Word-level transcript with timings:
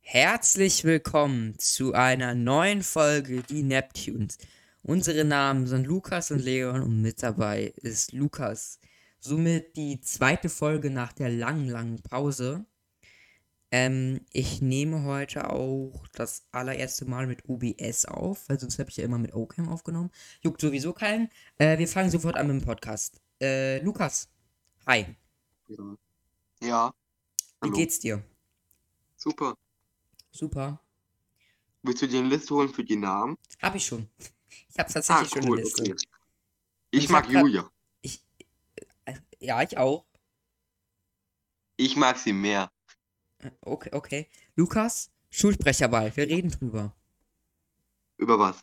Herzlich 0.00 0.84
willkommen 0.84 1.58
zu 1.58 1.94
einer 1.94 2.34
neuen 2.34 2.82
Folge 2.82 3.42
Die 3.42 3.62
Neptunes. 3.62 4.38
Unsere 4.82 5.24
Namen 5.24 5.66
sind 5.66 5.86
Lukas 5.86 6.30
und 6.30 6.40
Leon 6.40 6.82
und 6.82 7.02
mit 7.02 7.22
dabei 7.22 7.72
ist 7.76 8.12
Lukas. 8.12 8.80
Somit 9.20 9.76
die 9.76 10.00
zweite 10.00 10.48
Folge 10.48 10.90
nach 10.90 11.12
der 11.12 11.30
langen, 11.30 11.68
langen 11.68 12.02
Pause. 12.02 12.64
Ähm, 13.70 14.20
ich 14.30 14.60
nehme 14.60 15.04
heute 15.04 15.50
auch 15.50 16.06
das 16.12 16.46
allererste 16.52 17.06
Mal 17.06 17.26
mit 17.26 17.48
OBS 17.48 18.04
auf, 18.04 18.48
weil 18.48 18.60
sonst 18.60 18.78
habe 18.78 18.90
ich 18.90 18.96
ja 18.96 19.04
immer 19.04 19.18
mit 19.18 19.34
Ocam 19.34 19.68
aufgenommen. 19.68 20.10
Juckt 20.42 20.60
sowieso 20.60 20.92
keinen. 20.92 21.30
Äh, 21.58 21.78
wir 21.78 21.88
fangen 21.88 22.10
sofort 22.10 22.36
an 22.36 22.48
mit 22.48 22.60
dem 22.60 22.64
Podcast. 22.64 23.20
Äh, 23.40 23.80
Lukas, 23.80 24.28
hi. 24.86 25.06
Ja. 25.68 25.96
Ja. 26.62 26.94
Wie 27.64 27.68
Hallo. 27.68 27.78
geht's 27.78 27.98
dir? 27.98 28.22
Super. 29.16 29.56
Super. 30.30 30.80
Willst 31.82 32.02
du 32.02 32.08
dir 32.08 32.18
eine 32.20 32.28
Liste 32.28 32.54
holen 32.54 32.68
für 32.68 32.84
die 32.84 32.96
Namen? 32.96 33.38
Hab 33.62 33.74
ich 33.74 33.86
schon. 33.86 34.08
Ich 34.68 34.78
habe 34.78 34.92
tatsächlich 34.92 35.30
schon 35.30 35.44
eine 35.44 35.56
Liste. 35.56 35.82
Ah, 35.82 35.86
okay. 35.92 35.96
Ich 36.90 37.04
Ich 37.04 37.08
mag 37.08 37.28
Julia. 37.30 37.70
Ich, 38.02 38.22
äh, 39.06 39.14
ja, 39.40 39.62
ich 39.62 39.78
auch. 39.78 40.04
Ich 41.76 41.96
mag 41.96 42.18
sie 42.18 42.32
mehr. 42.34 42.70
Äh, 43.38 43.50
Okay, 43.62 43.90
okay. 43.92 44.28
Lukas, 44.56 45.10
Schulsprecherball, 45.30 46.14
wir 46.16 46.28
reden 46.28 46.50
drüber. 46.50 46.94
Über 48.18 48.38
was? 48.38 48.60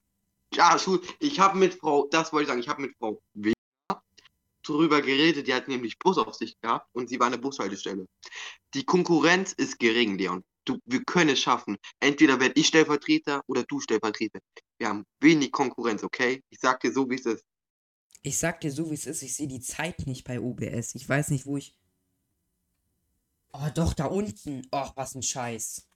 Ja, 0.53 0.77
Schul. 0.77 1.01
Ich 1.19 1.39
habe 1.39 1.57
mit 1.57 1.73
Frau, 1.73 2.07
das 2.07 2.31
wollte 2.31 2.43
ich 2.43 2.47
sagen, 2.49 2.59
ich 2.61 2.69
habe 2.69 2.81
mit 2.83 2.95
Frau 2.97 3.21
Weber 3.33 3.55
drüber 4.63 5.01
geredet. 5.01 5.47
Die 5.47 5.53
hat 5.53 5.67
nämlich 5.67 5.97
Busaufsicht 5.99 6.61
gehabt 6.61 6.87
und 6.93 7.09
sie 7.09 7.19
war 7.19 7.29
der 7.29 7.37
Bushaltestelle. 7.37 8.07
Die 8.73 8.83
Konkurrenz 8.83 9.53
ist 9.53 9.79
gering, 9.79 10.17
Leon. 10.17 10.43
Du, 10.65 10.77
wir 10.85 11.03
können 11.03 11.31
es 11.31 11.39
schaffen. 11.39 11.77
Entweder 11.99 12.39
werde 12.39 12.59
ich 12.59 12.67
Stellvertreter 12.67 13.41
oder 13.47 13.63
du 13.63 13.79
Stellvertreter. 13.79 14.39
Wir 14.77 14.89
haben 14.89 15.05
wenig 15.19 15.51
Konkurrenz, 15.51 16.03
okay? 16.03 16.43
Ich 16.49 16.59
sag 16.59 16.79
dir 16.81 16.91
so, 16.93 17.09
wie 17.09 17.15
es 17.15 17.25
ist. 17.25 17.43
Ich 18.21 18.37
sag 18.37 18.61
dir 18.61 18.71
so, 18.71 18.91
wie 18.91 18.95
es 18.95 19.07
ist, 19.07 19.23
ich 19.23 19.35
sehe 19.35 19.47
die 19.47 19.61
Zeit 19.61 20.05
nicht 20.05 20.23
bei 20.23 20.39
OBS. 20.39 20.93
Ich 20.93 21.09
weiß 21.09 21.29
nicht, 21.29 21.47
wo 21.47 21.57
ich. 21.57 21.73
Oh, 23.53 23.67
doch, 23.73 23.93
da 23.93 24.05
unten. 24.05 24.67
Och, 24.71 24.95
was 24.95 25.15
ein 25.15 25.23
Scheiß. 25.23 25.87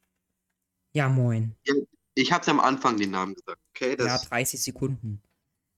Ja, 0.94 1.10
moin. 1.10 1.56
Ich 2.16 2.32
hab's 2.32 2.48
am 2.48 2.60
Anfang 2.60 2.98
den 2.98 3.12
Namen 3.12 3.36
gesagt, 3.36 3.62
okay? 3.70 3.96
Das, 3.96 4.08
Ja, 4.08 4.18
30 4.30 4.64
Sekunden. 4.64 5.22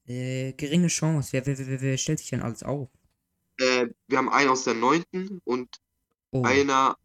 Äh, 0.08 0.54
geringe 0.54 0.88
Chance. 0.88 1.34
Wer, 1.34 1.46
wer, 1.46 1.58
wer, 1.60 1.82
wer 1.82 1.98
stellt 1.98 2.20
sich 2.20 2.30
denn 2.30 2.42
alles 2.42 2.64
auf? 2.64 2.90
äh, 3.60 3.88
wir 4.08 4.18
haben 4.18 4.30
einen 4.30 4.50
aus 4.50 4.64
der 4.64 4.74
neunten 4.74 5.42
und 5.44 5.78
Oh, 6.32 6.44
einer, 6.46 6.98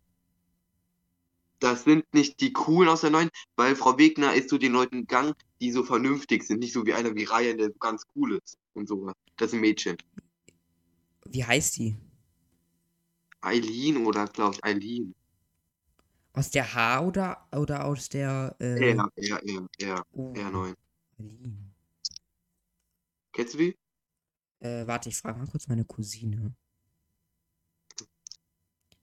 das 1.60 1.84
sind 1.84 2.12
nicht 2.12 2.40
die 2.40 2.52
coolen 2.52 2.88
aus 2.90 3.00
der 3.02 3.10
neuen, 3.10 3.30
weil 3.56 3.74
Frau 3.76 3.96
Wegner 3.98 4.34
ist 4.34 4.48
zu 4.50 4.58
den 4.58 4.72
Leuten 4.72 5.00
gegangen, 5.02 5.32
die 5.60 5.70
so 5.72 5.82
vernünftig 5.84 6.42
sind, 6.42 6.58
nicht 6.58 6.72
so 6.74 6.84
wie 6.86 6.92
einer 6.94 7.14
wie 7.14 7.24
Ryan, 7.24 7.56
der 7.58 7.68
so 7.68 7.78
ganz 7.78 8.02
cool 8.16 8.36
ist 8.44 8.58
und 8.74 8.86
sowas. 8.88 9.14
Das 9.38 9.48
ist 9.48 9.54
ein 9.54 9.60
Mädchen. 9.60 9.96
wie 11.30 11.44
heißt 11.44 11.76
die? 11.78 11.96
Eileen 13.42 13.98
oder 14.06 14.26
glaube 14.26 14.54
ich 14.54 14.64
Eileen. 14.64 15.14
Aus 16.34 16.50
der 16.50 16.74
H 16.74 17.00
oder, 17.06 17.48
oder 17.54 17.84
aus 17.84 18.08
der. 18.08 18.56
Äh, 18.58 18.94
Ja, 18.94 19.08
ja, 19.16 19.38
ja, 19.44 19.66
ja, 19.78 20.02
oh, 20.12 20.32
ja, 20.36 20.50
neun. 20.50 20.74
Kennst 23.32 23.54
du 23.54 23.58
die? 23.58 23.78
Äh, 24.60 24.86
warte, 24.86 25.08
ich 25.08 25.16
frage 25.16 25.38
mal 25.38 25.48
kurz 25.48 25.66
meine 25.68 25.84
Cousine. 25.84 26.54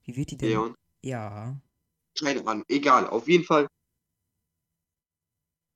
Wie 0.04 0.16
wird 0.16 0.30
die 0.30 0.36
denn? 0.36 0.48
Leon? 0.48 0.74
Ja. 1.02 1.60
Keine 2.18 2.46
Ahnung, 2.46 2.64
egal, 2.68 3.06
auf 3.08 3.28
jeden 3.28 3.44
Fall. 3.44 3.66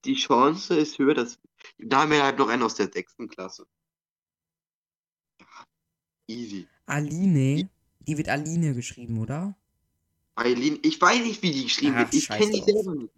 Die 0.04 0.14
Chance 0.14 0.76
ist 0.76 0.98
höher, 0.98 1.14
dass. 1.14 1.38
Da 1.78 2.02
haben 2.02 2.10
wir 2.10 2.22
halt 2.22 2.38
noch 2.38 2.48
einen 2.48 2.62
aus 2.62 2.74
der 2.74 2.90
sechsten 2.92 3.28
Klasse. 3.28 3.66
Easy. 6.26 6.68
Aline. 6.86 7.70
Die 8.00 8.18
wird 8.18 8.28
Aline 8.28 8.74
geschrieben, 8.74 9.18
oder? 9.18 9.56
Eileen, 10.36 10.78
ich 10.82 11.00
weiß 11.00 11.20
nicht, 11.20 11.42
wie 11.42 11.52
die 11.52 11.64
geschrieben 11.64 11.94
Ach, 11.94 12.00
wird. 12.00 12.14
Ich 12.14 12.28
kenne 12.28 12.50
die 12.50 12.62
selber 12.62 12.94
nicht. 12.94 13.14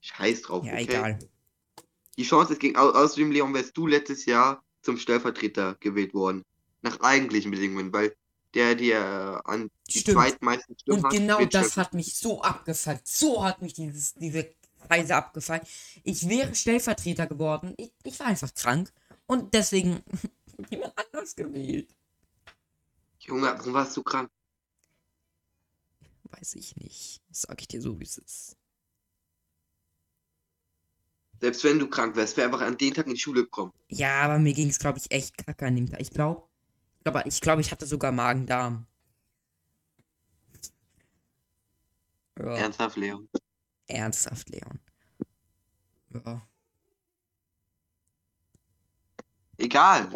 Scheiß 0.00 0.42
drauf, 0.42 0.64
Ja, 0.64 0.72
okay? 0.72 0.82
egal. 0.82 1.18
Die 2.20 2.26
Chance 2.26 2.52
ist 2.52 2.58
gegen. 2.60 2.76
Au 2.76 2.90
außerdem, 2.90 3.30
Leon, 3.30 3.54
wärst 3.54 3.74
du 3.78 3.86
letztes 3.86 4.26
Jahr 4.26 4.62
zum 4.82 4.98
Stellvertreter 4.98 5.76
gewählt 5.80 6.12
worden. 6.12 6.44
Nach 6.82 7.00
eigentlichen 7.00 7.50
Bedingungen, 7.50 7.94
weil 7.94 8.14
der, 8.52 8.74
der 8.74 9.40
an 9.46 9.70
die 9.88 10.00
Stimmt. 10.00 10.18
zweitmeisten 10.18 10.78
Stimmen 10.78 10.98
Und 10.98 11.04
hat, 11.04 11.12
genau 11.12 11.38
wird 11.38 11.54
das 11.54 11.78
hat 11.78 11.94
mich 11.94 12.18
so 12.18 12.42
abgefuckt. 12.42 13.08
So 13.08 13.42
hat 13.42 13.62
mich 13.62 13.72
dieses, 13.72 14.12
diese 14.12 14.50
Reise 14.90 15.16
abgefuckt. 15.16 15.66
Ich 16.04 16.28
wäre 16.28 16.54
Stellvertreter 16.54 17.26
geworden. 17.26 17.72
Ich, 17.78 17.90
ich 18.04 18.20
war 18.20 18.26
einfach 18.26 18.52
krank. 18.52 18.92
Und 19.26 19.54
deswegen 19.54 20.02
jemand 20.70 20.92
anders 20.98 21.34
gewählt. 21.34 21.88
Junge, 23.20 23.46
warum 23.46 23.72
warst 23.72 23.96
du 23.96 24.02
krank? 24.02 24.30
Weiß 26.24 26.54
ich 26.54 26.76
nicht. 26.76 27.22
Das 27.30 27.42
sag 27.42 27.58
ich 27.62 27.68
dir 27.68 27.80
so, 27.80 27.98
wie 27.98 28.04
es 28.04 28.18
ist. 28.18 28.59
Selbst 31.40 31.64
wenn 31.64 31.78
du 31.78 31.88
krank 31.88 32.16
wärst, 32.16 32.36
wär 32.36 32.44
einfach 32.46 32.60
an 32.60 32.76
den 32.78 32.94
Tag 32.94 33.06
in 33.06 33.14
die 33.14 33.20
Schule 33.20 33.42
gekommen. 33.44 33.72
Ja, 33.88 34.22
aber 34.22 34.38
mir 34.38 34.52
ging 34.54 34.68
es, 34.68 34.78
glaube 34.78 34.98
ich, 34.98 35.10
echt 35.10 35.38
kacke 35.38 35.66
an 35.66 35.76
dem 35.76 35.90
Tag. 35.90 36.00
Ich 36.00 36.10
glaube, 36.10 36.48
ich 36.98 37.04
glaube, 37.04 37.22
ich, 37.28 37.40
glaub, 37.40 37.58
ich 37.60 37.72
hatte 37.72 37.86
sogar 37.86 38.12
Magen-Darm. 38.12 38.86
Ja, 42.38 42.56
Ernsthaft, 42.56 42.96
Leon. 42.96 43.28
ernsthaft, 43.86 44.48
Leon. 44.50 44.80
Ja. 46.14 46.42
Egal. 49.58 50.10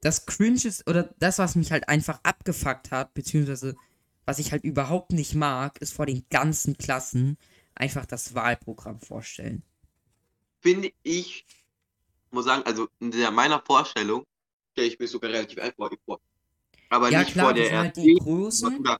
das 0.00 0.26
Cringe 0.26 0.60
ist, 0.64 0.88
oder 0.88 1.14
das, 1.18 1.38
was 1.38 1.56
mich 1.56 1.72
halt 1.72 1.88
einfach 1.88 2.20
abgefuckt 2.22 2.90
hat, 2.90 3.14
beziehungsweise 3.14 3.74
was 4.26 4.38
ich 4.38 4.52
halt 4.52 4.64
überhaupt 4.64 5.12
nicht 5.12 5.34
mag, 5.34 5.78
ist 5.78 5.92
vor 5.94 6.06
den 6.06 6.26
ganzen 6.30 6.76
Klassen 6.78 7.38
einfach 7.74 8.06
das 8.06 8.34
Wahlprogramm 8.34 9.00
vorstellen. 9.00 9.62
Finde 10.64 10.90
ich, 11.02 11.44
muss 12.30 12.46
sagen, 12.46 12.62
also 12.64 12.88
in 12.98 13.10
der, 13.10 13.30
meiner 13.30 13.60
Vorstellung 13.60 14.24
stelle 14.72 14.88
ich 14.88 14.98
mir 14.98 15.06
sogar 15.06 15.30
relativ 15.30 15.58
einfach 15.58 15.90
vor. 16.06 16.18
Aber 16.88 17.10
ja, 17.10 17.18
nicht 17.20 17.32
klar, 17.32 17.48
vor 17.48 17.54
das 17.54 17.68
der 17.68 17.78
halt 17.78 17.86
ersten. 17.88 18.02
die 18.02 18.14
Großen. 18.14 18.78
Oder 18.78 18.98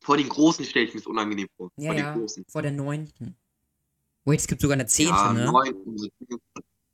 vor 0.00 0.16
den 0.16 0.28
Großen 0.28 0.64
stelle 0.64 0.86
ich 0.86 0.94
mir 0.94 1.00
es 1.00 1.06
unangenehm 1.08 1.48
vor. 1.56 1.72
Ja, 1.76 1.86
vor 1.86 1.94
den 1.94 2.04
ja, 2.04 2.14
Großen. 2.16 2.44
vor 2.46 2.62
der 2.62 2.70
neunten. 2.70 3.36
Wait, 4.24 4.38
es 4.38 4.46
gibt 4.46 4.60
sogar 4.60 4.74
eine 4.74 4.86
zehnte, 4.86 5.12
ja, 5.12 5.32
ne? 5.32 5.44
neun, 5.50 6.10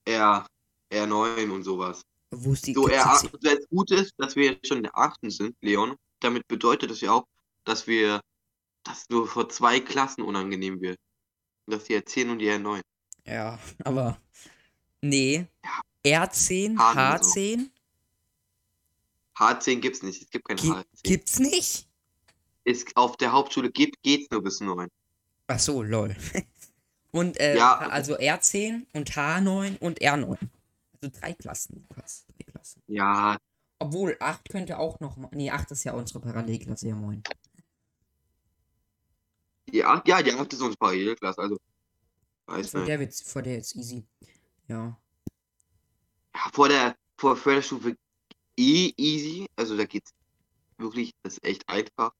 eher, 0.07 0.47
eher 0.89 1.07
neun 1.07 1.51
und 1.51 1.63
sowas. 1.63 2.01
Wo 2.31 2.55
ist 2.55 2.67
die, 2.67 2.73
So, 2.73 2.85
gibt's 2.85 2.97
eher 2.97 3.03
die 3.03 3.09
acht, 3.11 3.27
Zehn- 3.27 3.59
das 3.59 3.69
Gute 3.69 3.95
ist, 3.97 4.15
dass 4.17 4.37
wir 4.37 4.53
jetzt 4.53 4.67
schon 4.67 4.79
in 4.79 4.85
der 4.85 4.97
achten 4.97 5.29
sind, 5.31 5.55
Leon. 5.61 5.97
Damit 6.21 6.49
bedeutet 6.49 6.91
das 6.91 7.03
ja 7.03 7.13
auch, 7.13 7.27
dass 7.65 7.87
wir, 7.87 8.23
dass 8.85 9.07
nur 9.11 9.29
vor 9.29 9.51
zwei 9.51 9.81
Klassen 9.81 10.23
unangenehm 10.23 10.81
wird. 10.81 10.99
Dass 11.67 11.85
die 11.85 11.95
R10 11.95 12.31
und 12.31 12.39
die 12.39 12.49
R9. 12.51 12.81
Ja, 13.27 13.59
aber. 13.85 14.21
Nee. 15.03 15.47
R10, 16.05 16.79
Haben 16.79 17.23
so. 17.23 17.31
H10? 17.41 17.71
H10 19.37 19.77
gibt's 19.81 20.03
nicht, 20.03 20.23
es 20.23 20.31
gibt 20.31 20.47
keine 20.47 20.61
Gi- 20.61 20.71
H10. 20.71 20.85
Gibt's 21.03 21.39
nicht? 21.39 21.89
Es, 22.65 22.85
auf 22.95 23.17
der 23.17 23.33
Hauptschule 23.33 23.71
gibt, 23.71 24.03
geht's 24.03 24.31
nur 24.31 24.43
bis 24.43 24.61
9. 24.61 24.89
Ach 25.47 25.59
so, 25.59 25.83
lol. 25.83 26.15
Und, 27.13 27.41
äh, 27.41 27.57
Ja. 27.57 27.79
also 27.79 28.17
R10 28.17 28.87
und 28.93 29.11
H9 29.11 29.79
und 29.81 30.01
R9. 30.01 30.39
Also 31.03 31.19
drei 31.21 31.33
Klassen, 31.33 31.85
Lukas. 31.89 32.25
Drei 32.29 32.45
Klassen. 32.53 32.83
Ja, 32.87 33.37
Obwohl, 33.81 34.17
8 34.21 34.49
könnte 34.49 34.79
auch 34.79 35.01
noch. 35.01 35.17
Nee, 35.33 35.51
8 35.51 35.73
ist 35.73 35.83
ja 35.85 35.93
unsere 35.95 36.21
Parallelklasse, 36.21 36.87
ja 36.87 36.95
moin. 36.95 37.23
8, 39.83 40.07
ja, 40.09 40.23
die 40.23 40.33
8 40.33 40.53
ist 40.53 40.61
unsere 40.61 40.77
Parallelklasse, 40.77 41.41
also. 41.41 41.59
Weiß 42.51 42.73
Vor 42.73 42.81
nicht. 42.81 42.89
der 42.89 42.99
wird's, 42.99 43.23
vor 43.23 43.43
der 43.43 43.55
jetzt 43.55 43.77
easy. 43.77 44.05
Ja. 44.67 45.01
Ja, 46.35 46.51
vor 46.53 46.69
der, 46.69 46.97
vor 47.17 47.37
Förderstufe 47.37 47.97
eh 48.57 48.93
easy, 48.97 49.47
also 49.55 49.77
da 49.77 49.85
geht's 49.85 50.13
wirklich, 50.77 51.13
das 51.23 51.35
ist 51.35 51.45
echt 51.45 51.69
einfach. 51.69 52.13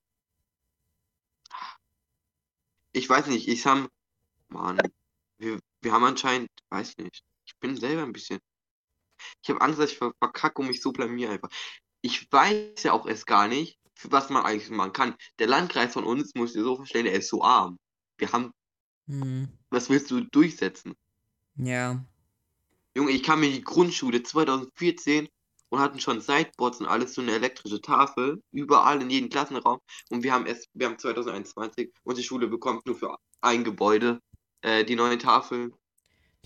Ich 2.93 3.09
weiß 3.09 3.27
nicht, 3.27 3.49
ich 3.49 3.67
haben, 3.67 3.89
Mann, 4.49 4.79
wir, 5.39 5.59
wir 5.81 5.93
haben 5.93 6.05
anscheinend, 6.05 6.49
weiß 6.69 6.91
ich 6.91 6.99
nicht, 6.99 7.25
ich 7.47 7.57
bin 7.59 7.77
selber 7.77 8.03
ein 8.03 8.13
bisschen, 8.13 8.39
ich 9.43 9.51
habe 9.51 9.61
Angst, 9.61 9.81
dass 9.81 9.91
ich 9.91 9.99
ver- 9.99 10.15
verkacke 10.19 10.63
und 10.63 10.69
mich 10.69 10.81
so 10.81 10.93
blamier 10.93 11.31
einfach. 11.31 11.51
Ich 12.03 12.31
weiß 12.31 12.85
ja 12.85 12.93
auch 12.93 13.07
erst 13.07 13.27
gar 13.27 13.49
nicht, 13.49 13.79
für 13.95 14.13
was 14.13 14.31
man 14.31 14.45
eigentlich 14.45 14.71
machen 14.71 14.93
kann. 14.93 15.17
Der 15.41 15.49
Landkreis 15.49 15.93
von 15.93 16.05
uns, 16.05 16.35
muss 16.35 16.51
ich 16.51 16.57
dir 16.57 16.65
so 16.65 16.77
verstehen, 16.77 17.05
der 17.05 17.15
ist 17.15 17.29
so 17.29 17.43
arm. 17.43 17.79
Wir 18.17 18.33
haben, 18.33 18.53
Hm. 19.11 19.49
was 19.71 19.91
willst 19.91 20.11
du 20.11 20.21
durchsetzen? 20.21 20.95
Ja. 21.57 22.05
Junge, 22.97 23.11
ich 23.13 23.23
kann 23.23 23.41
mir 23.41 23.51
die 23.51 23.63
Grundschule 23.63 24.23
2014 24.23 25.29
und 25.69 25.79
hatten 25.81 26.01
schon 26.01 26.21
Sideboards 26.21 26.81
und 26.81 26.87
alles, 26.87 27.15
so 27.15 27.23
eine 27.23 27.33
elektrische 27.33 27.81
Tafel, 27.81 28.43
überall 28.53 29.01
in 29.03 29.11
jedem 29.11 29.31
Klassenraum. 29.31 29.79
Und 30.11 30.23
wir 30.23 30.33
haben 30.33 30.47
erst, 30.47 30.69
wir 30.75 30.87
haben 30.87 30.99
2021 30.99 31.93
und 32.03 32.19
die 32.19 32.23
Schule 32.23 32.49
bekommt 32.49 32.87
nur 32.87 32.97
für 32.97 33.17
ein 33.41 33.65
Gebäude 33.65 34.21
äh, 34.63 34.85
die 34.85 34.97
neue 34.97 35.19
Tafel. 35.19 35.73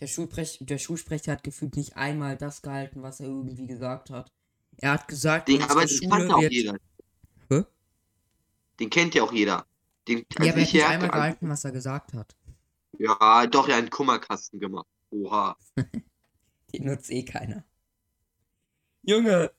Der, 0.00 0.06
Schulsprech 0.06 0.58
der 0.61 0.78
Schulsprecher 0.78 1.32
hat 1.32 1.44
gefühlt 1.44 1.76
nicht 1.76 1.96
einmal 1.96 2.37
das 2.37 2.62
gehalten, 2.62 3.02
was 3.02 3.20
er 3.20 3.26
irgendwie 3.26 3.66
gesagt 3.66 4.11
hat. 4.11 4.31
Er 4.78 4.93
hat 4.93 5.08
gesagt, 5.08 5.49
Den, 5.49 5.62
aber 5.62 5.82
unsere 5.82 6.00
den 6.00 6.11
kennt 6.11 6.22
Schule 6.22 6.28
ja 6.28 6.34
auch 6.34 6.40
wird. 6.40 6.52
jeder. 6.52 6.76
Hä? 7.50 7.64
Den 8.81 8.90
kennt 8.90 9.14
ja 9.14 9.22
auch 9.22 9.32
jeder. 9.32 9.66
Den, 10.08 10.26
Ja, 10.38 10.38
als 10.38 10.49
aber 10.50 10.61
er 10.61 10.62
hat 10.62 10.69
ich 10.69 10.75
nicht 10.75 10.84
einmal 10.84 11.11
gehalten, 11.11 11.49
was 11.49 11.64
er 11.64 11.72
gesagt 11.72 12.12
hat. 12.14 12.37
Ja, 12.99 13.46
doch, 13.46 13.69
ja, 13.69 13.76
einen 13.76 13.91
Kummerkasten 13.91 14.61
gemacht. 14.61 14.87
Oha. 15.11 15.56
Den 16.73 16.87
nutzt 16.87 17.11
eh 17.11 17.25
keiner. 17.25 17.64
Junge! 19.02 19.52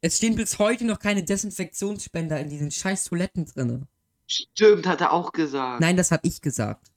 Es 0.00 0.18
stehen 0.18 0.36
bis 0.36 0.58
heute 0.58 0.84
noch 0.84 0.98
keine 0.98 1.24
Desinfektionsspender 1.24 2.38
in 2.38 2.50
diesen 2.50 2.70
scheiß 2.70 3.04
Toiletten 3.04 3.46
drinne. 3.46 3.86
Stimmt, 4.26 4.86
hat 4.86 5.00
er 5.00 5.12
auch 5.12 5.32
gesagt. 5.32 5.80
Nein, 5.80 5.96
das 5.96 6.10
hab 6.10 6.24
ich 6.24 6.40
gesagt. 6.40 6.92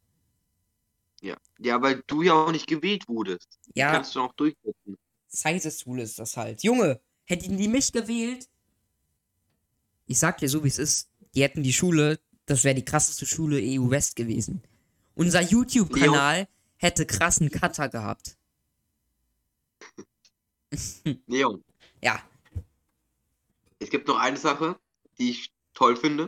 Ja. 1.22 1.36
ja, 1.60 1.82
weil 1.82 2.04
du 2.08 2.22
ja 2.22 2.34
auch 2.34 2.52
nicht 2.52 2.68
gewählt 2.68 3.08
wurdest. 3.08 3.48
Ja, 3.74 3.92
Kannst 3.92 4.16
du 4.16 4.20
noch 4.20 4.34
durchsetzen. 4.34 4.98
Scheiße-Schule 5.34 6.04
ist 6.04 6.20
das 6.20 6.38
halt. 6.38 6.64
Junge, 6.64 7.02
hätten 7.26 7.58
die 7.58 7.68
mich 7.68 7.92
gewählt? 7.92 8.48
Ich 10.06 10.20
sag 10.20 10.38
dir 10.38 10.50
so, 10.50 10.64
wie 10.64 10.70
es 10.70 10.80
ist. 10.80 11.10
Die 11.36 11.44
hätten 11.44 11.64
die 11.64 11.74
Schule, 11.74 12.20
das 12.48 12.64
wäre 12.66 12.76
die 12.76 12.86
krasseste 12.86 13.28
Schule 13.28 13.60
EU 13.62 13.92
West 13.92 14.16
gewesen. 14.18 14.64
Unser 15.16 15.42
YouTube-Kanal 15.42 16.48
hätte 16.78 17.06
krassen 17.06 17.52
Cutter 17.52 17.90
gehabt. 17.90 18.38
Leon, 21.28 21.64
Ja, 22.04 22.22
es 23.80 23.90
gibt 23.90 24.08
noch 24.08 24.18
eine 24.18 24.38
Sache, 24.38 24.80
die 25.20 25.32
ich 25.32 25.52
toll 25.74 25.96
finde. 25.98 26.28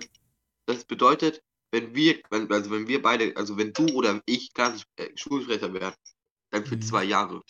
Das 0.66 0.86
bedeutet, 0.86 1.44
wenn 1.72 1.96
wir, 1.96 2.22
wenn, 2.30 2.52
also 2.52 2.72
wenn 2.72 2.88
wir 2.88 3.02
beide, 3.02 3.36
also 3.38 3.58
wenn 3.58 3.74
du 3.74 3.88
oder 3.94 4.22
ich 4.26 4.54
Klassen, 4.54 4.84
äh, 4.98 5.10
Schulsprecher 5.16 5.74
wären, 5.74 5.94
dann 6.52 6.66
für 6.66 6.78
Mhm. 6.78 6.82
zwei 6.82 7.04
Jahre. 7.06 7.42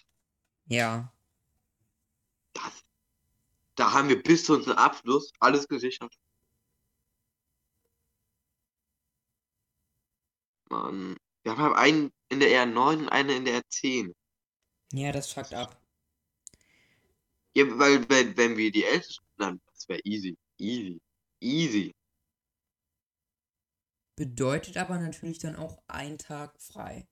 ja. 0.68 1.14
Das, 2.54 2.86
da 3.76 3.94
haben 3.94 4.10
wir 4.10 4.22
bis 4.22 4.46
zu 4.46 4.54
unserem 4.56 4.78
Abschluss 4.78 5.32
alles 5.40 5.68
gesichert. 5.68 6.14
Mann. 10.70 11.18
Wir 11.44 11.58
haben 11.58 11.74
einen 11.74 12.12
in 12.30 12.40
der 12.40 12.50
R9 12.50 12.98
und 12.98 13.10
einen 13.10 13.30
in 13.30 13.46
der 13.46 13.62
R10. 13.62 14.14
Ja, 14.94 15.12
das 15.12 15.32
fuckt 15.32 15.54
ab. 15.54 15.80
Ja, 17.56 17.66
weil 17.78 18.08
wenn, 18.10 18.38
wenn 18.38 18.58
wir 18.58 18.72
die 18.72 18.84
Ältesten, 18.84 19.26
dann 19.38 19.62
das 19.74 19.88
wäre 19.88 20.02
easy. 20.04 20.38
Easy. 20.58 21.02
Easy. 21.42 21.96
Bedeutet 24.16 24.78
aber 24.78 25.00
natürlich 25.00 25.40
dann 25.40 25.56
auch 25.56 25.82
ein 25.88 26.18
Tag 26.18 26.60
frei. 26.62 27.08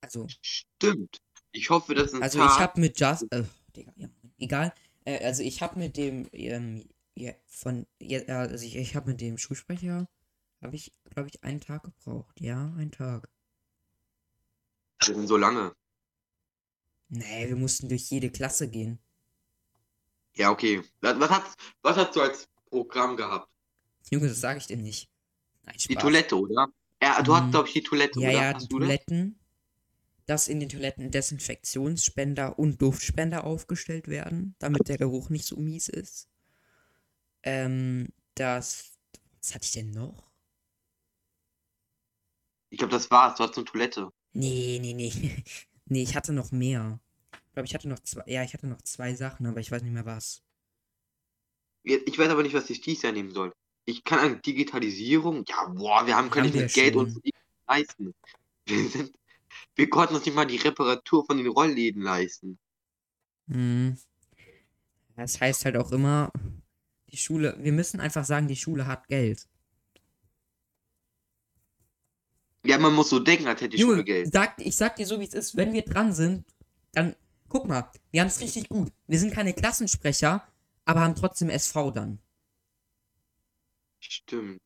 Also, 0.00 0.26
Stimmt. 0.40 1.18
Ich 1.50 1.70
hoffe, 1.70 1.94
dass 1.94 2.12
ein 2.12 2.22
also 2.22 2.38
Tag. 2.38 2.52
ich 2.52 2.58
habe 2.60 2.80
mit 2.80 3.00
Just, 3.00 3.26
äh, 3.32 3.42
Digga, 3.74 3.92
ja, 3.96 4.08
egal. 4.38 4.72
Äh, 5.04 5.24
also 5.24 5.42
ich 5.42 5.62
habe 5.62 5.78
mit 5.78 5.96
dem, 5.96 6.28
ähm, 6.32 6.88
ja, 7.16 7.32
von, 7.46 7.86
ja, 8.00 8.20
also 8.26 8.64
ich, 8.64 8.76
ich 8.76 8.94
habe 8.94 9.10
mit 9.10 9.20
dem 9.20 9.38
Schulsprecher, 9.38 10.08
habe 10.62 10.76
ich, 10.76 10.92
glaube 11.10 11.28
ich, 11.28 11.42
einen 11.44 11.60
Tag 11.60 11.82
gebraucht. 11.84 12.40
Ja, 12.40 12.72
einen 12.76 12.92
Tag. 12.92 13.28
Sind 15.02 15.26
so 15.26 15.36
lange. 15.36 15.74
Nee, 17.10 17.46
wir 17.48 17.56
mussten 17.56 17.90
durch 17.90 18.08
jede 18.10 18.30
Klasse 18.30 18.70
gehen. 18.70 18.98
Ja, 20.34 20.50
okay. 20.50 20.82
Was, 21.00 21.18
was, 21.20 21.30
hast, 21.30 21.58
was 21.82 21.96
hast 21.96 22.16
du 22.16 22.20
als 22.22 22.48
Programm 22.70 23.16
gehabt? 23.16 23.48
Junge, 24.10 24.28
das 24.28 24.40
sage 24.40 24.58
ich 24.58 24.66
dir 24.66 24.76
nicht. 24.76 25.08
Nein, 25.64 25.76
Die. 25.88 25.94
Toilette, 25.96 26.38
oder? 26.38 26.68
Ja, 27.02 27.22
du 27.22 27.34
hast, 27.34 27.46
Mhm. 27.46 27.50
glaube 27.52 27.68
ich, 27.68 27.74
die 27.74 27.82
Toilette, 27.82 28.20
Ja, 28.20 28.30
oder? 28.30 28.38
ja, 28.42 28.54
Hast 28.54 28.62
das? 28.62 28.68
Toiletten, 28.68 29.38
dass 30.26 30.48
in 30.48 30.60
den 30.60 30.68
Toiletten 30.68 31.10
Desinfektionsspender 31.10 32.58
und 32.58 32.82
Duftspender 32.82 33.44
aufgestellt 33.44 34.08
werden, 34.08 34.54
damit 34.58 34.88
der 34.88 34.98
Geruch 34.98 35.30
nicht 35.30 35.46
so 35.46 35.56
mies 35.56 35.88
ist. 35.88 36.28
Ähm, 37.42 38.08
das, 38.34 38.92
was 39.40 39.54
hatte 39.54 39.64
ich 39.64 39.72
denn 39.72 39.90
noch? 39.90 40.27
Ich 42.70 42.78
glaube, 42.78 42.92
das 42.92 43.10
war's. 43.10 43.36
Du 43.36 43.44
hast 43.44 43.56
eine 43.56 43.64
Toilette. 43.64 44.10
Nee, 44.32 44.78
nee, 44.80 44.94
nee. 44.94 45.12
Nee, 45.90 46.02
ich 46.02 46.14
hatte 46.14 46.34
noch 46.34 46.52
mehr. 46.52 47.00
Ich 47.32 47.52
glaube, 47.54 47.66
ich 47.66 47.72
hatte 47.72 47.88
noch 47.88 48.00
zwei, 48.00 48.22
ja, 48.26 48.42
ich 48.44 48.52
hatte 48.52 48.66
noch 48.66 48.82
zwei 48.82 49.14
Sachen, 49.14 49.46
aber 49.46 49.58
ich 49.58 49.72
weiß 49.72 49.82
nicht 49.82 49.94
mehr 49.94 50.04
was. 50.04 50.42
Ich 51.82 52.18
weiß 52.18 52.28
aber 52.28 52.42
nicht, 52.42 52.54
was 52.54 52.68
ich 52.68 52.82
dies 52.82 53.00
Jahr 53.00 53.12
nehmen 53.12 53.30
soll. 53.30 53.54
Ich 53.86 54.04
kann 54.04 54.18
an 54.18 54.42
Digitalisierung. 54.42 55.44
Ja, 55.48 55.64
boah, 55.64 56.06
wir 56.06 56.14
haben, 56.14 56.28
mit 56.52 56.74
Geld 56.74 56.94
uns 56.94 57.14
nicht 57.24 57.34
leisten. 57.66 58.14
Wir 58.66 58.88
sind. 58.90 59.14
Wir 59.74 59.88
konnten 59.88 60.16
uns 60.16 60.26
nicht 60.26 60.34
mal 60.34 60.44
die 60.44 60.58
Reparatur 60.58 61.24
von 61.24 61.38
den 61.38 61.46
Rollläden 61.46 62.02
leisten. 62.02 62.58
Hm. 63.48 63.96
Das 65.16 65.40
heißt 65.40 65.64
halt 65.64 65.76
auch 65.76 65.90
immer, 65.90 66.30
die 67.10 67.16
Schule, 67.16 67.56
wir 67.60 67.72
müssen 67.72 68.00
einfach 68.00 68.24
sagen, 68.24 68.46
die 68.46 68.56
Schule 68.56 68.86
hat 68.86 69.08
Geld. 69.08 69.48
Ja, 72.64 72.78
man 72.78 72.94
muss 72.94 73.08
so 73.10 73.18
denken, 73.20 73.46
als 73.46 73.60
hätte 73.60 73.76
die 73.76 73.78
Schule 73.82 73.92
Junge, 73.98 74.04
Geld. 74.04 74.32
sag, 74.32 74.54
ich 74.60 74.76
sag 74.76 74.96
dir 74.96 75.06
so, 75.06 75.20
wie 75.20 75.24
es 75.24 75.34
ist, 75.34 75.56
wenn 75.56 75.72
wir 75.72 75.82
dran 75.82 76.12
sind, 76.12 76.44
dann, 76.92 77.14
guck 77.48 77.66
mal, 77.68 77.90
wir 78.10 78.20
haben 78.20 78.28
es 78.28 78.40
richtig 78.40 78.68
gut. 78.68 78.92
Wir 79.06 79.18
sind 79.18 79.32
keine 79.32 79.54
Klassensprecher, 79.54 80.46
aber 80.84 81.00
haben 81.00 81.14
trotzdem 81.14 81.50
SV 81.50 81.90
dann. 81.92 82.18
Stimmt. 84.00 84.60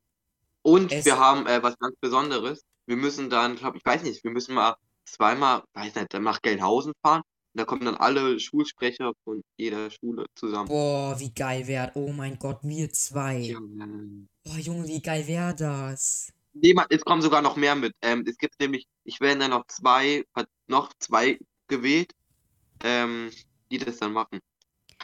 Und 0.63 0.93
Es- 0.93 1.05
wir 1.05 1.19
haben 1.19 1.47
äh, 1.47 1.63
was 1.63 1.79
ganz 1.79 1.97
Besonderes. 2.01 2.63
Wir 2.87 2.97
müssen 2.97 3.31
dann, 3.31 3.57
glaub, 3.57 3.77
ich 3.77 3.85
weiß 3.85 4.03
nicht, 4.03 4.23
wir 4.25 4.31
müssen 4.31 4.55
mal 4.55 4.77
zweimal, 5.05 5.63
weiß 5.75 5.95
nicht, 5.95 6.13
dann 6.15 6.23
nach 6.25 6.41
Gelnhausen 6.43 6.93
fahren. 7.03 7.23
Und 7.55 7.59
da 7.61 7.65
kommen 7.65 7.85
dann 7.85 7.97
alle 7.97 8.41
Schulsprecher 8.41 9.13
von 9.25 9.43
jeder 9.57 9.91
Schule 9.91 10.27
zusammen. 10.35 10.69
Boah, 10.69 11.19
wie 11.19 11.33
geil 11.33 11.67
wär, 11.67 11.93
oh 11.95 12.11
mein 12.13 12.39
Gott, 12.39 12.61
wir 12.63 12.91
zwei. 12.93 13.39
Junge. 13.41 14.27
Boah, 14.45 14.57
Junge, 14.59 14.89
wie 14.89 15.03
geil 15.03 15.27
wär 15.27 15.53
das? 15.53 16.33
Nee, 16.55 16.75
es 16.91 17.05
kommen 17.05 17.23
sogar 17.23 17.43
noch 17.43 17.57
mehr 17.57 17.75
mit. 17.75 17.95
Ähm, 18.03 18.25
es 18.27 18.37
gibt 18.37 18.61
nämlich, 18.61 18.87
ich 19.05 19.21
werde 19.21 19.41
dann 19.41 19.51
noch 19.51 19.67
zwei, 19.67 20.25
noch 20.67 20.93
zwei 20.99 21.39
gewählt, 21.69 22.13
ähm, 22.85 23.31
die 23.71 23.79
das 23.79 23.99
dann 23.99 24.13
machen. 24.13 24.41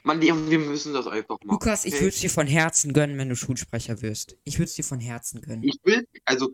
Mann, 0.05 0.21
die, 0.21 0.29
wir 0.29 0.59
müssen 0.59 0.93
das 0.93 1.07
einfach 1.07 1.39
machen. 1.43 1.51
Lukas, 1.51 1.85
ich 1.85 1.95
okay? 1.95 2.03
würde 2.03 2.15
es 2.15 2.21
dir 2.21 2.31
von 2.31 2.47
Herzen 2.47 2.93
gönnen, 2.93 3.19
wenn 3.19 3.29
du 3.29 3.37
Schulsprecher 3.37 4.03
wirst. 4.03 4.37
Ich 4.45 4.59
würde 4.59 4.69
es 4.69 4.75
dir 4.75 4.85
von 4.85 5.01
Herzen 5.01 5.41
gönnen. 5.41 5.63
Ich 5.63 5.79
will, 5.85 6.07
also, 6.25 6.53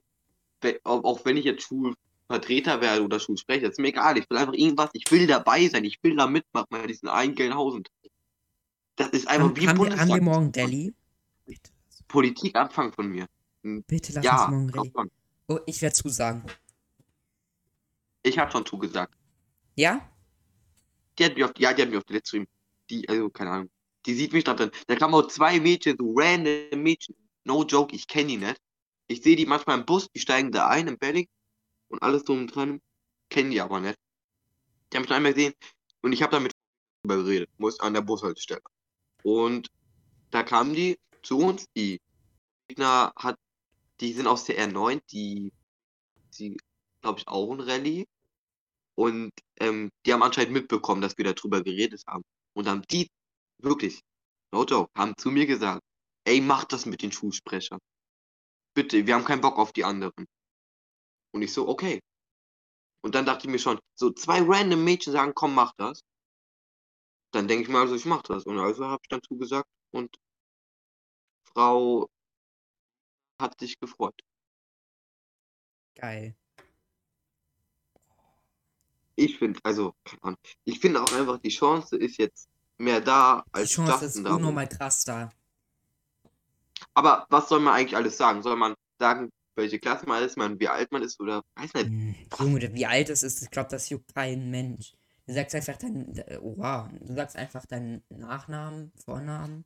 auch 0.84 1.24
wenn 1.24 1.36
ich 1.36 1.44
jetzt 1.44 1.64
Schulvertreter 1.64 2.80
werde 2.80 3.04
oder 3.04 3.20
Schulsprecher, 3.20 3.68
ist 3.70 3.78
mir 3.78 3.88
egal. 3.88 4.16
Ich 4.16 4.30
will 4.30 4.38
einfach 4.38 4.54
irgendwas, 4.54 4.90
ich 4.92 5.10
will 5.10 5.26
dabei 5.26 5.68
sein, 5.68 5.84
ich 5.84 5.98
will 6.02 6.16
da 6.16 6.26
mitmachen 6.26 6.68
bei 6.70 6.86
diesen 6.86 7.08
einen 7.08 7.34
Gelnhausen. 7.34 7.84
Das 8.96 9.08
ist 9.08 9.28
einfach 9.28 9.48
haben, 9.48 9.56
wie 9.56 9.68
haben, 9.68 9.78
wir, 9.78 9.96
haben 9.98 10.08
wir 10.08 10.20
Bundestag. 10.20 10.70
morgen? 10.70 10.94
Bitte, 11.44 11.70
Politik 12.08 12.56
anfangen 12.56 12.92
von 12.92 13.08
mir. 13.08 13.26
Bitte 13.86 14.12
lass 14.12 14.24
Ja, 14.24 14.46
uns 14.46 14.72
morgen 14.72 14.90
schon. 14.94 15.10
Oh, 15.48 15.58
ich 15.66 15.80
werde 15.82 15.94
zusagen. 15.94 16.42
ich 18.22 18.38
habe 18.38 18.50
schon 18.50 18.64
zugesagt. 18.64 19.14
Ja? 19.76 20.08
Die 21.18 21.24
hat 21.24 21.34
mich 21.34 21.44
auf, 21.44 21.52
ja, 21.58 21.72
die 21.72 21.82
hat 21.82 21.88
mich 21.88 21.98
auf 21.98 22.04
die 22.04 22.14
letzte. 22.14 22.46
Die, 22.90 23.08
also, 23.08 23.28
keine 23.30 23.50
Ahnung. 23.50 23.70
Die 24.06 24.14
sieht 24.14 24.32
mich 24.32 24.44
da 24.44 24.54
drin. 24.54 24.70
Da 24.86 24.96
kamen 24.96 25.14
auch 25.14 25.28
zwei 25.28 25.60
Mädchen, 25.60 25.96
so 25.98 26.12
random 26.16 26.82
Mädchen. 26.82 27.14
No 27.44 27.64
joke, 27.64 27.94
ich 27.94 28.06
kenne 28.06 28.28
die 28.28 28.36
nicht. 28.38 28.60
Ich 29.06 29.22
sehe 29.22 29.36
die 29.36 29.46
manchmal 29.46 29.78
im 29.78 29.86
Bus, 29.86 30.10
die 30.10 30.18
steigen 30.20 30.50
da 30.50 30.68
ein, 30.68 30.88
im 30.88 30.98
Belling. 30.98 31.28
Und 31.88 32.02
alles 32.02 32.24
drum 32.24 32.40
und 32.40 32.54
dran. 32.54 32.80
Kennen 33.30 33.50
die 33.50 33.60
aber 33.60 33.80
nicht. 33.80 33.98
Die 34.92 34.96
haben 34.96 35.02
mich 35.02 35.10
noch 35.10 35.16
einmal 35.16 35.34
gesehen. 35.34 35.54
Und 36.02 36.12
ich 36.12 36.22
habe 36.22 36.32
damit 36.32 36.52
drüber 37.02 37.22
geredet. 37.22 37.50
Muss 37.58 37.80
an 37.80 37.94
der 37.94 38.02
Bushaltestelle. 38.02 38.62
Und 39.22 39.68
da 40.30 40.42
kamen 40.42 40.74
die 40.74 40.98
zu 41.22 41.38
uns. 41.38 41.66
Die 41.76 42.00
Gegner 42.68 43.12
hat, 43.16 43.38
die 44.04 44.12
sind 44.12 44.26
aus 44.26 44.44
der 44.44 44.58
R9, 44.58 45.00
die, 45.10 45.50
die, 46.38 46.58
glaube 47.00 47.20
ich, 47.20 47.28
auch 47.28 47.50
ein 47.52 47.60
Rallye. 47.60 48.06
Und 48.96 49.32
ähm, 49.58 49.90
die 50.04 50.12
haben 50.12 50.22
anscheinend 50.22 50.52
mitbekommen, 50.52 51.00
dass 51.00 51.16
wir 51.16 51.24
darüber 51.24 51.62
geredet 51.62 52.02
haben. 52.06 52.22
Und 52.52 52.68
haben 52.68 52.82
die, 52.90 53.08
wirklich, 53.58 54.02
no 54.52 54.64
joke, 54.64 54.90
haben 54.96 55.16
zu 55.16 55.30
mir 55.30 55.46
gesagt, 55.46 55.82
ey, 56.24 56.40
mach 56.40 56.64
das 56.64 56.84
mit 56.84 57.02
den 57.02 57.12
Schulsprechern. 57.12 57.78
Bitte, 58.74 59.06
wir 59.06 59.14
haben 59.14 59.24
keinen 59.24 59.40
Bock 59.40 59.58
auf 59.58 59.72
die 59.72 59.84
anderen. 59.84 60.26
Und 61.32 61.42
ich 61.42 61.52
so, 61.52 61.66
okay. 61.66 62.00
Und 63.02 63.14
dann 63.14 63.24
dachte 63.26 63.46
ich 63.46 63.52
mir 63.52 63.58
schon, 63.58 63.80
so 63.94 64.10
zwei 64.10 64.40
random 64.42 64.84
Mädchen 64.84 65.12
sagen, 65.12 65.32
komm, 65.34 65.54
mach 65.54 65.72
das. 65.78 66.00
Dann 67.32 67.48
denke 67.48 67.64
ich 67.64 67.68
mir 67.70 67.78
also, 67.78 67.94
ich 67.94 68.04
mach 68.04 68.22
das. 68.22 68.44
Und 68.44 68.58
also 68.58 68.84
habe 68.86 69.00
ich 69.02 69.08
dann 69.08 69.22
zugesagt 69.22 69.68
und 69.92 70.14
Frau 71.52 72.08
hat 73.40 73.58
sich 73.58 73.78
gefreut. 73.78 74.20
Geil. 75.96 76.34
ich 79.16 79.38
finde, 79.38 79.60
also, 79.62 79.94
ich 80.64 80.80
finde 80.80 81.02
auch 81.02 81.12
einfach, 81.12 81.38
die 81.38 81.50
Chance 81.50 81.96
ist 81.96 82.18
jetzt 82.18 82.48
mehr 82.78 83.00
da, 83.00 83.44
Die 83.46 83.60
als 83.60 83.70
Chance 83.70 83.92
ist 83.92 84.02
Justin 84.02 84.24
da 84.24 84.34
unnormal 84.34 84.68
krass 84.68 85.04
da. 85.04 85.30
Aber 86.94 87.26
was 87.30 87.48
soll 87.48 87.60
man 87.60 87.74
eigentlich 87.74 87.96
alles 87.96 88.16
sagen? 88.16 88.42
Soll 88.42 88.56
man 88.56 88.74
sagen, 88.98 89.30
welche 89.54 89.78
Klasse 89.78 90.06
man 90.06 90.22
ist, 90.22 90.36
man, 90.36 90.58
wie 90.58 90.68
alt 90.68 90.90
man 90.90 91.02
ist 91.02 91.20
oder 91.20 91.42
weiß 91.54 91.74
nicht. 91.74 91.86
Hm, 91.86 92.14
Junge, 92.38 92.74
wie 92.74 92.86
alt 92.86 93.08
es 93.08 93.22
ist, 93.22 93.42
ich 93.42 93.50
glaube, 93.50 93.68
das 93.70 93.88
juckt 93.88 94.14
kein 94.14 94.50
Mensch. 94.50 94.92
Du 95.26 95.32
sagst 95.32 95.54
einfach 95.54 95.76
deinen, 95.76 96.12
oh, 96.40 96.54
wow, 96.58 96.88
du 97.00 97.14
sagst 97.14 97.36
einfach 97.36 97.64
deinen 97.66 98.02
Nachnamen, 98.10 98.92
Vornamen, 99.04 99.64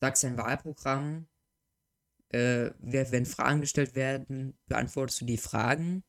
sagst 0.00 0.24
dein 0.24 0.36
Wahlprogramm, 0.36 1.26
äh, 2.34 2.72
wer- 2.80 3.12
wenn 3.12 3.26
Fragen 3.26 3.60
gestellt 3.60 3.94
werden, 3.94 4.54
beantwortest 4.66 5.20
du 5.20 5.24
die 5.26 5.38
Fragen. 5.38 6.02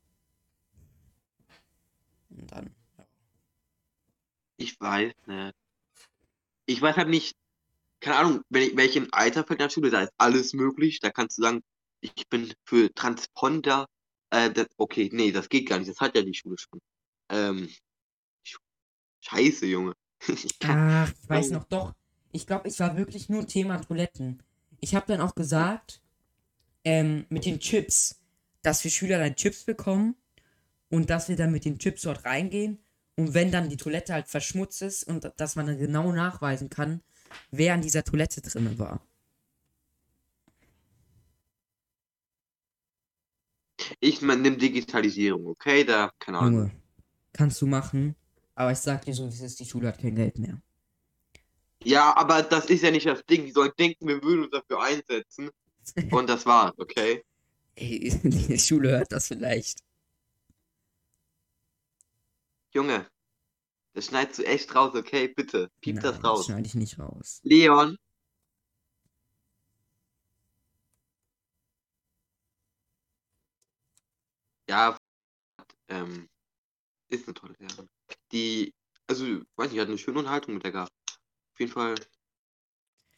Und 2.29 2.51
dann, 2.51 2.75
Ich 4.57 4.79
weiß 4.79 5.13
nicht. 5.27 5.55
Ich 6.67 6.81
weiß 6.81 6.95
halt 6.97 7.09
nicht, 7.09 7.35
keine 8.01 8.17
Ahnung, 8.17 8.41
wenn 8.49 8.63
ich, 8.63 8.77
welchen 8.77 9.11
Alter 9.13 9.43
fängt 9.45 9.61
an 9.61 9.69
Schule, 9.69 9.89
da 9.91 10.03
ist 10.03 10.13
alles 10.17 10.53
möglich. 10.53 10.99
Da 10.99 11.11
kannst 11.11 11.37
du 11.37 11.43
sagen, 11.43 11.63
ich 12.01 12.27
bin 12.29 12.53
für 12.65 12.93
Transponder. 12.93 13.87
Äh, 14.31 14.51
das, 14.51 14.67
okay, 14.77 15.09
nee, 15.13 15.31
das 15.31 15.49
geht 15.49 15.69
gar 15.69 15.79
nicht. 15.79 15.89
Das 15.91 15.99
hat 15.99 16.15
ja 16.15 16.21
die 16.23 16.33
Schule 16.33 16.57
schon. 16.57 16.81
Ähm, 17.29 17.69
Sch- 18.45 18.59
Scheiße, 19.21 19.65
Junge. 19.67 19.93
Ich 20.27 20.57
Ach, 20.63 21.11
ich 21.21 21.29
weiß 21.29 21.51
Oh. 21.51 21.53
noch 21.55 21.65
doch. 21.65 21.93
Ich 22.31 22.47
glaube, 22.47 22.67
es 22.67 22.79
war 22.79 22.97
wirklich 22.97 23.29
nur 23.29 23.47
Thema 23.47 23.79
Toiletten. 23.81 24.43
Ich 24.81 24.95
habe 24.95 25.07
dann 25.07 25.21
auch 25.21 25.35
gesagt, 25.35 26.01
ähm, 26.85 27.25
mit 27.29 27.45
den 27.45 27.59
Chips, 27.59 28.21
dass 28.61 28.83
wir 28.83 28.91
Schüler 28.91 29.19
dann 29.19 29.35
Chips 29.35 29.63
bekommen 29.63 30.15
und 30.89 31.09
dass 31.09 31.27
wir 31.27 31.35
dann 31.35 31.51
mit 31.51 31.65
den 31.65 31.77
Chips 31.77 32.03
dort 32.03 32.23
reingehen. 32.25 32.79
Und 33.17 33.33
wenn 33.33 33.51
dann 33.51 33.69
die 33.69 33.77
Toilette 33.77 34.13
halt 34.13 34.27
verschmutzt 34.27 34.81
ist 34.81 35.03
und 35.03 35.29
dass 35.37 35.55
man 35.55 35.67
dann 35.67 35.77
genau 35.77 36.11
nachweisen 36.11 36.69
kann, 36.69 37.01
wer 37.51 37.73
an 37.73 37.81
dieser 37.81 38.03
Toilette 38.03 38.41
drin 38.41 38.77
war. 38.79 39.01
ich 43.99 44.21
nimm 44.21 44.57
Digitalisierung, 44.57 45.47
okay? 45.47 45.83
Da, 45.83 46.11
keine 46.19 46.39
Ahnung. 46.39 46.53
Junge, 46.53 46.71
kannst 47.33 47.61
du 47.61 47.67
machen, 47.67 48.15
aber 48.55 48.71
ich 48.71 48.79
sag 48.79 49.05
dir 49.05 49.13
so, 49.13 49.25
wie 49.25 49.29
es 49.29 49.41
ist, 49.41 49.59
die 49.59 49.65
Schule 49.65 49.87
hat 49.87 49.99
kein 49.99 50.15
Geld 50.15 50.37
mehr. 50.37 50.61
Ja, 51.83 52.15
aber 52.15 52.41
das 52.41 52.65
ist 52.65 52.83
ja 52.83 52.91
nicht 52.91 53.05
das 53.05 53.23
Ding. 53.25 53.45
Die 53.45 53.51
sollen 53.51 53.71
denken, 53.77 54.07
wir 54.07 54.21
würden 54.23 54.43
uns 54.43 54.51
dafür 54.51 54.81
einsetzen. 54.81 55.49
Und 56.11 56.27
das 56.29 56.45
war's, 56.45 56.73
okay? 56.77 57.23
Ey, 57.75 58.09
die 58.23 58.57
Schule 58.59 58.91
hört 58.91 59.11
das 59.11 59.27
vielleicht. 59.27 59.79
Junge, 62.73 63.07
das 63.93 64.05
schneidest 64.07 64.39
du 64.39 64.43
echt 64.45 64.73
raus, 64.75 64.93
okay? 64.95 65.27
Bitte, 65.29 65.69
piep 65.81 66.01
das 66.01 66.15
Nein, 66.17 66.25
raus. 66.25 66.45
schneide 66.45 66.67
ich 66.67 66.75
nicht 66.75 66.99
raus. 66.99 67.39
Leon. 67.43 67.97
Ja, 74.67 74.97
ähm, 75.89 76.27
ist 77.09 77.27
eine 77.27 77.33
tolle 77.33 77.55
Lehrerin. 77.59 77.89
Die, 78.31 78.73
also, 79.07 79.25
weiß 79.55 79.71
nicht, 79.71 79.79
hat 79.79 79.87
eine 79.87 79.97
schöne 79.97 80.19
Unterhaltung 80.19 80.55
mit 80.55 80.63
der 80.63 80.71
gehabt. 80.71 80.91
Auf 81.53 81.59
jeden 81.59 81.71
Fall. 81.71 81.95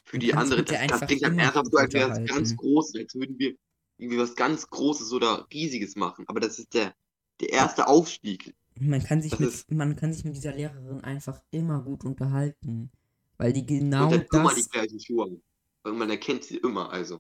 Für 0.08 0.20
die 0.20 0.34
andere, 0.34 0.64
das, 0.64 0.88
das 0.88 1.02
klingt 1.02 1.22
dann 1.22 1.38
ernsthaft 1.38 1.70
so, 1.70 1.78
als 1.78 1.94
wäre 1.94 2.12
es 2.12 2.30
ganz 2.30 2.56
groß, 2.56 2.96
als 2.96 3.14
würden 3.16 3.38
wir 3.38 3.56
irgendwie 3.98 4.18
was 4.18 4.36
ganz 4.36 4.68
Großes 4.70 5.12
oder 5.12 5.46
Riesiges 5.52 5.96
machen. 5.98 6.24
Aber 6.30 6.40
das 6.40 6.60
ist 6.60 6.74
der, 6.74 6.96
der 7.42 7.50
erste 7.50 7.88
Aufstieg. 7.88 8.56
Man 8.80 9.04
kann 9.04 9.22
sich 9.22 9.32
Das 9.32 9.40
mit, 9.42 9.50
ist- 9.50 9.72
man 9.72 9.96
kann 9.98 10.14
sich 10.14 10.24
mit 10.24 10.36
dieser 10.36 10.54
Lehrerin 10.54 11.04
einfach 11.04 11.42
immer 11.52 11.82
gut 11.82 12.06
unterhalten. 12.06 12.90
Weil 13.38 13.52
die 13.54 13.62
Und 13.62 13.68
genau 13.68 14.10
dann 14.10 14.26
immer 14.32 14.54
die 14.56 14.62
das, 14.62 14.70
gleichen 14.70 15.00
Schuhe. 15.00 15.42
Und 15.84 15.98
man 15.98 16.10
erkennt 16.10 16.44
sie 16.46 16.58
immer, 16.58 16.90
also. 16.92 17.20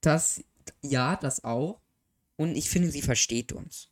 das, 0.00 0.42
ja, 0.82 1.16
das 1.16 1.42
auch. 1.44 1.80
Und 2.36 2.54
ich 2.56 2.70
finde, 2.70 2.90
sie 2.90 3.02
versteht 3.02 3.52
uns. 3.52 3.90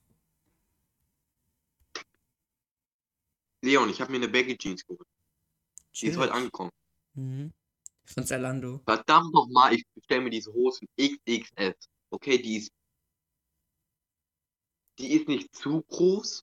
Leon, 3.63 3.91
ich 3.91 4.01
habe 4.01 4.13
mir 4.13 4.19
eine 4.19 4.29
Baggy 4.29 4.57
Jeans 4.57 4.87
geholt. 4.87 5.07
Die 6.01 6.07
ist 6.07 6.17
heute 6.17 6.33
angekommen. 6.33 6.71
Mhm. 7.15 7.53
Von 8.15 8.25
Zalando. 8.25 8.81
Verdammt 8.87 9.35
nochmal, 9.35 9.75
ich 9.75 9.85
bestelle 9.95 10.23
mir 10.23 10.31
diese 10.31 10.53
Hosen 10.53 10.89
XXS. 10.99 11.89
Okay, 12.11 12.39
die 12.39 12.57
ist. 12.57 12.73
Die 14.99 15.13
ist 15.13 15.29
nicht 15.29 15.55
zu 15.55 15.83
groß. 15.83 16.43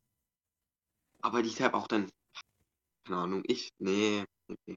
Aber 1.22 1.41
die 1.41 1.50
ist 1.50 1.60
halt 1.60 1.74
auch 1.74 1.88
dann. 1.88 2.10
Keine 3.05 3.17
Ahnung, 3.17 3.43
ich. 3.48 3.72
Nee. 3.79 4.24
nee. 4.65 4.75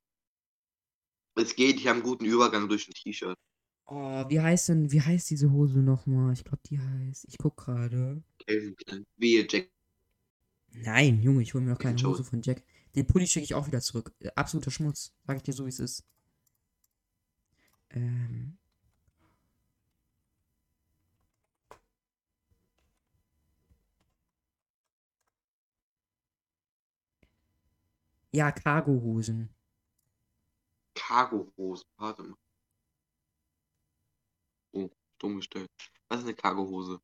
Es 1.37 1.55
geht, 1.55 1.77
ich 1.77 1.87
habe 1.87 1.97
einen 1.97 2.03
guten 2.03 2.25
Übergang 2.25 2.69
durch 2.69 2.89
ein 2.89 2.95
T-Shirt. 2.95 3.39
Oh, 3.87 4.25
wie 4.29 4.41
heißt 4.41 4.71
denn, 4.71 4.91
wie 4.91 5.01
heißt 5.01 5.31
diese 5.31 5.53
Hose 5.53 5.79
nochmal? 5.79 6.33
Ich 6.33 6.45
glaube, 6.45 6.61
die 6.67 6.79
heißt, 6.79 7.27
ich 7.29 7.39
guck 7.39 7.57
gerade. 7.57 8.23
Calvin 8.47 8.77
Klein. 8.77 9.07
Wehe, 9.17 9.47
Jack. 9.49 9.71
Nein, 10.73 11.23
Junge, 11.23 11.43
ich 11.43 11.55
hole 11.55 11.65
mir 11.65 11.71
noch 11.71 11.79
keine. 11.79 12.03
Hose 12.03 12.25
von 12.25 12.43
Jack. 12.43 12.63
Den 12.95 13.07
Pulli 13.07 13.27
schicke 13.27 13.45
ich 13.45 13.55
auch 13.55 13.67
wieder 13.67 13.81
zurück. 13.81 14.13
Äh, 14.21 14.31
Absoluter 14.35 14.71
Schmutz. 14.71 15.13
Sag 15.27 15.37
ich 15.37 15.43
dir 15.43 15.53
so, 15.53 15.65
wie 15.65 15.71
es 15.71 15.79
ist. 15.79 16.05
Ähm. 17.91 18.59
Ja, 28.33 28.53
Cargohosen. 28.53 29.49
Cargo-Hose. 30.95 31.85
Warte 31.97 32.23
mal. 32.23 32.37
Oh, 34.73 34.91
dumm 35.19 35.37
gestellt. 35.37 35.71
Was 36.09 36.21
ist 36.21 36.27
eine 36.27 36.35
Cargo-Hose? 36.35 37.01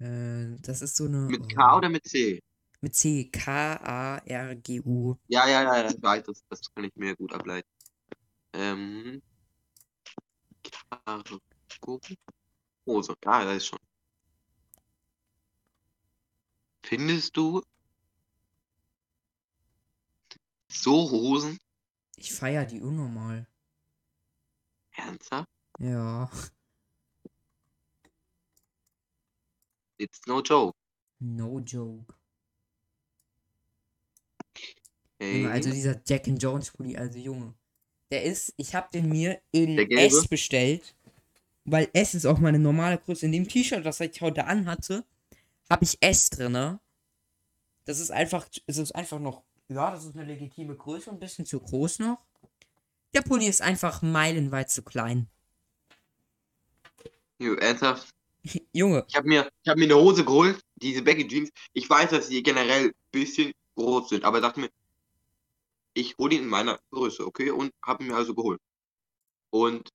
Äh, 0.00 0.56
das 0.60 0.82
ist 0.82 0.96
so 0.96 1.06
eine. 1.06 1.26
Mit 1.26 1.48
K 1.54 1.74
oh, 1.74 1.78
oder 1.78 1.88
mit 1.88 2.06
C? 2.06 2.42
Mit 2.80 2.94
C. 2.94 3.30
K-A-R-G-U. 3.30 5.16
Ja, 5.28 5.48
ja, 5.48 5.62
ja, 5.62 5.88
ich 5.88 6.02
weiß, 6.02 6.24
das, 6.24 6.44
das 6.48 6.74
kann 6.74 6.84
ich 6.84 6.94
mir 6.96 7.16
gut 7.16 7.32
ableiten. 7.32 7.68
Ähm. 8.52 9.22
Cargo. 10.90 11.40
Hose. 12.86 13.14
Ja, 13.24 13.44
das 13.44 13.56
ist 13.56 13.66
schon. 13.66 13.78
Findest 16.84 17.36
du 17.36 17.62
so 20.68 21.10
Hosen? 21.10 21.58
Ich 22.16 22.32
feier 22.32 22.66
die 22.66 22.80
unnormal. 22.80 23.46
Ernsthaft? 24.92 25.48
Ja. 25.78 26.30
It's 29.96 30.20
no 30.26 30.42
joke. 30.42 30.76
No 31.20 31.60
joke. 31.60 32.14
Ey, 35.18 35.42
Junge, 35.42 35.52
also 35.52 35.70
dieser 35.70 36.02
Jack 36.04 36.28
and 36.28 36.42
Jones 36.42 36.70
Pulli, 36.70 36.96
also 36.96 37.18
Junge. 37.18 37.54
Der 38.10 38.24
ist, 38.24 38.54
ich 38.56 38.74
habe 38.74 38.88
den 38.92 39.08
mir 39.08 39.40
in? 39.50 39.78
S 39.78 40.28
bestellt, 40.28 40.94
weil 41.64 41.88
S 41.92 42.14
ist 42.14 42.26
auch 42.26 42.38
meine 42.38 42.58
normale 42.58 42.98
Größe. 42.98 43.26
In 43.26 43.32
dem 43.32 43.48
T-Shirt, 43.48 43.84
das 43.84 44.00
ich 44.00 44.20
heute 44.20 44.46
anhatte, 44.46 45.04
habe 45.70 45.84
ich 45.84 45.98
S 46.00 46.30
drinne. 46.30 46.80
Das 47.86 47.98
ist 47.98 48.10
einfach, 48.10 48.46
es 48.66 48.78
ist 48.78 48.94
einfach 48.94 49.18
noch, 49.18 49.42
ja, 49.68 49.90
das 49.90 50.04
ist 50.04 50.16
eine 50.16 50.24
legitime 50.24 50.76
Größe, 50.76 51.10
ein 51.10 51.18
bisschen 51.18 51.44
zu 51.46 51.60
groß 51.60 51.98
noch. 52.00 52.18
Der 53.14 53.22
Pulli 53.22 53.46
ist 53.46 53.62
einfach 53.62 54.02
meilenweit 54.02 54.70
zu 54.70 54.82
klein. 54.82 55.28
Jo, 57.38 57.54
ernsthaft? 57.54 58.08
Junge, 58.72 59.04
Ich 59.08 59.16
habe 59.16 59.28
mir, 59.28 59.50
ich 59.62 59.68
hab 59.68 59.78
mir 59.78 59.84
eine 59.84 59.96
Hose 59.96 60.24
geholt, 60.24 60.60
diese 60.76 61.02
Baggy 61.02 61.26
Jeans. 61.26 61.50
Ich 61.72 61.88
weiß, 61.88 62.10
dass 62.10 62.28
sie 62.28 62.42
generell 62.42 62.88
ein 62.88 62.92
bisschen 63.10 63.52
groß 63.76 64.10
sind, 64.10 64.24
aber 64.24 64.40
dachte 64.40 64.60
mir, 64.60 64.70
ich 65.94 66.16
hole 66.18 66.30
die 66.30 66.36
in 66.38 66.48
meiner 66.48 66.78
Größe, 66.90 67.24
okay? 67.24 67.50
Und 67.50 67.72
habe 67.84 68.04
mir 68.04 68.16
also 68.16 68.34
geholt. 68.34 68.60
Und 69.50 69.88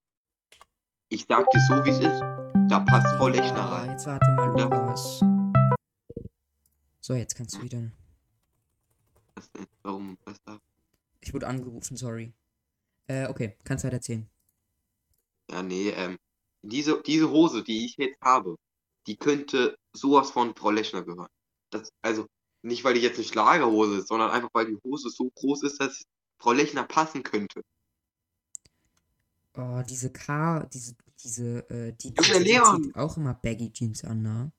ich 1.10 1.26
sag 1.28 1.50
dir 1.52 1.60
so, 1.68 1.86
wie 1.86 1.90
es 1.90 2.00
ist. 2.00 2.22
Da 2.70 2.80
passt 2.80 3.08
Frau 3.18 3.28
Lechner 3.28 3.58
Ja, 3.58 3.66
rein. 3.66 3.90
Jetzt 3.92 4.06
warte 4.08 4.32
mal. 4.32 4.48
Lukas. 4.48 5.20
So, 7.02 7.14
jetzt 7.14 7.36
kannst 7.36 7.58
du 7.58 7.64
wieder. 7.64 7.92
Was 9.36 9.52
denn? 9.52 9.68
Warum? 9.84 10.18
Was 10.24 10.38
da? 10.46 10.60
Ich 11.20 11.34
wurde 11.34 11.48
angerufen, 11.48 11.98
sorry. 11.98 12.34
Äh, 13.08 13.28
okay, 13.28 13.58
kannst 13.64 13.84
weiter 13.84 13.96
erzählen. 13.96 14.30
Ja, 15.52 15.64
nee, 15.64 15.90
ähm, 15.90 16.18
diese, 16.62 17.02
diese 17.02 17.30
Hose, 17.30 17.64
die 17.64 17.86
ich 17.86 17.98
jetzt 17.98 18.22
habe, 18.22 18.56
die 19.08 19.18
könnte 19.18 19.78
sowas 19.94 20.32
von 20.32 20.56
Frau 20.56 20.72
Lechner 20.72 21.04
gehören. 21.04 21.30
Das, 21.72 21.90
also, 22.02 22.28
nicht 22.62 22.84
weil 22.84 22.94
die 22.94 23.02
jetzt 23.02 23.18
eine 23.18 23.26
Schlagerhose 23.26 24.00
ist, 24.00 24.08
sondern 24.08 24.32
einfach 24.32 24.50
weil 24.54 24.68
die 24.68 24.78
Hose 24.84 25.10
so 25.10 25.30
groß 25.30 25.64
ist, 25.64 25.80
dass 25.80 26.04
Frau 26.38 26.52
Lechner 26.52 26.84
passen 26.84 27.24
könnte. 27.24 27.64
Oh, 29.56 29.82
diese 29.88 30.12
K, 30.12 30.66
diese, 30.66 30.96
diese, 31.22 31.70
äh, 31.70 31.94
die, 31.94 32.14
die, 32.14 32.22
die 32.22 32.32
Leon! 32.40 32.84
zieht 32.84 32.96
auch 32.96 33.18
immer 33.18 33.34
Baggy 33.34 33.72
Jeans 33.72 34.04
an, 34.04 34.22
ne? 34.22 34.52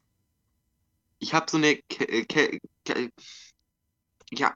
Ich 1.18 1.32
habe 1.34 1.50
so 1.50 1.56
eine 1.56 1.76
Ke 1.76 2.24
Ke 2.26 2.60
Ke 2.84 3.10
Ja. 4.30 4.54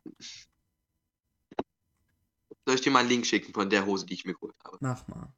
Soll 2.66 2.74
ich 2.76 2.80
dir 2.80 2.90
mal 2.90 3.00
einen 3.00 3.10
Link 3.10 3.26
schicken 3.26 3.52
von 3.52 3.68
der 3.68 3.84
Hose, 3.84 4.06
die 4.06 4.14
ich 4.14 4.24
mir 4.24 4.34
geholt 4.34 4.56
habe? 4.64 4.78
Mach 4.80 5.06
mal. 5.08 5.32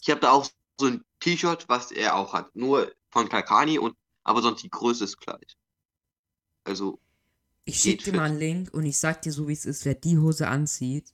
Ich 0.00 0.10
habe 0.10 0.20
da 0.20 0.32
auch 0.32 0.46
so 0.78 0.86
ein 0.86 1.04
T-Shirt, 1.20 1.68
was 1.68 1.92
er 1.92 2.16
auch 2.16 2.34
hat. 2.34 2.54
Nur 2.54 2.92
von 3.10 3.28
Kalkani 3.28 3.78
und 3.78 3.96
aber 4.22 4.42
sonst 4.42 4.62
die 4.62 4.70
Größe 4.70 5.04
ist 5.04 5.18
gleich. 5.18 5.56
Also, 6.64 6.98
Ich 7.66 7.82
Geht 7.82 7.82
schick 7.82 8.04
dir 8.04 8.14
mal 8.14 8.24
einen 8.30 8.38
Link 8.38 8.72
und 8.72 8.86
ich 8.86 8.96
sag 8.96 9.20
dir 9.20 9.30
so, 9.30 9.48
wie 9.48 9.52
es 9.52 9.66
ist, 9.66 9.84
wer 9.84 9.94
die 9.94 10.16
Hose 10.18 10.48
anzieht, 10.48 11.12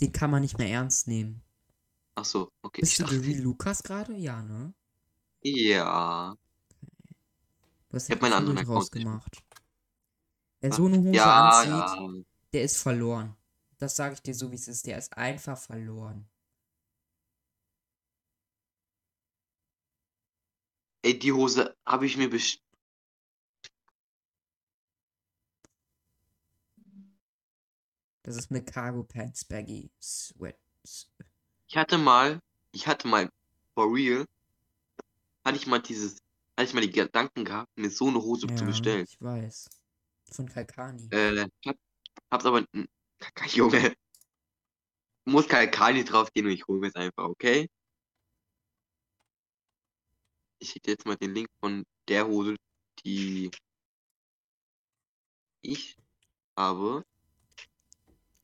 den 0.00 0.10
kann 0.12 0.32
man 0.32 0.42
nicht 0.42 0.58
mehr 0.58 0.68
ernst 0.68 1.06
nehmen. 1.06 1.42
ach 2.14 2.24
so, 2.24 2.52
okay. 2.62 2.82
Bist 2.82 2.98
Ich 3.00 3.06
du 3.06 3.24
wie 3.24 3.34
Lukas 3.34 3.82
gerade? 3.82 4.14
Ja, 4.16 4.42
ne? 4.42 4.74
ja. 5.42 6.36
Du 7.90 7.96
hast 7.96 8.08
Ich 8.08 8.14
hab 8.16 8.22
meinen 8.22 8.32
anderen 8.32 8.58
Account 8.58 8.68
rausgemacht. 8.68 9.42
Wer 10.60 10.72
so 10.72 10.86
eine 10.86 10.98
Hose 11.02 11.12
Ja, 11.16 11.34
anzieht, 11.34 11.68
ja. 11.68 12.08
der 12.52 12.62
ist 12.62 12.78
verloren. 12.78 13.36
Das 13.78 13.96
sage 13.96 14.14
ich 14.14 14.22
dir 14.22 14.34
so, 14.34 14.50
wie 14.50 14.56
es 14.56 14.68
ist. 14.68 14.86
Der 14.86 14.98
ist 14.98 15.16
einfach 15.16 15.58
verloren. 15.58 16.28
Ey, 21.02 21.18
die 21.18 21.32
Hose 21.32 21.76
habe 21.86 22.06
ich 22.06 22.16
mir 22.16 22.30
bestellt. 22.30 22.64
Das 28.22 28.36
ist 28.36 28.50
eine 28.50 28.62
Cargo 28.62 29.02
Pants 29.02 29.44
Baggy 29.44 29.90
Sweat. 30.00 30.56
Ich 31.68 31.76
hatte 31.76 31.98
mal, 31.98 32.40
ich 32.72 32.86
hatte 32.86 33.08
mal, 33.08 33.30
for 33.74 33.92
real, 33.94 34.26
hatte 35.44 35.56
ich 35.56 35.66
mal 35.66 35.80
dieses, 35.80 36.18
hatte 36.56 36.68
ich 36.68 36.74
mal 36.74 36.80
die 36.82 36.90
Gedanken 36.90 37.44
gehabt, 37.44 37.70
mir 37.76 37.90
so 37.90 38.08
eine 38.08 38.20
Hose 38.20 38.46
zu 38.46 38.54
Ja, 38.54 38.66
bestellen. 38.66 39.04
ich 39.08 39.20
weiß. 39.20 39.68
Von 40.32 40.46
Kalkani. 40.46 41.08
Äh, 41.10 41.46
hab, 41.66 41.76
hab's 42.30 42.44
aber, 42.44 42.64
Junge, 43.54 43.94
muss 45.24 45.48
kein 45.48 45.70
Kali 45.70 46.04
draufgehen 46.04 46.46
und 46.46 46.52
ich 46.52 46.66
hole 46.66 46.80
mir 46.80 46.88
es 46.88 46.94
einfach, 46.94 47.24
okay? 47.24 47.68
Ich 50.58 50.70
schicke 50.70 50.90
jetzt 50.90 51.06
mal 51.06 51.16
den 51.16 51.34
Link 51.34 51.48
von 51.60 51.84
der 52.08 52.26
Hose, 52.26 52.56
die 53.04 53.50
ich 55.62 55.96
habe. 56.56 57.04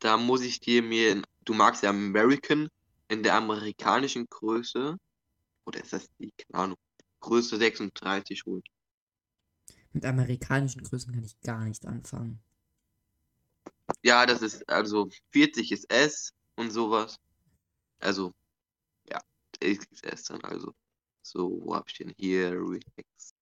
Da 0.06 0.16
muss 0.16 0.42
ich 0.42 0.60
dir 0.60 0.84
mir, 0.84 1.10
in- 1.10 1.26
du 1.44 1.52
magst 1.52 1.82
ja 1.82 1.90
American 1.90 2.68
in 3.08 3.24
der 3.24 3.34
amerikanischen 3.34 4.26
Größe, 4.28 4.96
oder 5.66 5.80
ist 5.82 5.92
das 5.92 6.08
die, 6.20 6.30
keine 6.32 6.62
Ahnung, 6.62 6.76
Größe 7.20 7.56
36 7.56 8.44
holen. 8.46 8.62
Mit 9.92 10.04
amerikanischen 10.04 10.84
Größen 10.84 11.12
kann 11.12 11.24
ich 11.24 11.40
gar 11.40 11.64
nicht 11.64 11.86
anfangen. 11.86 12.38
Ja, 14.04 14.26
das 14.26 14.42
ist, 14.42 14.68
also 14.68 15.08
40 15.32 15.72
ist 15.72 15.92
S 15.92 16.30
und 16.54 16.70
sowas. 16.70 17.16
Also, 17.98 18.32
ja, 19.10 19.20
XS 19.60 20.24
dann 20.24 20.42
also. 20.44 20.72
So, 21.22 21.60
wo 21.64 21.74
hab 21.74 21.88
ich 21.88 21.94
denn 21.98 22.14
hier? 22.16 22.52
Relax. 22.52 23.34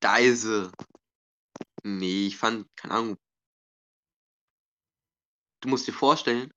Da 0.00 0.18
ist 0.18 0.42
sie. 0.42 0.70
Nee, 1.84 2.26
ich 2.26 2.36
fand, 2.36 2.66
keine 2.76 2.94
Ahnung. 2.94 3.16
Du 5.64 5.70
musst 5.70 5.86
dir 5.86 5.94
vorstellen, 5.94 6.52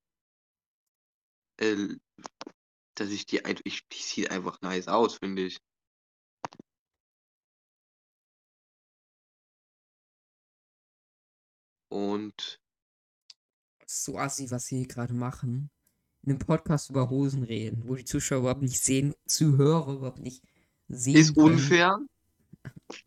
äh, 1.61 1.95
dass 2.95 3.09
ich 3.09 3.25
die 3.25 3.45
einfach, 3.45 3.61
ich, 3.63 3.87
die 3.87 4.03
sieht 4.03 4.31
einfach 4.31 4.59
nice 4.59 4.89
aus, 4.89 5.15
finde 5.15 5.43
ich. 5.43 5.61
Und 11.87 12.59
so 13.85 14.17
assi, 14.17 14.51
was 14.51 14.65
sie 14.65 14.79
hier 14.79 14.87
gerade 14.87 15.13
machen. 15.13 15.69
In 16.23 16.31
einem 16.31 16.39
Podcast 16.39 16.89
über 16.89 17.09
Hosen 17.09 17.43
reden, 17.43 17.87
wo 17.87 17.95
die 17.95 18.03
Zuschauer 18.03 18.39
überhaupt 18.39 18.61
nicht 18.61 18.83
sehen, 18.83 19.15
Zuhörer 19.25 19.93
überhaupt 19.93 20.19
nicht 20.19 20.43
sehen. 20.89 21.15
ist 21.15 21.33
können. 21.33 21.53
unfair, 21.53 21.97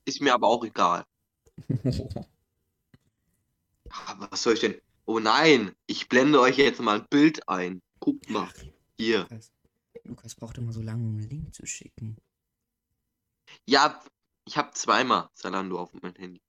ist 0.07 0.23
mir 0.23 0.33
aber 0.33 0.47
auch 0.47 0.65
egal. 0.65 1.05
Aber 3.91 4.31
was 4.31 4.43
soll 4.43 4.55
ich 4.55 4.61
denn? 4.61 4.81
Oh 5.11 5.19
nein, 5.19 5.75
ich 5.89 6.09
blende 6.09 6.41
euch 6.41 6.57
jetzt 6.57 6.81
mal 6.81 7.01
ein 7.01 7.09
Bild 7.09 7.49
ein. 7.49 7.83
Guckt 7.99 8.31
mal. 8.31 8.49
Hier. 8.97 9.23
Lukas, 9.23 9.53
Lukas 10.05 10.35
braucht 10.37 10.59
immer 10.59 10.73
so 10.73 10.81
lange, 10.83 11.03
um 11.03 11.17
einen 11.17 11.29
Link 11.29 11.53
zu 11.53 11.67
schicken. 11.67 12.17
Ja, 13.67 14.01
ich 14.45 14.57
habe 14.57 14.71
zweimal 14.75 15.29
Zalando 15.35 15.81
auf 15.81 15.93
meinem 15.95 16.15
Handy. 16.15 16.41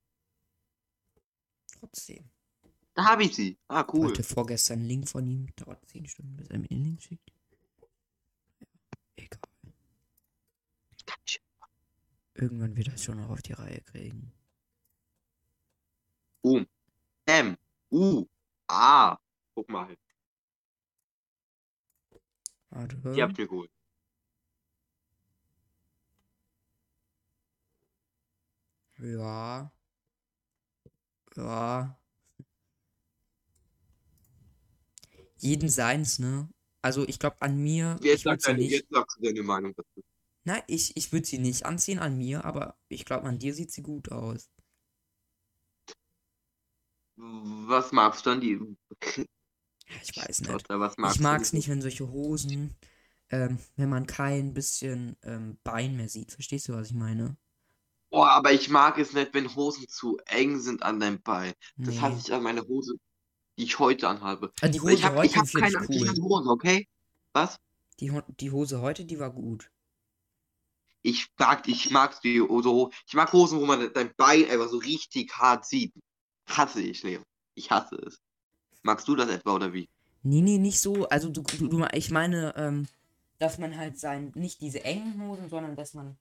Trotzdem. 1.80 2.30
Da 2.93 3.06
habe 3.06 3.24
ich 3.24 3.36
sie. 3.36 3.58
Ah, 3.67 3.84
cool. 3.93 4.10
Heute 4.10 4.21
vorgestern 4.21 4.78
einen 4.82 4.88
Link 4.88 5.10
von 5.10 5.26
ihm. 5.26 5.47
Dauert 5.56 5.84
10 5.89 6.06
Stunden, 6.06 6.36
bis 6.38 6.47
er 6.50 6.60
mir 6.60 6.67
den 6.67 6.84
Link 6.84 7.02
schickt. 7.02 7.32
Egal. 9.15 9.39
Ich- 11.26 11.41
Irgendwann 12.36 12.76
wird 12.78 12.89
er 12.89 12.93
es 12.93 13.04
schon 13.04 13.17
noch 13.17 13.32
auf 13.32 13.41
die 13.41 13.54
Reihe 13.54 13.82
kriegen. 13.82 14.32
Boom. 16.43 16.67
M. 17.26 17.58
U. 17.89 18.28
A. 18.72 19.18
Guck 19.54 19.70
mal. 19.70 19.98
Warte. 22.70 22.96
Die 23.14 23.22
hab 23.22 23.32
ich 23.32 23.38
mir 23.38 23.48
geholt. 23.48 23.72
Ja. 29.00 29.72
Ja. 31.36 31.98
Jeden 35.40 35.70
seins, 35.70 36.20
ne? 36.20 36.50
Also 36.82 37.08
ich 37.08 37.20
glaube 37.20 37.38
an 37.42 37.58
mir, 37.58 38.00
Jetzt 38.02 38.24
sag 38.24 38.42
sie 38.42 38.48
deine, 38.48 38.60
nicht. 38.60 38.72
jetzt 38.72 38.90
sagst 38.92 39.18
du 39.18 39.24
deine 39.24 39.44
Meinung 39.44 39.74
dazu. 39.76 40.02
Nein, 40.44 40.62
ich, 40.68 40.96
ich 40.98 41.12
würde 41.12 41.28
sie 41.28 41.38
nicht 41.38 41.66
anziehen 41.66 42.00
an 42.00 42.18
mir, 42.18 42.46
aber 42.46 42.76
ich 42.90 43.06
glaube 43.06 43.28
an 43.28 43.38
dir 43.40 43.54
sieht 43.54 43.72
sie 43.72 43.84
gut 43.84 44.12
aus. 44.12 44.50
Was 47.24 47.92
magst 47.92 48.26
du 48.26 48.32
dann? 48.32 48.42
Die. 48.42 48.60
Ich 50.02 50.18
weiß 50.18 50.42
nicht. 50.42 50.50
Oder 50.72 50.92
Ich 51.12 51.18
du 51.18 51.24
mag's 51.24 51.54
nicht, 51.54 51.70
wenn 51.70 51.82
solche 51.82 52.10
Hosen, 52.10 52.76
ähm, 53.30 53.60
wenn 53.76 53.90
man 53.90 54.08
kein 54.08 54.54
bisschen 54.54 55.18
ähm, 55.24 55.58
Bein 55.64 55.96
mehr 55.98 56.10
sieht. 56.10 56.32
Verstehst 56.32 56.68
du, 56.68 56.74
was 56.74 56.88
ich 56.88 56.94
meine? 56.96 57.38
Boah, 58.10 58.30
aber 58.32 58.52
ich 58.52 58.70
mag 58.70 58.98
es 58.98 59.14
nicht, 59.14 59.34
wenn 59.34 59.54
Hosen 59.56 59.88
zu 59.88 60.18
eng 60.26 60.60
sind 60.60 60.84
an 60.84 61.00
deinem 61.00 61.22
Bein. 61.22 61.54
Das 61.78 61.96
Nee. 61.96 62.02
hasse 62.02 62.20
ich 62.20 62.34
an 62.34 62.44
meine 62.44 62.62
Hose, 62.62 62.96
die 63.58 63.64
ich 63.64 63.80
heute 63.80 64.08
anhabe. 64.10 64.52
Ah, 64.62 64.68
die 64.68 64.78
Ich 64.78 64.84
Hose 64.84 65.04
hab, 65.04 65.16
heute 65.16 65.28
ich 65.28 65.38
hab 65.38 65.48
finde 65.48 65.72
keine 65.72 65.88
cool. 65.90 66.10
andere 66.10 66.26
Hose, 66.26 66.50
okay? 66.50 66.88
Was? 67.34 67.58
Die, 68.00 68.12
Ho- 68.12 68.24
die 68.40 68.52
Hose 68.52 68.82
heute, 68.82 69.06
die 69.06 69.20
war 69.20 69.32
gut. 69.32 69.72
Ich 71.04 71.28
mag, 71.38 71.68
ich 71.68 71.90
mag 71.92 72.20
die 72.22 72.42
Hose. 72.42 72.90
Ich 73.08 73.14
mag 73.14 73.32
Hosen, 73.34 73.60
wo 73.60 73.66
man 73.66 73.92
dein 73.94 74.14
Bein 74.16 74.50
einfach 74.50 74.70
so 74.70 74.78
richtig 74.78 75.32
hart 75.38 75.66
sieht. 75.66 75.94
Hasse 76.58 76.82
ich, 76.82 77.04
Leon. 77.04 77.24
Ich 77.56 77.72
hasse 77.72 77.96
es. 77.98 78.18
Magst 78.84 79.08
du 79.08 79.16
das 79.16 79.30
etwa 79.30 79.56
oder 79.56 79.74
wie? 79.74 79.90
Nee, 80.24 80.42
nee, 80.42 80.58
nicht 80.58 80.80
so. 80.80 81.08
Also 81.10 81.30
du, 81.30 81.42
du, 81.42 81.68
du 81.68 81.86
ich 81.94 82.12
meine, 82.12 82.54
ähm, 82.58 82.88
dass 83.40 83.58
man 83.58 83.78
halt 83.78 84.00
sein, 84.00 84.32
nicht 84.36 84.62
diese 84.62 84.84
engen 84.84 85.22
Hosen, 85.22 85.50
sondern 85.50 85.76
dass 85.76 85.94
man 85.94 86.18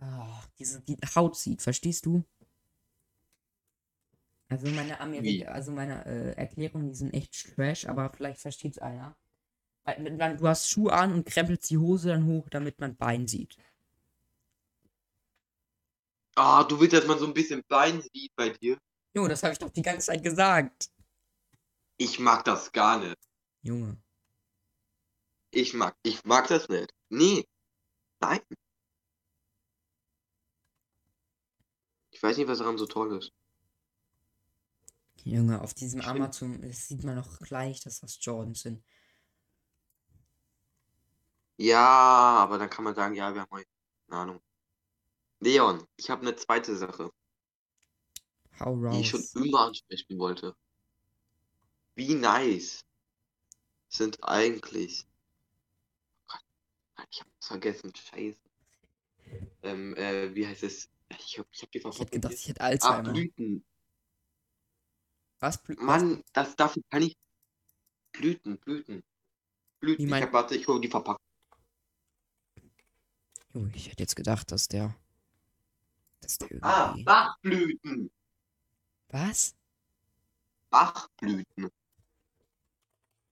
ah, 0.00 0.42
diese 0.58 0.80
die 0.82 0.98
Haut 1.16 1.36
sieht, 1.36 1.62
verstehst 1.62 2.06
du? 2.06 2.24
Also 4.48 4.66
meine? 4.68 5.00
Amerika, 5.00 5.46
also 5.52 5.70
meine 5.72 6.04
äh, 6.06 6.32
Erklärungen, 6.36 6.88
die 6.88 6.94
sind 6.94 7.14
echt 7.14 7.54
trash, 7.54 7.86
aber 7.86 8.10
vielleicht 8.12 8.40
versteht's 8.40 8.78
einer. 8.78 9.16
Weil, 9.84 10.04
wenn 10.04 10.16
man- 10.18 10.36
Du 10.38 10.48
hast 10.48 10.70
Schuhe 10.70 10.92
an 10.92 11.12
und 11.14 11.26
krempelst 11.26 11.70
die 11.70 11.78
Hose 11.78 12.08
dann 12.10 12.26
hoch, 12.26 12.48
damit 12.50 12.80
man 12.80 12.96
Bein 12.96 13.28
sieht. 13.28 13.56
Ah, 16.36 16.64
du 16.64 16.80
willst, 16.80 16.92
dass 16.94 17.06
man 17.06 17.18
so 17.20 17.26
ein 17.26 17.34
bisschen 17.34 17.62
Bein 17.68 18.02
sieht 18.02 18.34
bei 18.34 18.48
dir? 18.48 18.76
Junge, 19.14 19.28
das 19.28 19.42
habe 19.42 19.52
ich 19.52 19.58
doch 19.58 19.70
die 19.70 19.82
ganze 19.82 20.06
Zeit 20.06 20.22
gesagt. 20.22 20.90
Ich 21.96 22.18
mag 22.18 22.44
das 22.44 22.72
gar 22.72 22.98
nicht. 22.98 23.18
Junge. 23.62 24.00
Ich 25.50 25.74
mag, 25.74 25.96
ich 26.02 26.24
mag 26.24 26.46
das 26.48 26.68
nicht. 26.68 26.94
Nee. 27.08 27.46
Nein. 28.20 28.40
Ich 32.10 32.22
weiß 32.22 32.36
nicht, 32.36 32.48
was 32.48 32.58
daran 32.58 32.78
so 32.78 32.86
toll 32.86 33.18
ist. 33.18 33.32
Junge, 35.24 35.60
auf 35.60 35.74
diesem 35.74 36.00
find- 36.00 36.10
Amazon 36.16 36.72
sieht 36.72 37.04
man 37.04 37.18
auch 37.18 37.38
gleich, 37.40 37.80
dass 37.80 38.00
das 38.00 38.18
Jordans 38.24 38.60
sind. 38.60 38.82
Ja, 41.56 42.38
aber 42.38 42.56
dann 42.58 42.70
kann 42.70 42.84
man 42.84 42.94
sagen, 42.94 43.14
ja, 43.14 43.34
wir 43.34 43.42
haben 43.42 43.50
heute, 43.50 43.68
keine 44.08 44.20
Ahnung. 44.22 44.42
Leon, 45.40 45.86
ich 45.96 46.08
habe 46.08 46.22
eine 46.22 46.36
zweite 46.36 46.74
Sache, 46.76 47.10
Hau 48.58 48.76
die 48.90 49.00
ich 49.00 49.08
schon 49.10 49.24
immer 49.44 49.60
ansprechen 49.66 50.18
wollte. 50.18 50.54
Wie 51.94 52.14
nice 52.14 52.84
sind 53.88 54.22
eigentlich. 54.22 55.06
Oh 56.28 56.34
Gott, 56.96 57.06
ich 57.10 57.20
hab's 57.20 57.46
vergessen, 57.46 57.92
scheiße. 57.94 58.38
Ähm, 59.62 59.94
äh, 59.96 60.34
wie 60.34 60.46
heißt 60.46 60.62
es? 60.64 60.90
Ich 61.26 61.38
hab, 61.38 61.46
ich 61.52 61.62
hab 61.62 61.70
die 61.72 61.78
Ich 61.78 61.84
hätte 61.84 61.92
verpasst. 61.92 62.10
gedacht, 62.12 62.32
ich 62.34 62.48
hätte 62.48 62.60
Ah, 62.60 62.64
Alzheimer. 62.66 63.12
Blüten. 63.12 63.64
Was? 65.40 65.62
Blü 65.62 65.76
was? 65.78 65.84
Mann, 65.84 66.24
das 66.32 66.54
dafür 66.56 66.82
kann 66.90 67.02
ich. 67.02 67.16
Blüten, 68.12 68.58
Blüten. 68.58 69.02
Blüten. 69.80 69.98
Wie 69.98 70.04
Ich 70.04 70.10
mein- 70.10 70.22
hab, 70.22 70.32
warte, 70.32 70.54
ich 70.54 70.66
hole 70.68 70.80
die 70.80 70.88
Verpackung. 70.88 71.24
Junge, 73.52 73.72
ich 73.74 73.88
hätte 73.90 74.02
jetzt 74.02 74.14
gedacht, 74.16 74.52
dass 74.52 74.68
der. 74.68 74.94
Dass 76.20 76.38
der 76.38 76.50
irgendwie. 76.52 76.68
Ah, 76.68 76.94
Bachblüten. 77.04 78.10
Was? 79.12 79.54
Bachblüten. 80.70 81.70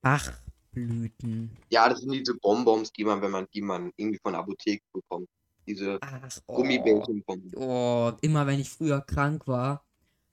Bachblüten. 0.01 1.57
Ja, 1.71 1.89
das 1.89 2.01
sind 2.01 2.13
diese 2.13 2.35
Bonbons, 2.35 2.93
die 2.93 3.05
man, 3.05 3.23
wenn 3.23 3.31
man 3.31 3.47
die 3.53 3.63
man 3.63 3.93
irgendwie 3.97 4.19
von 4.19 4.33
der 4.33 4.41
Apotheke 4.41 4.85
bekommt. 4.93 5.29
Diese 5.67 5.99
Ach, 6.01 6.41
oh. 6.47 6.57
Gummibärchen-Bonbons. 6.57 7.55
Oh, 7.57 8.13
immer 8.23 8.47
wenn 8.47 8.59
ich 8.59 8.71
früher 8.71 9.03
krank 9.03 9.47
war, 9.47 9.85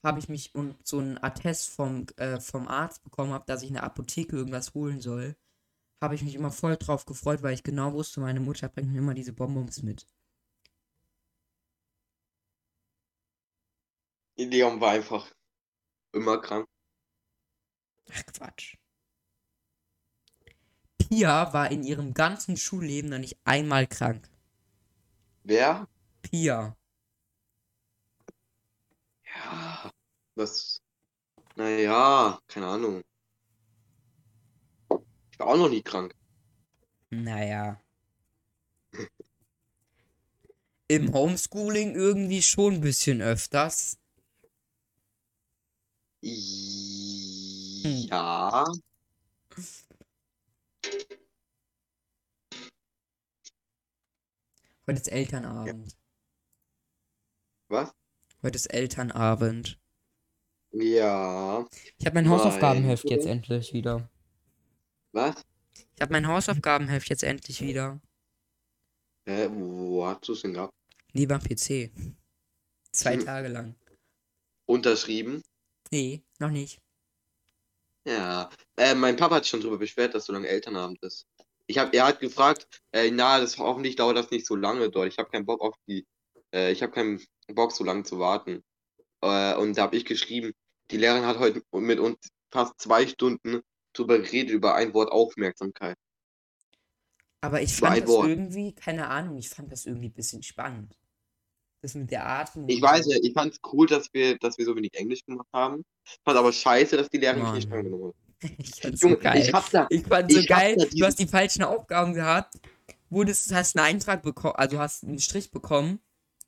habe 0.02 0.18
ich 0.18 0.28
mich 0.28 0.54
und 0.54 0.74
so 0.86 0.98
einen 0.98 1.22
Attest 1.22 1.68
vom, 1.68 2.06
äh, 2.16 2.40
vom 2.40 2.68
Arzt 2.68 3.04
bekommen 3.04 3.32
habe, 3.32 3.44
dass 3.46 3.62
ich 3.62 3.68
in 3.68 3.74
der 3.74 3.84
Apotheke 3.84 4.36
irgendwas 4.36 4.72
holen 4.74 5.00
soll. 5.00 5.36
Habe 6.00 6.14
ich 6.14 6.22
mich 6.22 6.34
immer 6.34 6.50
voll 6.50 6.76
drauf 6.76 7.04
gefreut, 7.06 7.42
weil 7.42 7.54
ich 7.54 7.62
genau 7.62 7.92
wusste, 7.92 8.20
meine 8.20 8.40
Mutter 8.40 8.68
bringt 8.68 8.92
mir 8.92 8.98
immer 8.98 9.14
diese 9.14 9.32
Bonbons 9.32 9.82
mit. 9.82 10.06
Leon 14.44 14.80
war 14.80 14.92
einfach 14.92 15.32
immer 16.12 16.40
krank. 16.40 16.68
Ach 18.12 18.22
Quatsch. 18.26 18.76
Pia 20.98 21.52
war 21.52 21.70
in 21.70 21.82
ihrem 21.82 22.14
ganzen 22.14 22.56
Schulleben 22.56 23.10
noch 23.10 23.18
nicht 23.18 23.38
einmal 23.44 23.86
krank. 23.86 24.28
Wer? 25.44 25.88
Pia. 26.22 26.76
Ja, 29.24 29.90
was? 30.34 30.82
Naja, 31.54 32.40
keine 32.48 32.66
Ahnung. 32.66 33.02
Ich 35.30 35.38
war 35.38 35.48
auch 35.48 35.56
noch 35.56 35.68
nie 35.68 35.82
krank. 35.82 36.14
Naja. 37.10 37.80
Im 40.88 41.12
Homeschooling 41.12 41.94
irgendwie 41.94 42.42
schon 42.42 42.74
ein 42.74 42.80
bisschen 42.80 43.22
öfters. 43.22 43.98
Ja. 48.56 48.64
Heute 54.86 55.00
ist 55.00 55.08
Elternabend. 55.08 55.96
Was? 57.68 57.92
Heute 58.42 58.56
ist 58.56 58.66
Elternabend. 58.72 59.78
Ja. 60.72 61.66
Ich 61.98 62.06
habe 62.06 62.14
mein 62.14 62.24
Nein. 62.24 62.32
Hausaufgabenheft 62.32 63.10
jetzt 63.10 63.26
endlich 63.26 63.74
wieder. 63.74 64.08
Was? 65.12 65.44
Ich 65.94 66.00
habe 66.00 66.12
mein 66.12 66.26
Hausaufgabenheft 66.26 67.10
jetzt 67.10 67.24
endlich 67.24 67.60
wieder. 67.60 68.00
Hä, 69.28 69.48
wo 69.52 70.06
hast 70.06 70.28
du 70.28 70.32
es 70.32 70.40
denn 70.40 70.54
gehabt? 70.54 70.72
Lieber 71.12 71.34
am 71.34 71.42
PC. 71.42 71.90
Zwei 72.92 73.16
Hm. 73.18 73.24
Tage 73.26 73.48
lang. 73.48 73.74
Unterschrieben? 74.66 75.42
Nee, 75.90 76.22
noch 76.38 76.50
nicht. 76.50 76.80
Ja. 78.06 78.48
Äh, 78.76 78.94
mein 78.94 79.16
Papa 79.16 79.36
hat 79.36 79.44
sich 79.44 79.50
schon 79.50 79.60
drüber 79.60 79.78
beschwert, 79.78 80.14
dass 80.14 80.26
so 80.26 80.32
lange 80.32 80.48
Elternabend 80.48 81.02
ist. 81.02 81.26
Ich 81.66 81.78
hab, 81.78 81.92
er 81.92 82.06
hat 82.06 82.20
gefragt, 82.20 82.82
äh, 82.92 83.10
na, 83.10 83.40
das 83.40 83.58
hoffentlich 83.58 83.96
dauert 83.96 84.16
das 84.16 84.30
nicht 84.30 84.46
so 84.46 84.54
lange 84.54 84.90
dort. 84.90 85.08
Ich 85.08 85.18
habe 85.18 85.28
keinen 85.28 85.44
Bock 85.44 85.60
auf 85.60 85.74
die, 85.88 86.06
äh, 86.54 86.70
ich 86.70 86.82
habe 86.82 86.92
keinen 86.92 87.20
Bock 87.48 87.72
so 87.72 87.82
lange 87.82 88.04
zu 88.04 88.20
warten. 88.20 88.62
Äh, 89.22 89.56
und 89.56 89.76
da 89.76 89.82
habe 89.82 89.96
ich 89.96 90.04
geschrieben, 90.04 90.52
die 90.92 90.98
Lehrerin 90.98 91.26
hat 91.26 91.40
heute 91.40 91.62
mit 91.72 91.98
uns 91.98 92.16
fast 92.52 92.80
zwei 92.80 93.08
Stunden 93.08 93.62
drüber 93.92 94.20
geredet, 94.20 94.52
über 94.52 94.76
ein 94.76 94.94
Wort 94.94 95.10
Aufmerksamkeit. 95.10 95.96
Aber 97.40 97.60
ich 97.60 97.74
fand 97.74 98.02
das 98.02 98.08
Wort. 98.08 98.28
irgendwie, 98.28 98.72
keine 98.72 99.08
Ahnung, 99.08 99.36
ich 99.36 99.48
fand 99.48 99.72
das 99.72 99.84
irgendwie 99.84 100.08
ein 100.08 100.14
bisschen 100.14 100.44
spannend. 100.44 100.96
Das 101.86 101.94
mit 101.94 102.10
der 102.10 102.26
Atmung. 102.26 102.68
Ich 102.68 102.82
weiß 102.82 103.06
ja, 103.06 103.16
ich 103.22 103.32
fand 103.32 103.52
es 103.52 103.60
cool, 103.72 103.86
dass 103.86 104.12
wir, 104.12 104.36
dass 104.38 104.58
wir 104.58 104.64
so 104.64 104.74
wenig 104.74 104.92
Englisch 104.94 105.24
gemacht 105.24 105.46
haben. 105.52 105.84
Fand 106.24 106.36
aber 106.36 106.52
scheiße, 106.52 106.96
dass 106.96 107.08
die 107.08 107.18
Lehrerin 107.18 107.44
mich 107.44 107.52
nicht 107.52 107.72
angenommen 107.72 108.08
hat. 108.08 108.14
Ich 108.58 108.80
fand's 108.80 109.00
so 109.00 109.08
Junge, 109.08 109.20
geil. 109.20 109.40
ich 109.40 109.52
hab 109.52 109.70
da, 109.70 109.86
Ich 109.88 110.04
fand 110.04 110.32
so 110.32 110.40
Ich 110.40 110.48
geil, 110.48 110.76
du 110.76 111.04
hast 111.04 111.20
die 111.20 111.28
falschen 111.28 111.62
Aufgaben 111.62 112.12
gehabt, 112.12 112.56
wurdest, 113.08 113.54
hast 113.54 113.76
einen 113.76 113.86
Eintrag 113.86 114.22
bekommen, 114.22 114.56
also 114.56 114.80
hast 114.80 115.04
einen 115.04 115.20
Strich 115.20 115.52
bekommen. 115.52 116.00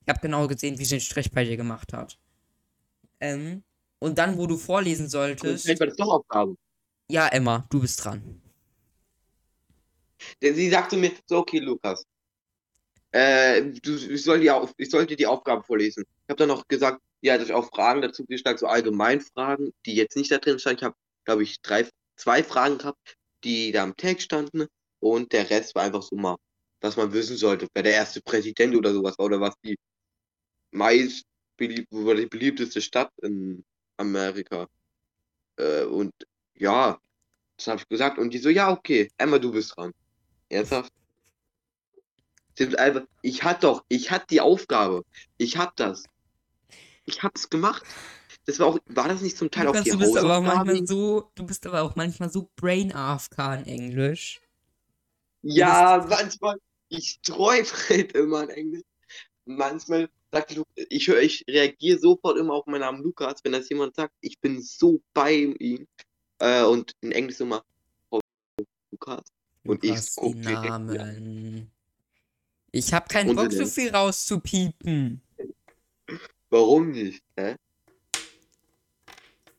Ich 0.02 0.08
habe 0.08 0.18
genau 0.20 0.48
gesehen, 0.48 0.76
wie 0.80 0.84
sie 0.84 0.96
den 0.96 1.00
Strich 1.00 1.30
bei 1.30 1.44
dir 1.44 1.56
gemacht 1.56 1.92
hat. 1.92 2.18
Ähm, 3.20 3.62
und 4.00 4.18
dann, 4.18 4.38
wo 4.38 4.48
du 4.48 4.56
vorlesen 4.56 5.08
solltest, 5.08 5.68
das 5.68 5.96
doch 5.96 6.08
Aufgabe. 6.08 6.56
ja, 7.08 7.28
Emma, 7.28 7.64
du 7.70 7.80
bist 7.80 8.04
dran. 8.04 8.42
Sie 10.40 10.68
sagte 10.68 10.96
mir, 10.96 11.12
so, 11.26 11.38
okay, 11.38 11.60
Lukas, 11.60 12.04
äh, 13.12 13.62
du, 13.62 13.96
ich, 13.96 14.22
soll 14.22 14.40
die, 14.40 14.52
ich 14.76 14.90
sollte 14.90 15.16
die 15.16 15.26
Aufgabe 15.26 15.62
vorlesen. 15.62 16.04
Ich 16.06 16.30
habe 16.30 16.38
dann 16.38 16.48
noch 16.48 16.68
gesagt, 16.68 17.00
ja, 17.20 17.36
dass 17.36 17.48
ich 17.48 17.54
auch 17.54 17.68
Fragen 17.70 18.02
dazu 18.02 18.24
gestellt, 18.26 18.58
so 18.58 18.66
allgemein 18.66 19.20
Fragen, 19.20 19.72
die 19.86 19.94
jetzt 19.94 20.16
nicht 20.16 20.30
da 20.30 20.38
drin 20.38 20.58
standen. 20.58 20.78
Ich 20.78 20.84
habe, 20.84 20.96
glaube 21.24 21.42
ich, 21.42 21.60
drei, 21.62 21.88
zwei 22.16 22.42
Fragen 22.44 22.78
gehabt, 22.78 23.16
die 23.44 23.72
da 23.72 23.84
im 23.84 23.96
Text 23.96 24.26
standen 24.26 24.66
und 25.00 25.32
der 25.32 25.48
Rest 25.50 25.74
war 25.74 25.84
einfach 25.84 26.02
so 26.02 26.16
mal, 26.16 26.36
was 26.80 26.96
man 26.96 27.12
wissen 27.12 27.36
sollte, 27.36 27.66
wer 27.74 27.82
der 27.82 27.94
erste 27.94 28.20
Präsident 28.20 28.76
oder 28.76 28.92
sowas 28.92 29.18
war 29.18 29.26
oder 29.26 29.40
was 29.40 29.54
die 29.64 29.76
meist 30.70 31.24
belieb 31.56 31.88
die 31.90 32.26
beliebteste 32.26 32.80
Stadt 32.80 33.12
in 33.22 33.64
Amerika. 33.96 34.68
Äh, 35.56 35.84
und 35.84 36.12
ja, 36.54 36.98
das 37.56 37.66
habe 37.66 37.80
ich 37.80 37.88
gesagt 37.88 38.18
und 38.18 38.32
die 38.32 38.38
so, 38.38 38.48
ja, 38.48 38.70
okay, 38.70 39.10
Emma, 39.18 39.38
du 39.38 39.52
bist 39.52 39.76
dran. 39.76 39.92
Ernsthaft? 40.48 40.92
Stimmt 42.58 42.76
einfach, 42.76 43.02
ich 43.22 43.44
hatte 43.44 43.68
doch, 43.68 43.84
ich 43.88 44.10
hatte 44.10 44.26
die 44.30 44.40
Aufgabe. 44.40 45.04
Ich 45.36 45.56
hab 45.56 45.76
das. 45.76 46.02
Ich 47.04 47.22
hab's 47.22 47.50
gemacht. 47.50 47.84
Das 48.46 48.58
war 48.58 48.66
auch, 48.66 48.78
war 48.86 49.06
das 49.06 49.22
nicht 49.22 49.38
zum 49.38 49.48
Teil 49.48 49.66
Lukas, 49.66 49.82
auch 49.82 49.84
die 49.84 49.90
du 49.92 49.98
bist 49.98 50.16
aber 50.16 50.38
auch 50.38 50.42
manchmal 50.42 50.84
so, 50.84 51.30
du 51.36 51.46
bist 51.46 51.64
aber 51.68 51.82
auch 51.82 51.94
manchmal 51.94 52.30
so 52.30 52.50
brain 52.56 52.92
AFK 52.92 53.38
in 53.60 53.66
Englisch. 53.66 54.40
Ja, 55.42 56.04
manchmal, 56.10 56.56
ich 56.88 57.20
träume 57.22 57.62
halt 57.90 58.10
immer 58.14 58.42
in 58.42 58.50
Englisch. 58.50 58.84
Manchmal 59.44 60.08
sagt 60.32 60.60
ich 60.74 61.06
höre, 61.06 61.22
ich 61.22 61.44
reagiere 61.48 62.00
sofort 62.00 62.38
immer 62.38 62.54
auf 62.54 62.66
meinen 62.66 62.80
Namen 62.80 63.04
Lukas, 63.04 63.38
wenn 63.44 63.52
das 63.52 63.68
jemand 63.68 63.94
sagt, 63.94 64.14
ich 64.20 64.40
bin 64.40 64.60
so 64.60 65.00
bei 65.14 65.32
ihm. 65.60 65.86
Äh, 66.40 66.64
und 66.64 66.90
in 67.02 67.12
Englisch 67.12 67.38
immer 67.38 67.62
Lukas. 68.90 69.22
Und 69.62 69.84
ich 69.84 69.90
Lukas, 69.90 70.14
guck 70.16 70.34
die 70.34 70.40
direkt 70.40 70.64
wieder. 70.64 71.06
Namen. 71.06 71.70
Ich 72.70 72.92
hab 72.92 73.08
keinen 73.08 73.34
Bock, 73.34 73.52
so 73.52 73.66
viel 73.66 73.90
rauszupiepen. 73.90 75.22
Warum 76.50 76.90
nicht? 76.90 77.22
Hä? 77.36 77.56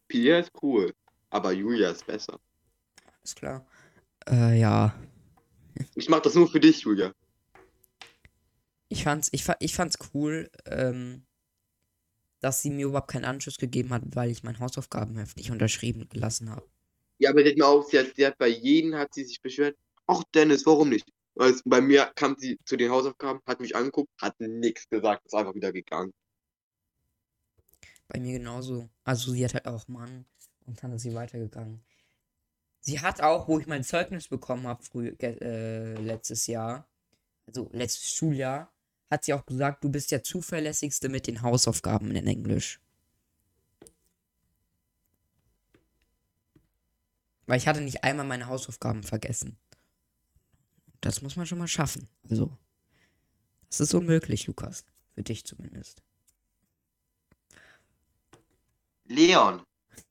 Pia 0.07 0.39
ist 0.39 0.51
cool, 0.61 0.93
aber 1.29 1.51
Julia 1.51 1.91
ist 1.91 2.05
besser. 2.05 2.39
Ist 3.23 3.35
klar. 3.35 3.65
Äh, 4.27 4.59
ja. 4.59 4.95
Ich 5.95 6.09
mach 6.09 6.21
das 6.21 6.35
nur 6.35 6.49
für 6.49 6.59
dich, 6.59 6.81
Julia. 6.81 7.13
Ich 8.89 9.03
fand's, 9.03 9.29
ich, 9.31 9.45
ich 9.59 9.75
fand's 9.75 9.97
cool, 10.13 10.49
ähm, 10.65 11.25
dass 12.39 12.61
sie 12.61 12.71
mir 12.71 12.87
überhaupt 12.87 13.11
keinen 13.11 13.25
Anschluss 13.25 13.57
gegeben 13.57 13.91
hat, 13.91 14.01
weil 14.15 14.31
ich 14.31 14.43
mein 14.43 14.59
Hausaufgabenheft 14.59 15.37
nicht 15.37 15.51
unterschrieben 15.51 16.09
gelassen 16.09 16.49
habe. 16.49 16.67
Ja, 17.19 17.29
aber 17.29 17.43
red 17.43 17.57
mir 17.57 17.67
auf, 17.67 17.89
sie 17.89 17.99
hat, 17.99 18.15
sie 18.15 18.25
hat 18.25 18.37
bei 18.37 18.47
jedem 18.47 18.95
hat 18.95 19.13
sie 19.13 19.25
sich 19.25 19.41
beschwert. 19.41 19.77
Ach 20.07 20.23
Dennis, 20.33 20.65
warum 20.65 20.89
nicht? 20.89 21.05
Also 21.35 21.61
bei 21.65 21.81
mir 21.81 22.11
kam 22.15 22.35
sie 22.37 22.59
zu 22.65 22.75
den 22.75 22.91
Hausaufgaben, 22.91 23.39
hat 23.45 23.59
mich 23.59 23.75
angeguckt, 23.75 24.11
hat 24.21 24.39
nichts 24.39 24.89
gesagt, 24.89 25.25
ist 25.25 25.33
einfach 25.33 25.55
wieder 25.55 25.71
gegangen. 25.71 26.13
Bei 28.07 28.19
mir 28.19 28.39
genauso. 28.39 28.89
Also 29.03 29.31
sie 29.31 29.45
hat 29.45 29.53
halt 29.53 29.67
auch 29.67 29.87
Mann 29.87 30.25
und 30.65 30.83
dann 30.83 30.93
ist 30.93 31.03
sie 31.03 31.13
weitergegangen. 31.13 31.81
Sie 32.81 32.99
hat 32.99 33.21
auch, 33.21 33.47
wo 33.47 33.59
ich 33.59 33.67
mein 33.67 33.83
Zeugnis 33.83 34.27
bekommen 34.27 34.65
habe, 34.67 34.83
früh, 34.83 35.09
äh, 35.19 35.93
letztes 35.95 36.47
Jahr, 36.47 36.87
also 37.45 37.69
letztes 37.71 38.13
Schuljahr, 38.13 38.73
hat 39.09 39.25
sie 39.25 39.33
auch 39.33 39.45
gesagt, 39.45 39.83
du 39.83 39.89
bist 39.89 40.11
der 40.11 40.23
zuverlässigste 40.23 41.09
mit 41.09 41.27
den 41.27 41.41
Hausaufgaben 41.41 42.11
in 42.11 42.27
Englisch. 42.27 42.79
Weil 47.47 47.57
ich 47.57 47.67
hatte 47.67 47.81
nicht 47.81 48.03
einmal 48.03 48.27
meine 48.27 48.47
Hausaufgaben 48.47 49.03
vergessen. 49.03 49.57
Das 51.01 51.21
muss 51.21 51.35
man 51.35 51.45
schon 51.45 51.57
mal 51.57 51.67
schaffen. 51.67 52.07
Also, 52.29 52.57
das 53.69 53.79
ist 53.79 53.93
unmöglich, 53.95 54.45
Lukas. 54.47 54.85
Für 55.15 55.23
dich 55.23 55.43
zumindest. 55.45 56.03
Leon, 59.09 59.61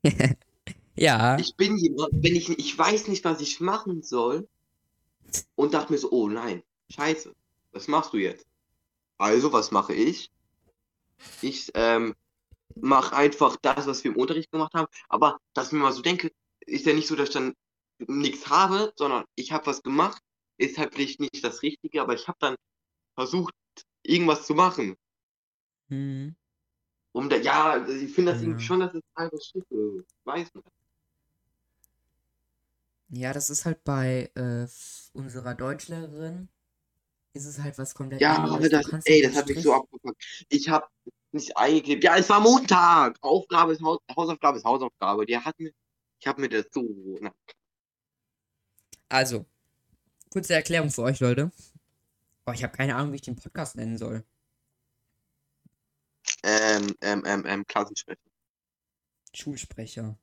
Ja. 0.96 1.38
ich 1.38 1.56
bin 1.56 1.76
jemand, 1.78 2.10
wenn 2.12 2.36
ich, 2.36 2.50
ich 2.50 2.76
weiß 2.76 3.08
nicht, 3.08 3.24
was 3.24 3.40
ich 3.40 3.60
machen 3.60 4.02
soll 4.02 4.46
und 5.56 5.74
dachte 5.74 5.92
mir 5.92 5.98
so, 5.98 6.10
oh 6.10 6.28
nein, 6.28 6.62
scheiße, 6.90 7.34
was 7.72 7.88
machst 7.88 8.12
du 8.12 8.16
jetzt? 8.18 8.46
Also, 9.18 9.52
was 9.52 9.70
mache 9.72 9.94
ich? 9.94 10.30
Ich, 11.40 11.70
ähm, 11.74 12.14
mach 12.76 13.12
einfach 13.12 13.56
das, 13.62 13.86
was 13.86 14.04
wir 14.04 14.12
im 14.12 14.18
Unterricht 14.18 14.50
gemacht 14.52 14.74
haben. 14.74 14.88
Aber 15.08 15.38
dass 15.54 15.68
ich 15.68 15.72
mir 15.74 15.80
mal 15.80 15.92
so 15.92 16.02
denke, 16.02 16.32
ist 16.66 16.86
ja 16.86 16.94
nicht 16.94 17.08
so, 17.08 17.16
dass 17.16 17.28
ich 17.30 17.34
dann 17.34 17.54
nichts 18.08 18.48
habe, 18.48 18.92
sondern 18.96 19.24
ich 19.36 19.52
habe 19.52 19.66
was 19.66 19.82
gemacht, 19.82 20.22
ist 20.58 20.78
halt 20.78 20.94
vielleicht 20.94 21.20
nicht 21.20 21.42
das 21.42 21.62
Richtige, 21.62 22.02
aber 22.02 22.14
ich 22.14 22.28
habe 22.28 22.38
dann 22.40 22.56
versucht, 23.14 23.54
irgendwas 24.02 24.46
zu 24.46 24.54
machen. 24.54 24.96
Hm. 25.88 26.34
Um 27.12 27.28
da, 27.28 27.36
ja, 27.36 27.86
ich 27.88 28.12
finde 28.12 28.32
das 28.32 28.42
Ja. 28.42 28.48
irgendwie 28.48 28.64
schon, 28.64 28.80
dass 28.80 28.94
es 28.94 29.02
halt 29.16 29.32
das 29.32 29.46
Schritt 29.46 29.64
ist. 29.70 30.06
Ich 30.20 30.26
weiß 30.26 30.54
nicht. 30.54 30.66
Ja, 33.10 33.32
das 33.32 33.48
ist 33.50 33.64
halt 33.64 33.82
bei 33.84 34.30
äh, 34.34 34.66
unserer 35.14 35.54
Deutschlehrerin. 35.54 36.48
Ist 37.32 37.46
es 37.46 37.58
halt 37.60 37.78
was 37.78 37.94
komplett 37.94 38.20
Ja, 38.20 38.36
anderes. 38.36 38.56
aber 38.56 38.68
das, 38.68 39.06
ey, 39.06 39.22
halt 39.22 39.32
das 39.32 39.42
hat 39.42 39.48
mich 39.48 39.62
so 39.62 39.72
abgefuckt. 39.72 40.44
Ich 40.50 40.68
habe 40.68 40.86
nicht 41.32 41.56
eingeklebt. 41.56 42.04
Ja, 42.04 42.16
es 42.16 42.28
war 42.28 42.40
Montag. 42.40 43.16
Aufgabe 43.22 43.72
ist 43.72 43.82
Haus, 43.82 43.98
Hausaufgabe 44.14 44.58
ist 44.58 44.64
Hausaufgabe. 44.64 45.26
Die 45.26 45.38
hat 45.38 45.58
mir, 45.58 45.72
ich 46.20 46.26
habe 46.26 46.40
mir 46.40 46.48
das 46.48 46.66
so, 46.72 46.84
na, 47.20 47.32
Also, 49.08 49.46
kurze 50.30 50.54
Erklärung 50.54 50.90
für 50.90 51.02
euch, 51.02 51.20
Leute. 51.20 51.50
Oh, 52.46 52.52
ich 52.52 52.62
habe 52.64 52.76
keine 52.76 52.96
Ahnung, 52.96 53.12
wie 53.12 53.16
ich 53.16 53.22
den 53.22 53.36
Podcast 53.36 53.76
nennen 53.76 53.98
soll. 53.98 54.24
ähm, 56.42 56.94
ähm, 57.00 57.22
ähm, 57.26 57.44
ähm, 57.46 57.66
Klassensprecher. 57.66 58.20
Schulsprecher. 59.34 60.18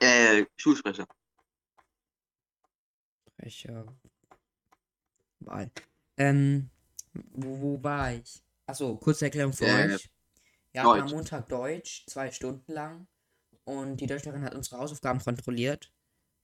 Äh, 0.00 0.46
Schulsprecher. 0.56 1.06
Sprecher. 3.28 3.86
Wahl. 5.40 5.70
Ähm, 6.16 6.70
wo, 7.12 7.60
wo 7.60 7.82
war 7.82 8.12
ich? 8.14 8.42
Achso, 8.66 8.96
kurze 8.96 9.26
Erklärung 9.26 9.52
für 9.52 9.66
Äh, 9.66 9.94
euch. 9.94 10.10
Wir 10.72 10.82
hatten 10.82 11.00
am 11.00 11.08
Deutsch. 11.08 11.12
Montag 11.12 11.48
Deutsch, 11.48 12.06
zwei 12.08 12.30
Stunden 12.32 12.72
lang. 12.72 13.06
Und 13.64 13.98
die 13.98 14.06
Deutschlehrerin 14.06 14.44
hat 14.44 14.54
unsere 14.54 14.78
Hausaufgaben 14.78 15.20
kontrolliert. 15.20 15.93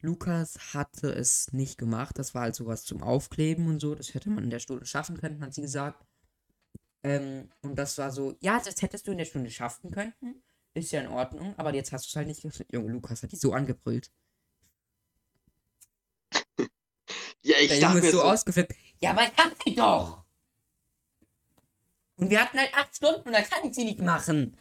Lukas 0.01 0.75
hatte 0.75 1.13
es 1.13 1.53
nicht 1.53 1.79
gemacht. 1.79 2.19
Das 2.19 2.35
war 2.35 2.43
halt 2.43 2.55
sowas 2.55 2.85
zum 2.85 3.03
Aufkleben 3.03 3.69
und 3.69 3.81
so. 3.81 3.95
Das 3.95 4.15
hätte 4.15 4.31
man 4.31 4.45
in 4.45 4.51
der 4.51 4.59
Stunde 4.61 4.87
schaffen 4.87 5.19
können, 5.19 5.41
hat 5.41 5.55
sie 5.55 5.63
gesagt. 5.63 6.05
Ähm, 7.03 7.51
und 7.63 7.77
das 7.77 7.99
war 7.99 8.11
so, 8.11 8.37
ja, 8.41 8.61
das 8.65 8.83
hättest 8.83 9.07
du 9.07 9.13
in 9.13 9.19
der 9.19 9.25
Stunde 9.27 9.51
schaffen 9.51 9.91
können. 9.91 10.15
Ist 10.75 10.93
ja 10.93 11.01
in 11.01 11.09
Ordnung, 11.09 11.55
aber 11.59 11.75
jetzt 11.75 11.93
hast 11.93 12.07
du 12.07 12.09
es 12.11 12.17
halt 12.17 12.29
nicht 12.29 12.43
geschafft. 12.43 12.73
Junge, 12.73 12.93
Lukas 12.93 13.23
hat 13.23 13.33
die 13.33 13.37
so 13.37 13.53
angebrüllt. 13.53 14.11
Ja, 17.43 17.57
ich 17.59 17.69
Der 17.69 17.81
dachte 17.81 17.99
Junge 17.99 18.01
ist 18.01 18.13
so 18.13 18.19
so, 18.19 18.23
ausgeflippt. 18.23 18.75
Ja, 19.01 19.11
aber 19.13 19.23
ich 19.25 19.35
kann 19.35 19.53
sie 19.65 19.75
doch! 19.75 20.25
Und 22.17 22.31
wir 22.31 22.41
hatten 22.41 22.59
halt 22.59 22.73
acht 22.75 22.95
Stunden 22.95 23.23
und 23.29 23.33
da 23.33 23.43
kann 23.43 23.67
ich 23.69 23.75
sie 23.75 23.85
nicht 23.85 24.01
machen. 24.01 24.57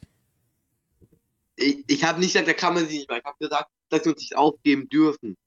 ich, 1.56 1.84
ich 1.88 2.04
habe 2.04 2.19
nicht 2.19 2.34
gesagt, 2.34 2.47
da 2.47 2.54
kann 2.54 2.73
man 2.73 2.88
sie 2.88 2.97
nicht 2.99 3.10
machen. 3.10 3.19
Ich 3.19 3.25
habe 3.25 3.38
gesagt, 3.39 3.71
dass 3.89 4.04
sie 4.04 4.10
uns 4.10 4.21
nicht 4.21 4.38
aufgeben 4.38 4.88
dürfen. 4.89 5.38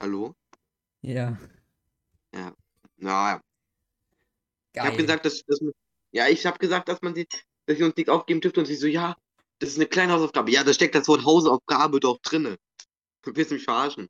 Hallo? 0.00 0.34
Ja. 1.02 1.38
Naja. 2.96 3.40
Ich 4.72 4.80
habe 4.80 4.96
gesagt, 4.96 5.24
dass, 5.24 5.44
dass 5.44 5.60
man, 5.60 5.72
ja, 6.10 6.28
ich 6.28 6.44
habe 6.46 6.58
gesagt, 6.58 6.88
dass 6.88 7.00
man 7.02 7.14
sie, 7.14 7.26
dass 7.66 7.76
sie 7.78 7.84
uns 7.84 7.96
nichts 7.96 8.10
aufgeben 8.10 8.40
dürfte 8.40 8.60
und 8.60 8.66
sie 8.66 8.76
so, 8.76 8.86
ja, 8.86 9.16
das 9.60 9.70
ist 9.70 9.76
eine 9.76 9.86
kleine 9.86 10.12
Hausaufgabe. 10.12 10.50
Ja, 10.50 10.64
da 10.64 10.72
steckt 10.72 10.94
das 10.94 11.06
Wort 11.06 11.24
Hausaufgabe 11.24 12.00
doch 12.00 12.18
drinne. 12.18 12.58
Du 13.22 13.34
willst 13.36 13.52
mich 13.52 13.64
verarschen. 13.64 14.08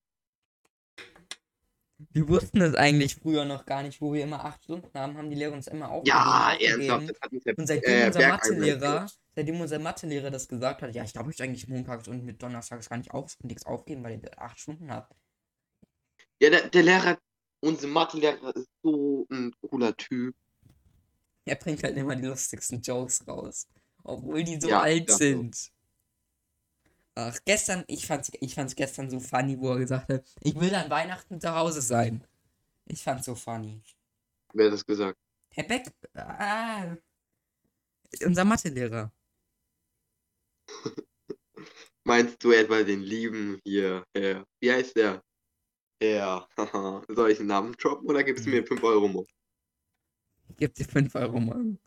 Wir 2.12 2.28
wussten 2.28 2.58
das 2.58 2.74
eigentlich 2.74 3.14
früher 3.16 3.44
noch 3.44 3.66
gar 3.66 3.82
nicht, 3.82 4.00
wo 4.00 4.12
wir 4.12 4.24
immer 4.24 4.44
acht 4.44 4.64
Stunden 4.64 4.88
haben, 4.98 5.16
haben 5.16 5.30
die 5.30 5.36
Lehrer 5.36 5.52
uns 5.52 5.68
immer 5.68 5.90
aufgegeben. 5.90 6.18
Ja, 6.18 6.54
ernsthaft, 6.60 7.10
das 7.10 7.20
hat 7.20 7.32
uns 7.32 7.44
der 7.44 7.58
Und 7.58 7.66
seitdem 7.66 7.92
äh, 7.92 8.06
unser 8.06 8.18
Berg 8.18 8.32
Mathelehrer, 8.32 9.06
seitdem 9.34 9.60
unser 9.60 9.78
Mathelehrer 9.78 10.30
das 10.30 10.48
gesagt 10.48 10.82
hat, 10.82 10.94
ja, 10.94 11.04
ich 11.04 11.12
glaube, 11.12 11.30
ich 11.30 11.42
eigentlich 11.42 11.68
montags 11.68 12.08
und 12.08 12.24
mit 12.24 12.42
donnerstags 12.42 12.88
gar 12.88 12.96
nicht 12.96 13.12
auf, 13.12 13.36
nichts 13.42 13.64
aufgeben, 13.64 14.02
weil 14.02 14.20
ihr 14.20 14.42
acht 14.42 14.58
Stunden 14.58 14.90
habt. 14.90 15.14
Ja, 16.40 16.50
der, 16.50 16.68
der 16.68 16.82
Lehrer, 16.82 17.18
unser 17.60 17.86
Mathelehrer 17.86 18.54
ist 18.56 18.68
so 18.82 19.26
ein 19.30 19.52
cooler 19.62 19.96
Typ. 19.96 20.34
Er 21.44 21.56
bringt 21.56 21.82
halt 21.84 21.96
immer 21.96 22.16
die 22.16 22.26
lustigsten 22.26 22.80
Jokes 22.80 23.26
raus. 23.26 23.68
Obwohl 24.02 24.42
die 24.42 24.60
so 24.60 24.68
Ja, 24.68 24.80
alt 24.80 25.08
ja, 25.08 25.16
so. 25.16 25.50
Ach, 27.16 27.38
gestern, 27.44 27.84
ich 27.86 28.06
fand's, 28.06 28.32
ich 28.40 28.54
fand's 28.54 28.74
gestern 28.74 29.08
so 29.08 29.20
funny, 29.20 29.58
wo 29.58 29.70
er 29.72 29.78
gesagt 29.78 30.08
hat, 30.08 30.24
ich 30.40 30.58
will 30.58 30.74
an 30.74 30.90
Weihnachten 30.90 31.40
zu 31.40 31.54
Hause 31.54 31.80
sein. 31.80 32.26
Ich 32.86 33.02
fand's 33.02 33.26
so 33.26 33.34
funny. 33.36 33.80
Wer 34.52 34.66
hat 34.66 34.74
das 34.74 34.84
gesagt? 34.84 35.18
Herr 35.50 35.64
Beck, 35.64 35.92
ah, 36.14 36.96
unser 38.24 38.44
Mathelehrer. 38.44 39.12
Meinst 42.04 42.42
du 42.42 42.50
etwa 42.52 42.82
den 42.82 43.02
lieben 43.02 43.60
hier, 43.64 44.04
Herr, 44.14 44.44
wie 44.60 44.72
heißt 44.72 44.96
der? 44.96 45.22
Herr, 46.02 46.48
soll 47.08 47.30
ich 47.30 47.38
einen 47.38 47.48
Namen 47.48 47.72
droppen 47.74 48.08
oder 48.08 48.24
gibst 48.24 48.44
du 48.44 48.50
mir 48.50 48.66
5 48.66 48.82
Euro 48.82 49.08
more? 49.08 49.26
Gib 50.56 50.74
dir 50.74 50.84
5 50.84 51.14
Euro 51.14 51.40
mal. 51.40 51.78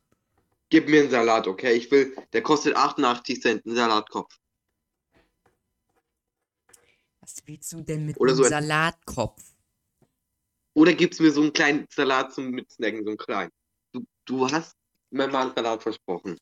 Gib 0.69 0.89
mir 0.89 1.01
einen 1.01 1.11
Salat, 1.11 1.47
okay? 1.47 1.73
Ich 1.73 1.91
will, 1.91 2.15
der 2.33 2.41
kostet 2.41 2.75
88 2.75 3.41
Cent, 3.41 3.65
ein 3.65 3.75
Salatkopf. 3.75 4.37
Was 7.27 7.45
willst 7.45 7.73
du 7.73 7.81
denn 7.81 8.05
mit 8.05 8.17
Oder 8.21 8.31
einem 8.31 8.37
so 8.37 8.43
ein- 8.45 8.49
Salatkopf? 8.49 9.53
Oder 10.73 10.93
gibst 10.93 11.19
mir 11.19 11.29
so 11.31 11.41
einen 11.41 11.51
kleinen 11.51 11.85
Salat 11.91 12.33
zum 12.33 12.51
Mitsnacken, 12.51 13.03
so 13.03 13.09
einen 13.09 13.17
kleinen. 13.17 13.51
Du, 13.91 14.05
du 14.25 14.49
hast 14.49 14.77
mir 15.09 15.27
mal 15.27 15.47
einen 15.47 15.55
Salat 15.55 15.83
versprochen. 15.83 16.37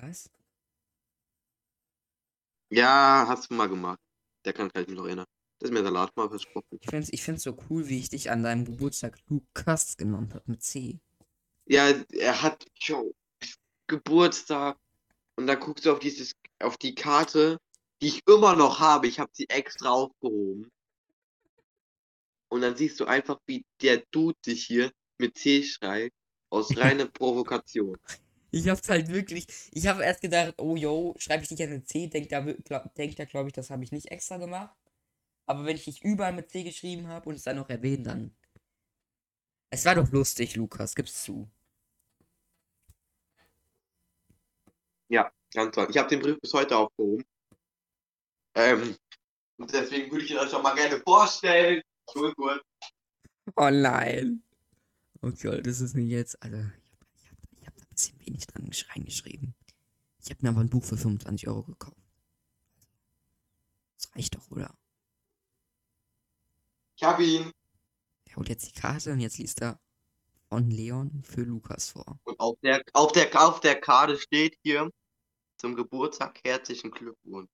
Was? 0.00 0.28
Ja, 2.70 3.26
hast 3.28 3.50
du 3.50 3.54
mal 3.54 3.68
gemacht. 3.68 4.00
Der 4.44 4.54
kann 4.54 4.72
kann 4.72 4.82
ich 4.82 4.88
mich 4.88 4.96
noch 4.96 5.04
erinnern. 5.06 5.26
Das 5.60 5.68
ist 5.70 5.74
mir 5.74 5.84
Salat 5.84 6.16
mal 6.16 6.28
versprochen. 6.28 6.78
Ich 6.80 6.88
find's, 6.90 7.10
ich 7.12 7.22
find's 7.22 7.42
so 7.44 7.56
cool, 7.68 7.88
wie 7.88 7.98
ich 7.98 8.08
dich 8.08 8.30
an 8.30 8.42
deinem 8.42 8.64
Geburtstag 8.64 9.18
Lukas 9.28 9.96
genannt 9.96 10.34
habe 10.34 10.44
mit 10.50 10.62
C. 10.64 10.98
Ja, 11.66 11.90
er 11.90 12.42
hat 12.42 12.66
jo, 12.76 13.14
Geburtstag 13.86 14.78
und 15.36 15.46
dann 15.46 15.60
guckst 15.60 15.84
du 15.84 15.92
auf 15.92 15.98
dieses, 16.00 16.32
auf 16.60 16.76
die 16.78 16.94
Karte, 16.94 17.58
die 18.00 18.08
ich 18.08 18.26
immer 18.26 18.56
noch 18.56 18.80
habe. 18.80 19.06
Ich 19.06 19.18
habe 19.18 19.30
sie 19.34 19.48
extra 19.48 19.90
aufgehoben. 19.90 20.70
Und 22.48 22.62
dann 22.62 22.76
siehst 22.76 22.98
du 22.98 23.04
einfach, 23.04 23.38
wie 23.46 23.64
der 23.80 23.98
Dude 24.10 24.38
sich 24.44 24.64
hier 24.64 24.92
mit 25.18 25.38
C 25.38 25.62
schreibt, 25.62 26.16
aus 26.50 26.70
reiner 26.76 27.06
Provokation. 27.06 27.96
Ich 28.50 28.68
hab's 28.68 28.88
halt 28.88 29.08
wirklich. 29.08 29.46
Ich 29.72 29.86
habe 29.86 30.02
erst 30.02 30.22
gedacht, 30.22 30.54
oh 30.58 30.74
yo, 30.74 31.14
schreibe 31.18 31.44
ich 31.44 31.50
nicht 31.50 31.62
an 31.62 31.68
eine 31.68 31.84
C, 31.84 32.08
denkt 32.08 32.32
er, 32.32 32.42
glaub, 32.54 32.92
denkt 32.94 33.18
er, 33.20 33.26
glaube 33.26 33.48
ich, 33.48 33.52
das 33.52 33.70
habe 33.70 33.84
ich 33.84 33.92
nicht 33.92 34.10
extra 34.10 34.38
gemacht. 34.38 34.76
Aber 35.46 35.64
wenn 35.64 35.76
ich 35.76 35.84
dich 35.84 36.02
überall 36.02 36.32
mit 36.32 36.50
C 36.50 36.64
geschrieben 36.64 37.06
habe 37.08 37.28
und 37.28 37.36
es 37.36 37.44
dann 37.44 37.56
noch 37.56 37.68
erwähnt, 37.68 38.06
dann. 38.06 38.34
Es 39.70 39.84
war 39.84 39.94
doch 39.94 40.10
lustig, 40.10 40.56
Lukas, 40.56 40.96
gib's 40.96 41.22
zu. 41.22 41.48
Ja, 45.08 45.30
ganz 45.54 45.74
toll. 45.74 45.86
Ich 45.90 45.98
habe 45.98 46.08
den 46.08 46.20
Brief 46.20 46.40
bis 46.40 46.52
heute 46.52 46.76
aufgehoben. 46.76 47.24
Ähm, 48.54 48.96
und 49.58 49.72
deswegen 49.72 50.10
würde 50.10 50.24
ich 50.24 50.30
ihn 50.30 50.38
euch 50.38 50.50
doch 50.50 50.62
mal 50.62 50.74
gerne 50.74 51.00
vorstellen. 51.00 51.82
Schul 52.10 52.34
kurz. 52.34 52.62
Oh 53.56 53.70
nein. 53.70 54.42
Okay, 55.22 55.60
das 55.62 55.80
ist 55.80 55.94
nicht 55.94 56.10
jetzt. 56.10 56.42
Also, 56.42 56.56
ich 56.56 57.28
habe 57.30 57.38
ich 57.60 57.66
hab 57.66 57.76
da 57.76 57.82
ein 57.82 57.88
bisschen 57.94 58.18
wenig 58.20 58.46
dran 58.46 58.66
gesch- 58.68 58.88
reingeschrieben. 58.94 59.54
Ich 60.22 60.30
habe 60.30 60.38
mir 60.42 60.48
aber 60.50 60.60
ein 60.60 60.70
Buch 60.70 60.84
für 60.84 60.96
25 60.96 61.48
Euro 61.48 61.62
gekauft. 61.62 61.96
Das 63.96 64.14
reicht 64.14 64.34
doch, 64.34 64.50
oder? 64.50 64.74
Ich 66.96 67.02
habe 67.02 67.24
ihn. 67.24 67.52
Er 68.26 68.36
holt 68.36 68.48
jetzt 68.48 68.66
die 68.68 68.80
Karte 68.80 69.12
und 69.12 69.20
jetzt 69.20 69.38
liest 69.38 69.60
er 69.62 69.78
von 70.48 70.70
Leon 70.70 71.22
für 71.24 71.42
Lukas 71.42 71.90
vor. 71.90 72.18
Und 72.24 72.38
auf 72.40 72.58
der, 72.62 72.82
auf 72.92 73.12
der, 73.12 73.30
auf 73.40 73.60
der 73.60 73.80
Karte 73.80 74.18
steht 74.18 74.56
hier 74.62 74.90
zum 75.58 75.74
Geburtstag 75.76 76.40
herzlichen 76.44 76.90
Glückwunsch. 76.90 77.50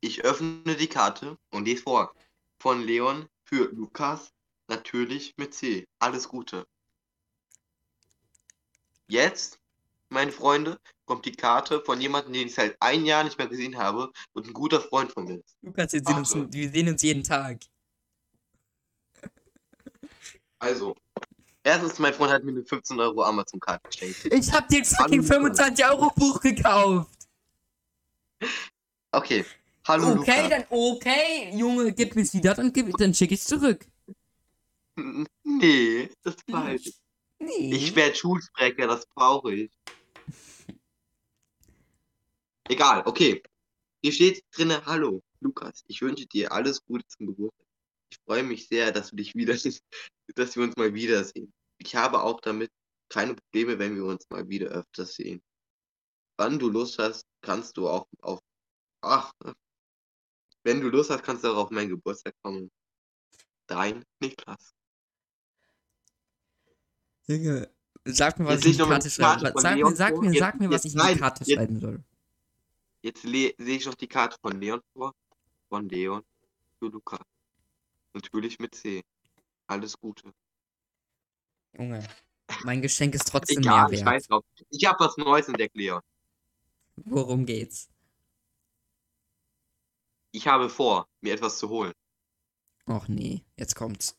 Ich 0.00 0.24
öffne 0.24 0.76
die 0.76 0.86
Karte 0.86 1.38
und 1.50 1.64
lese 1.64 1.82
vor. 1.82 2.14
Von 2.60 2.82
Leon 2.82 3.28
für 3.44 3.70
Lukas, 3.72 4.32
natürlich 4.68 5.34
mit 5.36 5.54
C. 5.54 5.86
Alles 5.98 6.28
Gute. 6.28 6.66
Jetzt, 9.08 9.58
meine 10.08 10.32
Freunde, 10.32 10.78
kommt 11.06 11.24
die 11.24 11.32
Karte 11.32 11.82
von 11.84 12.00
jemandem, 12.00 12.32
den 12.34 12.46
ich 12.46 12.54
seit 12.54 12.76
ein 12.80 13.04
Jahr 13.06 13.24
nicht 13.24 13.38
mehr 13.38 13.48
gesehen 13.48 13.78
habe 13.78 14.12
und 14.34 14.46
ein 14.46 14.52
guter 14.52 14.80
Freund 14.80 15.10
von 15.10 15.24
mir 15.24 15.38
ist. 15.38 15.56
Lukas, 15.62 15.92
wir 15.92 16.02
sehen, 16.04 16.16
uns, 16.16 16.34
wir 16.34 16.70
sehen 16.70 16.88
uns 16.88 17.02
jeden 17.02 17.24
Tag. 17.24 17.60
Also, 20.58 20.94
erstens, 21.62 21.98
mein 21.98 22.12
Freund 22.12 22.32
hat 22.32 22.44
mir 22.44 22.52
eine 22.52 22.64
15 22.64 23.00
Euro 23.00 23.22
Amazon-Karte 23.22 23.88
geschenkt. 23.88 24.26
Ich 24.32 24.52
hab 24.52 24.68
dir 24.68 24.78
ein 24.78 24.84
fucking 24.84 25.22
Hallo, 25.22 25.40
25 25.40 25.84
Euro 25.86 26.10
Buch 26.14 26.40
gekauft. 26.40 27.10
Okay, 29.10 29.44
hallo 29.88 30.12
Okay, 30.12 30.42
Lukas. 30.42 30.48
dann 30.50 30.64
okay, 30.70 31.50
Junge, 31.56 31.92
gib 31.92 32.14
mir's 32.14 32.34
wieder, 32.34 32.54
dann, 32.54 32.72
gib, 32.72 32.96
dann 32.98 33.14
schick 33.14 33.32
ich's 33.32 33.46
zurück. 33.46 33.86
Nee, 35.44 36.10
das 36.22 36.34
ist 36.34 36.50
falsch. 36.50 36.92
Nee. 37.38 37.74
Ich 37.74 37.94
werde 37.96 38.14
Schulsprecher, 38.14 38.86
das 38.86 39.06
brauche 39.06 39.54
ich. 39.54 39.70
Egal, 42.68 43.02
okay. 43.06 43.42
Hier 44.02 44.12
steht 44.12 44.44
drinne, 44.52 44.84
hallo, 44.84 45.22
Lukas, 45.40 45.84
ich 45.86 46.02
wünsche 46.02 46.26
dir 46.26 46.52
alles 46.52 46.84
Gute 46.84 47.06
zum 47.06 47.26
Geburtstag. 47.26 47.66
Ich 48.10 48.18
freue 48.26 48.42
mich 48.42 48.68
sehr, 48.68 48.92
dass 48.92 49.10
du 49.10 49.16
dich 49.16 49.34
wieder, 49.34 49.54
dass 50.34 50.56
wir 50.56 50.62
uns 50.64 50.76
mal 50.76 50.92
wiedersehen. 50.94 51.52
Ich 51.78 51.96
habe 51.96 52.22
auch 52.22 52.40
damit 52.40 52.70
keine 53.08 53.34
Probleme, 53.34 53.78
wenn 53.78 53.96
wir 53.96 54.04
uns 54.04 54.28
mal 54.30 54.48
wieder 54.48 54.68
öfters 54.68 55.14
sehen. 55.14 55.42
Wann 56.36 56.58
du 56.58 56.68
Lust 56.68 56.98
hast, 56.98 57.24
kannst 57.40 57.76
du 57.76 57.88
auch 57.88 58.06
auf, 58.20 58.40
ach, 59.00 59.32
wenn 60.68 60.80
du 60.82 60.88
Lust 60.90 61.08
hast, 61.10 61.22
kannst 61.22 61.44
du 61.44 61.48
auch 61.48 61.56
auf 61.56 61.70
meinen 61.70 61.88
Geburtstag 61.88 62.34
kommen. 62.42 62.70
Dein 63.66 64.04
Niklas. 64.20 64.74
Junge, 67.26 67.70
sag 68.04 68.38
mir, 68.38 68.46
was 68.46 68.60
ich 68.64 68.78
in 68.78 68.84
die 68.84 68.88
Karte 68.90 69.10
schreiben 69.10 69.40
Sag 69.40 69.76
mir, 69.76 69.96
sag 69.96 70.16
mir, 70.18 70.30
Jetzt- 70.30 70.38
sag 70.38 70.60
mir, 70.60 70.70
was 70.70 70.84
ich 70.84 70.94
in 70.94 71.00
die 71.00 71.16
Karte 71.18 71.44
schreiben 71.50 71.80
soll. 71.80 72.02
Jetzt 73.02 73.22
sehe 73.22 73.54
ich 73.58 73.86
noch 73.86 73.94
die 73.94 74.08
Karte 74.08 74.36
von 74.40 74.60
Leon 74.60 74.80
vor. 74.92 75.14
Von 75.70 75.88
Leon 75.88 76.22
zu 76.78 76.88
Lukas. 76.88 77.20
Natürlich 78.14 78.58
mit 78.58 78.74
C. 78.74 79.02
Alles 79.66 79.98
Gute. 79.98 80.32
Junge, 81.78 82.06
mein 82.64 82.80
Geschenk 82.82 83.14
ist 83.14 83.28
trotzdem 83.28 83.58
Egal, 83.58 83.84
mehr 83.88 83.92
ich 83.92 84.04
wert. 84.04 84.06
weiß 84.14 84.26
drauf. 84.28 84.44
Ich 84.70 84.84
habe 84.86 84.98
was 85.04 85.16
Neues 85.16 85.48
entdeckt, 85.48 85.76
Leon. 85.76 86.00
Worum 86.96 87.44
geht's? 87.46 87.88
Ich 90.38 90.46
habe 90.46 90.70
vor, 90.70 91.08
mir 91.20 91.34
etwas 91.34 91.58
zu 91.58 91.68
holen. 91.68 91.92
Och 92.86 93.08
nee, 93.08 93.44
jetzt 93.56 93.74
kommt's. 93.74 94.16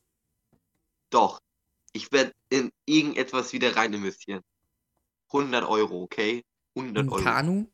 Doch, 1.10 1.39
ich 1.93 2.12
werde 2.12 2.34
in 2.49 2.73
irgendetwas 2.86 3.53
wieder 3.53 3.73
rein 3.77 3.93
investieren. 3.93 4.43
100 5.32 5.63
Euro, 5.63 6.03
okay? 6.03 6.43
100 6.75 7.05
Ein 7.05 7.10
Euro. 7.10 7.23
Kanu? 7.23 7.71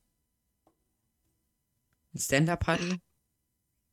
Ein 2.13 2.19
Stand-Up-Paddle? 2.19 2.99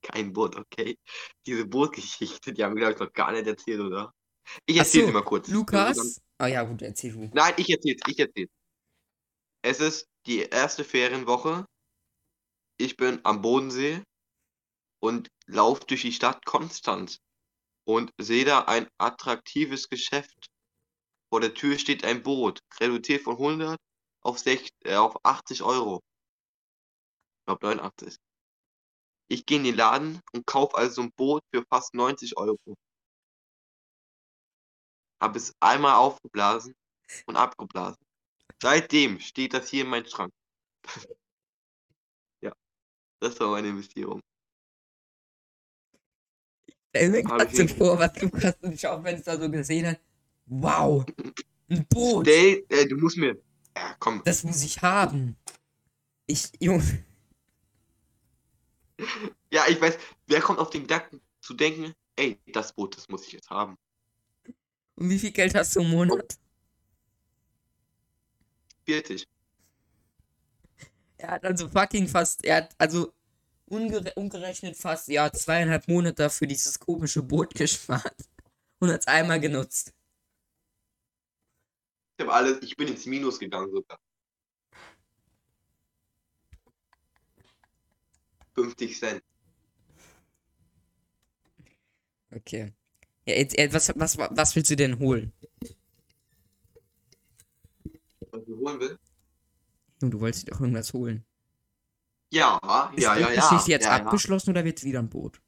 Kein 0.02 0.34
Boot, 0.34 0.54
okay? 0.56 0.98
Diese 1.46 1.64
Bootgeschichte, 1.64 2.52
die 2.52 2.62
haben 2.62 2.74
wir, 2.74 2.80
glaube 2.80 2.92
ich, 2.92 3.00
noch 3.00 3.12
gar 3.14 3.32
nicht 3.32 3.46
erzählt, 3.46 3.80
oder? 3.80 4.12
Ich 4.66 4.76
erzähle 4.76 5.04
so, 5.04 5.08
sie 5.08 5.14
mal 5.14 5.24
kurz. 5.24 5.48
Lukas? 5.48 6.20
Ah 6.36 6.48
ja, 6.48 6.62
gut, 6.64 6.82
erzähl 6.82 7.12
du. 7.12 7.30
Nein, 7.32 7.54
ich 7.56 7.70
erzähl's, 7.70 8.02
ich 8.06 8.18
erzähl's. 8.18 8.50
Es 9.62 9.80
ist 9.80 10.10
die 10.26 10.40
erste 10.40 10.84
Ferienwoche. 10.84 11.64
Ich 12.76 12.98
bin 12.98 13.18
am 13.22 13.40
Bodensee 13.40 14.02
und 15.02 15.30
laufe 15.46 15.84
durch 15.86 16.02
die 16.02 16.12
Stadt 16.12 16.44
Konstanz 16.46 17.18
und 17.84 18.12
sehe 18.18 18.44
da 18.44 18.62
ein 18.62 18.88
attraktives 18.98 19.88
Geschäft. 19.88 20.48
Vor 21.28 21.40
der 21.40 21.54
Tür 21.54 21.78
steht 21.78 22.04
ein 22.04 22.22
Boot, 22.22 22.60
reduziert 22.80 23.22
von 23.22 23.34
100 23.34 23.78
auf, 24.22 24.38
60, 24.38 24.70
äh, 24.84 24.96
auf 24.96 25.16
80 25.24 25.62
Euro. 25.62 26.00
Ich 27.40 27.46
glaube 27.46 27.66
89. 27.66 28.16
Ich 29.28 29.44
gehe 29.46 29.58
in 29.58 29.64
den 29.64 29.76
Laden 29.76 30.20
und 30.32 30.46
kaufe 30.46 30.76
also 30.76 31.02
ein 31.02 31.12
Boot 31.16 31.42
für 31.52 31.64
fast 31.68 31.94
90 31.94 32.36
Euro. 32.36 32.76
Habe 35.20 35.38
es 35.38 35.52
einmal 35.60 35.94
aufgeblasen 35.94 36.74
und 37.26 37.36
abgeblasen. 37.36 38.04
Seitdem 38.60 39.18
steht 39.18 39.54
das 39.54 39.68
hier 39.68 39.82
in 39.84 39.90
meinem 39.90 40.06
Schrank. 40.06 40.32
ja, 42.42 42.52
das 43.20 43.40
war 43.40 43.50
meine 43.50 43.68
Investierung. 43.68 44.20
Stell 46.94 47.08
mir 47.10 47.22
gerade 47.22 47.68
vor, 47.68 47.98
was 47.98 48.20
Lukas 48.20 48.54
im 48.60 48.76
Schaufenster 48.76 49.40
so 49.40 49.50
gesehen 49.50 49.86
hat. 49.86 50.00
Wow, 50.46 51.06
ein 51.70 51.86
Boot, 51.88 52.26
Stell, 52.26 52.64
äh, 52.68 52.86
du 52.86 52.96
musst 52.96 53.16
mir. 53.16 53.40
Ja, 53.74 53.96
komm. 53.98 54.20
das 54.24 54.44
muss 54.44 54.62
ich 54.62 54.82
haben. 54.82 55.36
Ich, 56.26 56.50
Junge, 56.60 57.04
Ja, 59.50 59.64
ich 59.68 59.80
weiß, 59.80 59.96
wer 60.26 60.40
kommt 60.40 60.58
auf 60.58 60.68
den 60.70 60.82
Gedanken 60.82 61.20
zu 61.40 61.54
denken, 61.54 61.94
ey, 62.16 62.38
das 62.52 62.74
Boot, 62.74 62.96
das 62.96 63.08
muss 63.08 63.26
ich 63.26 63.32
jetzt 63.32 63.48
haben. 63.48 63.78
und 64.96 65.08
wie 65.08 65.18
viel 65.18 65.32
Geld 65.32 65.54
hast 65.54 65.74
du 65.74 65.80
im 65.80 65.90
Monat? 65.90 66.38
40. 68.84 69.26
Er 71.16 71.30
hat 71.30 71.44
also 71.44 71.68
fucking 71.68 72.06
fast, 72.08 72.44
er 72.44 72.56
hat 72.56 72.74
also 72.78 73.12
ungere 73.72 74.12
umgerechnet 74.14 74.76
fast, 74.76 75.08
ja, 75.08 75.32
zweieinhalb 75.32 75.88
Monate 75.88 76.28
für 76.30 76.46
dieses 76.46 76.78
komische 76.78 77.22
Boot 77.22 77.54
gespart. 77.54 78.16
Und 78.78 78.90
hat 78.90 79.00
es 79.00 79.06
einmal 79.06 79.40
genutzt. 79.40 79.92
Ich 82.16 82.24
habe 82.24 82.32
alles, 82.34 82.62
ich 82.62 82.76
bin 82.76 82.88
ins 82.88 83.06
Minus 83.06 83.38
gegangen 83.38 83.70
sogar. 83.70 83.98
50 88.54 88.98
Cent. 88.98 89.22
Okay. 92.30 92.72
Ja, 93.26 93.34
jetzt, 93.34 93.56
jetzt, 93.56 93.72
was, 93.72 93.92
was, 93.96 94.18
was 94.18 94.56
willst 94.56 94.70
du 94.70 94.76
denn 94.76 94.98
holen? 94.98 95.32
Was 98.30 98.44
du 98.44 98.58
holen 98.58 98.80
will? 98.80 98.98
Du 100.00 100.20
wolltest 100.20 100.46
dir 100.46 100.50
doch 100.50 100.60
irgendwas 100.60 100.92
holen. 100.92 101.24
Ja, 102.32 102.90
Ist 102.96 103.02
ja, 103.02 103.14
ja, 103.14 103.30
ja. 103.30 103.42
Geschichte 103.42 103.72
jetzt 103.72 103.84
ja, 103.84 103.98
ja. 103.98 104.04
abgeschlossen 104.04 104.50
oder 104.50 104.64
wird 104.64 104.78
es 104.78 104.84
wieder 104.84 105.00
ein 105.00 105.10
Boot? 105.10 105.38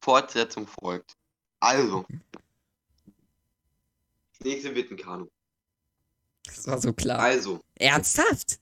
Fortsetzung 0.00 0.66
folgt. 0.66 1.18
Also. 1.60 2.06
Das 4.32 4.40
nächste 4.40 4.74
wird 4.74 4.90
ein 4.90 4.96
Kanu. 4.96 5.28
Das 6.46 6.66
war 6.66 6.80
so 6.80 6.94
klar. 6.94 7.18
Also, 7.18 7.60
Ernsthaft? 7.74 8.58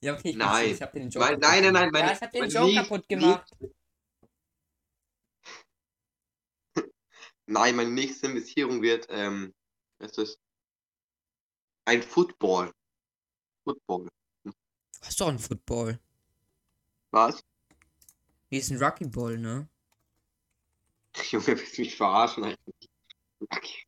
Ja, 0.00 0.14
okay, 0.14 0.30
ich, 0.30 0.36
Nein. 0.36 0.70
ich 0.70 0.82
hab 0.82 0.92
den 0.92 1.08
Joke 1.08 1.38
nein, 1.38 1.62
nein, 1.62 1.72
nein, 1.72 1.72
gemacht. 1.72 1.92
meine- 1.92 2.06
ja, 2.08 2.14
ich 2.14 2.20
hab 2.20 2.32
den 2.32 2.50
Joke 2.50 2.74
kaputt 2.74 3.08
gemacht. 3.08 3.48
nein, 7.46 7.76
meine 7.76 7.90
nächste 7.90 8.26
Investierung 8.26 8.82
wird, 8.82 9.06
ähm, 9.08 9.54
es 10.00 10.18
ist 10.18 10.40
ein 11.86 12.02
Football. 12.02 12.72
Football. 13.64 14.08
Du 14.44 14.52
hast 15.02 15.20
doch 15.20 15.28
einen 15.28 15.38
Football. 15.38 15.98
Was? 17.10 17.42
Hier 18.50 18.60
ist 18.60 18.70
ein 18.70 18.82
Ruckyball, 18.82 19.38
ne? 19.38 19.68
Junge, 21.30 21.46
willst 21.46 21.78
du 21.78 21.82
mich 21.82 21.96
verarschen? 21.96 22.54
Okay. 23.48 23.84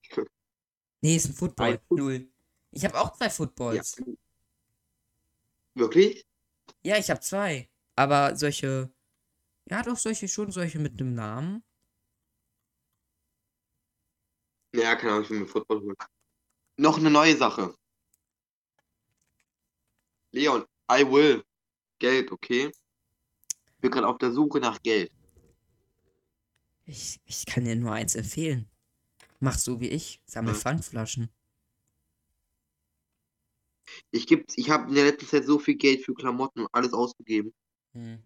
Nee, 1.01 1.17
ist 1.17 1.27
ein 1.27 1.35
Football. 1.35 1.73
Ein 1.75 1.81
Foot- 1.87 1.99
Null. 1.99 2.29
Ich 2.71 2.85
habe 2.85 2.99
auch 3.01 3.17
zwei 3.17 3.27
Ja. 3.27 3.31
Footballs. 3.31 3.97
Wirklich? 5.75 6.27
Ja, 6.83 6.97
ich 6.97 7.09
habe 7.11 7.21
zwei. 7.21 7.69
Aber 7.97 8.37
solche. 8.37 8.93
Ja, 9.71 9.83
doch, 9.83 9.97
solche 9.97 10.29
schon, 10.29 10.51
solche 10.51 10.79
mit 10.79 11.01
einem 11.01 11.15
Namen. 11.15 11.63
Ja, 14.75 14.97
keine 14.97 15.13
Ahnung, 15.13 15.25
ich 15.25 15.31
will 15.31 15.41
mir 15.41 15.47
Football 15.47 15.81
holen. 15.83 15.97
Noch 16.77 16.99
eine 16.99 17.11
neue 17.11 17.37
Sache. 17.37 17.75
Leon, 20.33 20.65
I 20.91 21.05
will. 21.05 21.43
Geld, 21.99 22.31
okay? 22.33 22.71
Ich 23.67 23.81
bin 23.81 23.91
gerade 23.91 24.07
auf 24.07 24.19
der 24.19 24.33
Suche 24.33 24.61
nach 24.61 24.81
Geld. 24.83 25.11
Ich, 26.85 27.21
ich 27.27 27.47
kann 27.47 27.65
dir 27.65 27.77
nur 27.77 27.93
eins 27.93 28.15
empfehlen. 28.15 28.69
Mach 29.41 29.59
so 29.59 29.81
wie 29.81 29.89
ich. 29.89 30.21
Sammel 30.27 30.55
Hm. 30.55 30.61
Pfandflaschen. 30.61 31.29
Ich 34.11 34.27
geb, 34.27 34.47
ich 34.57 34.71
habe 34.71 34.89
in 34.89 34.95
der 34.95 35.05
letzten 35.07 35.27
Zeit 35.27 35.45
so 35.45 35.59
viel 35.59 35.77
Geld 35.77 36.05
für 36.05 36.15
Klamotten 36.15 36.61
und 36.61 36.69
alles 36.73 36.93
ausgegeben. 36.93 37.55
Hm. 37.93 38.23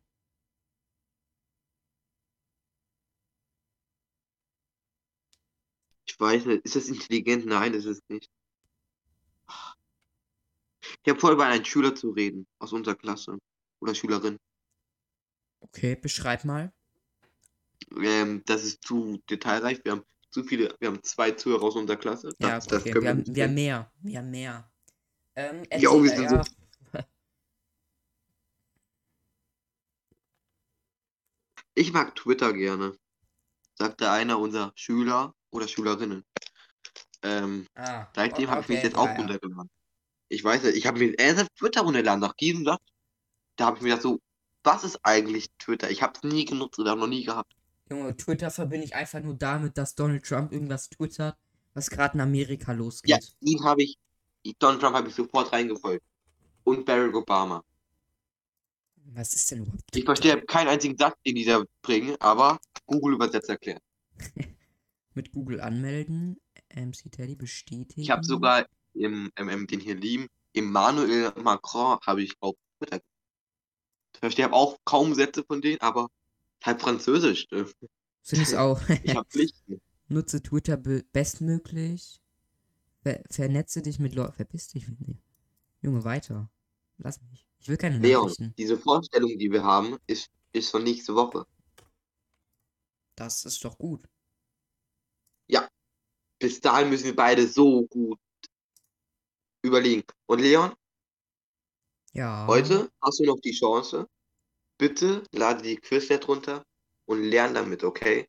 Ich 6.07 6.19
weiß 6.21 6.47
nicht, 6.47 6.65
ist 6.65 6.77
das 6.77 6.89
intelligent? 6.89 7.47
Nein, 7.47 7.75
ist 7.75 7.87
es 7.87 8.01
nicht. 8.09 8.31
Ich 11.05 11.11
habe 11.11 11.19
vor, 11.19 11.33
über 11.33 11.47
einen 11.47 11.65
Schüler 11.65 11.95
zu 11.95 12.11
reden 12.11 12.47
aus 12.59 12.73
unserer 12.73 12.95
Klasse 12.95 13.39
oder 13.81 13.95
Schülerin. 13.95 14.39
Okay, 15.61 15.97
beschreib 15.97 16.45
mal. 16.45 16.73
Ähm, 17.97 18.43
das 18.47 18.65
ist 18.65 18.83
zu 18.85 19.21
detailreich. 19.29 19.85
Wir 19.85 19.93
haben 19.93 20.05
zu 20.31 20.45
viele, 20.45 20.75
wir 20.79 20.89
haben 20.89 21.03
zwei 21.03 21.33
Zuhörer 21.33 21.63
aus 21.65 21.77
unserer 21.77 21.97
Klasse. 21.97 22.31
Ja, 22.39 22.57
Das, 22.57 22.67
das 22.67 22.83
okay. 22.83 22.93
können 22.93 23.03
Wir 23.03 23.11
haben, 23.11 23.37
wir 23.37 23.45
haben 23.45 23.55
mehr. 23.55 23.93
Wir 24.03 24.19
haben 24.19 24.31
mehr. 24.31 24.73
Ähm, 25.35 25.63
Ja, 25.73 25.91
wir 26.03 26.11
sind 26.11 26.31
ja. 26.31 26.43
Ich 31.75 31.93
mag 31.93 32.15
Twitter 32.15 32.53
gerne, 32.53 32.97
sagte 33.79 34.11
einer 34.11 34.39
unserer 34.39 34.73
Schüler 34.77 35.35
oder 35.51 35.67
Schülerinnen. 35.67 36.25
Ähm, 37.23 37.67
Ah, 37.75 38.07
seitdem 38.15 38.49
o- 38.49 38.53
habe 38.53 38.61
ich 38.63 38.69
mich 38.69 38.79
okay, 38.79 38.87
jetzt 38.89 38.97
auch 38.97 39.07
ja, 39.07 39.13
ja. 39.13 39.19
runtergeladen. 39.21 39.71
Ich 40.33 40.43
weiß 40.43 40.63
nicht, 40.65 40.77
ich 40.77 40.87
habe 40.87 40.99
mir 40.99 41.19
erst 41.19 41.43
auf 41.43 41.49
Twitter 41.51 41.83
runtergeladen 41.83 42.21
nach 42.21 42.35
diesem 42.35 42.65
Satz. 42.65 42.83
Da 43.57 43.67
habe 43.67 43.77
ich 43.77 43.83
mir 43.83 43.91
gedacht 43.91 44.03
so, 44.03 44.21
was 44.65 44.85
ist 44.85 44.99
eigentlich 45.03 45.51
Twitter? 45.59 45.91
Ich 45.91 46.03
habe 46.03 46.15
es 46.17 46.23
nie 46.23 46.45
genutzt 46.45 46.79
oder 46.79 46.97
noch 46.97 47.07
nie 47.07 47.25
gehabt. 47.25 47.53
Junge, 47.91 48.17
Twitter 48.17 48.51
verbinde 48.51 48.87
ich 48.87 48.95
einfach 48.95 49.21
nur 49.21 49.35
damit, 49.35 49.77
dass 49.77 49.95
Donald 49.95 50.25
Trump 50.25 50.53
irgendwas 50.53 50.89
twittert, 50.89 51.37
was 51.75 51.91
gerade 51.91 52.15
in 52.15 52.21
Amerika 52.21 52.73
Ja, 52.73 52.79
losgeht. 52.79 53.37
ihn 53.41 53.63
habe 53.65 53.83
ich, 53.83 53.99
Donald 54.59 54.81
Trump 54.81 54.97
habe 54.97 55.09
ich 55.09 55.15
sofort 55.15 55.53
reingefolgt. 55.53 56.03
Und 56.65 56.87
Barack 56.87 57.15
Obama. 57.15 57.63
Was 59.15 59.35
ist 59.35 59.51
denn 59.51 59.63
überhaupt? 59.63 59.83
Ich 59.95 60.05
verstehe 60.05 60.41
keinen 60.43 60.69
einzigen 60.69 60.97
Satz, 60.97 61.17
den 61.27 61.35
die 61.35 61.45
da 61.45 61.63
bringen, 61.83 62.17
aber 62.21 62.59
Google 62.87 63.15
übersetzt 63.15 63.49
erklärt. 63.49 63.83
Mit 65.15 65.33
Google 65.33 65.61
anmelden, 65.61 66.41
MC 66.75 67.11
Teddy 67.11 67.35
bestätigen. 67.35 68.01
Ich 68.01 68.11
habe 68.11 68.25
sogar 68.25 68.67
im, 68.95 69.31
im, 69.37 69.67
den 69.67 69.81
hier 69.81 69.95
lieben, 69.95 70.29
Emmanuel 70.55 71.33
Macron 71.43 71.99
habe 72.01 72.23
ich 72.23 72.35
auf 72.41 72.57
Twitter. 72.79 73.01
Ich 74.15 74.21
verstehe 74.21 74.53
auch 74.53 74.79
kaum 74.85 75.15
Sätze 75.15 75.45
von 75.45 75.61
denen, 75.61 75.81
aber 75.81 76.09
halt 76.63 76.81
Französisch. 76.81 77.47
äh. 77.51 77.65
Finde 78.23 78.43
ich 78.43 78.57
auch. 78.57 78.81
Ich 79.03 79.15
habe 79.15 79.29
Pflichten. 79.29 79.81
Nutze 80.09 80.43
Twitter 80.43 80.77
be 80.77 81.05
bestmöglich. 81.13 82.21
Ver 83.03 83.23
vernetze 83.31 83.83
dich 83.83 83.99
mit 83.99 84.15
Leuten. 84.15 84.35
Verpiss 84.35 84.69
dich 84.69 84.87
mit 84.89 85.01
mir. 85.01 85.17
Junge, 85.81 86.05
weiter. 86.05 86.51
Lass 86.99 87.21
mich. 87.23 87.47
Ich 87.59 87.69
will 87.69 87.77
keine 87.77 87.99
Leon, 87.99 88.25
Nachrichten. 88.25 88.55
diese 88.59 88.79
Vorstellung, 88.79 89.39
die 89.39 89.51
wir 89.51 89.65
haben, 89.65 89.97
ist, 90.07 90.31
ist 90.53 90.71
von 90.71 90.83
nächste 90.85 91.15
Woche. 91.15 91.47
Das 93.17 93.45
ist 93.45 93.65
doch 93.65 93.79
gut. 93.79 94.07
Bis 96.43 96.61
dahin 96.61 96.91
müssen 96.91 97.05
wir 97.05 97.15
beide 97.15 97.47
so 97.47 97.87
gut 97.87 98.19
überlegen. 99.63 100.05
Und 100.27 100.41
Leon, 100.41 100.73
Ja. 102.13 102.47
heute 102.47 102.91
hast 103.01 103.21
du 103.21 103.25
noch 103.25 103.41
die 103.41 103.53
Chance. 103.53 104.07
Bitte 104.79 105.23
lade 105.33 105.63
die 105.63 105.77
Quizlet 105.77 106.27
runter 106.29 106.65
und 107.07 107.23
lern 107.23 107.55
damit, 107.55 107.85
okay? 107.85 108.27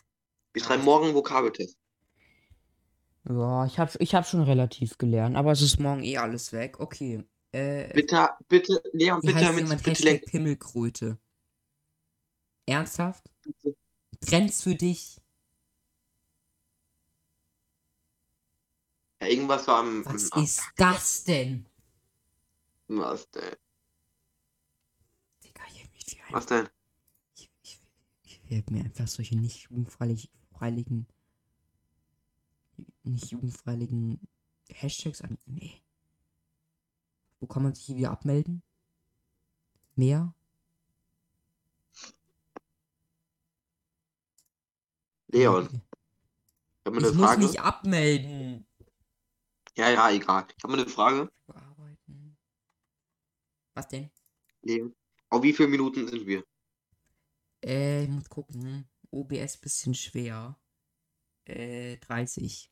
Wir 0.54 0.64
schreiben 0.64 0.84
morgen 0.84 1.06
einen 1.06 1.16
Vokabeltest. 1.16 1.78
Ja, 3.28 3.66
ich 3.66 3.80
habe 3.80 3.92
ich 4.00 4.14
hab 4.14 4.28
schon 4.28 4.44
relativ 4.44 4.98
gelernt, 4.98 5.36
aber 5.38 5.52
es 5.54 5.62
ist 5.62 5.80
morgen 5.80 6.04
eh 6.04 6.18
alles 6.18 6.52
weg. 6.52 6.80
Okay. 6.80 7.24
Äh, 7.52 7.94
Bitte, 7.94 8.30
bitte, 8.48 8.82
Leon, 8.94 9.22
bitte 9.22 9.36
heißt 9.36 9.46
damit 9.46 9.64
jemand 9.64 9.84
bitte 9.84 10.10
Hashtag. 10.10 10.26
Pimmelkröte? 10.26 11.18
Ernsthaft? 12.66 13.24
Bitte. 13.44 13.76
Trends 14.20 14.64
für 14.64 14.76
dich? 14.76 15.18
Ja, 19.24 19.30
irgendwas 19.30 19.68
war 19.68 19.80
am. 19.80 20.06
Was 20.06 20.32
am- 20.34 20.44
ist 20.44 20.62
das 20.76 21.24
denn? 21.24 21.66
Was 22.90 23.30
denn? 23.32 23.56
Digga, 25.44 25.62
ich, 25.70 25.90
ich, 25.96 26.08
ich, 26.18 26.22
Was 26.34 26.46
denn? 26.48 26.68
ich, 27.38 27.50
ich, 27.64 27.80
ich 28.24 28.50
werde 28.50 28.74
mir 28.74 28.84
einfach 28.84 29.08
solche 29.08 29.38
nicht 29.38 29.70
jugendfreiligen, 29.70 31.08
nicht 33.04 33.32
jugendfreiligen 33.32 34.20
Hashtags 34.70 35.22
an. 35.22 35.38
Nee. 35.46 35.82
Wo 37.40 37.48
kann 37.48 37.64
man 37.64 37.74
sich 37.74 37.86
hier 37.86 37.96
wieder 37.96 38.12
abmelden? 38.12 38.62
Mehr? 39.96 40.34
Leon, 45.28 45.82
ich 46.86 46.94
Ich 46.94 47.14
muss 47.14 47.16
Frage. 47.16 47.42
mich 47.42 47.60
abmelden. 47.62 48.68
Ja, 49.76 49.90
ja, 49.90 50.12
egal. 50.12 50.46
Ich 50.56 50.64
habe 50.64 50.74
mal 50.74 50.82
eine 50.82 50.90
Frage. 50.90 51.32
Bearbeiten. 51.48 52.38
Was 53.74 53.88
denn? 53.88 54.12
Leon, 54.62 54.96
auf 55.30 55.42
wie 55.42 55.54
viele 55.54 55.70
Minuten 55.70 56.08
sind 56.08 56.26
wir? 56.28 56.44
Äh, 57.64 58.04
ich 58.04 58.10
muss 58.10 58.30
gucken. 58.30 58.88
OBS 59.12 59.58
bisschen 59.58 59.94
schwer. 59.96 60.60
Äh, 61.46 61.98
30. 61.98 62.72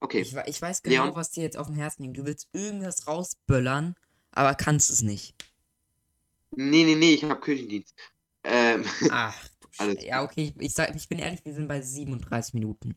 Okay. 0.00 0.20
Ich, 0.20 0.34
ich 0.34 0.62
weiß 0.62 0.82
genau, 0.82 1.04
Leon? 1.04 1.16
was 1.16 1.30
dir 1.30 1.42
jetzt 1.42 1.56
auf 1.56 1.66
dem 1.66 1.76
Herzen 1.76 2.04
liegt. 2.04 2.18
Du 2.18 2.24
willst 2.24 2.48
irgendwas 2.52 3.06
rausböllern, 3.06 3.94
aber 4.30 4.54
kannst 4.54 4.90
es 4.90 5.02
nicht. 5.02 5.34
Nee, 6.50 6.84
nee, 6.84 6.96
nee, 6.96 7.14
ich 7.14 7.24
habe 7.24 7.40
Küchendienst. 7.40 7.94
Ähm, 8.44 8.84
Ach, 9.10 9.34
Alles. 9.78 10.04
Ja, 10.04 10.22
okay, 10.22 10.54
ich, 10.58 10.72
sag, 10.74 10.94
ich 10.94 11.08
bin 11.08 11.18
ehrlich, 11.18 11.44
wir 11.44 11.54
sind 11.54 11.68
bei 11.68 11.80
37 11.80 12.54
Minuten. 12.54 12.94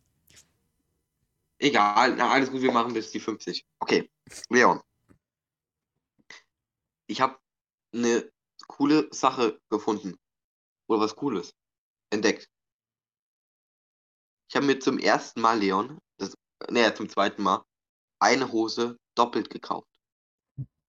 egal. 1.59 2.15
Na, 2.15 2.31
alles 2.31 2.51
gut, 2.51 2.61
wir 2.61 2.71
machen 2.71 2.93
bis 2.93 3.11
die 3.11 3.19
50. 3.19 3.65
Okay. 3.79 4.09
Leon. 4.49 4.81
Ich 7.07 7.21
habe 7.21 7.37
eine 7.93 8.29
coole 8.67 9.07
Sache 9.11 9.59
gefunden. 9.69 10.17
Oder 10.87 11.01
was 11.01 11.15
Cooles. 11.15 11.53
Entdeckt. 12.09 12.49
Ich 14.49 14.55
habe 14.55 14.65
mir 14.65 14.79
zum 14.79 14.99
ersten 14.99 15.41
Mal, 15.41 15.59
Leon, 15.59 15.99
das, 16.17 16.35
nee, 16.69 16.93
zum 16.93 17.09
zweiten 17.09 17.41
Mal, 17.41 17.63
eine 18.19 18.51
Hose 18.51 18.97
doppelt 19.15 19.49
gekauft. 19.49 19.89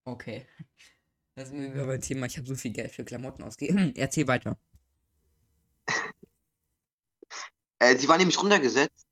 Okay. 0.04 0.46
Das 1.34 1.48
ist 1.48 1.54
mir 1.54 1.72
wieder 1.72 1.86
beim 1.86 2.00
Thema. 2.00 2.26
Ich 2.26 2.36
habe 2.36 2.46
so 2.46 2.54
viel 2.54 2.72
Geld 2.72 2.92
für 2.92 3.04
Klamotten 3.04 3.42
ausgegeben. 3.42 3.94
Erzähl 3.96 4.26
weiter. 4.28 4.58
Äh, 7.78 7.96
sie 7.96 8.08
war 8.08 8.18
nämlich 8.18 8.40
runtergesetzt. 8.40 9.06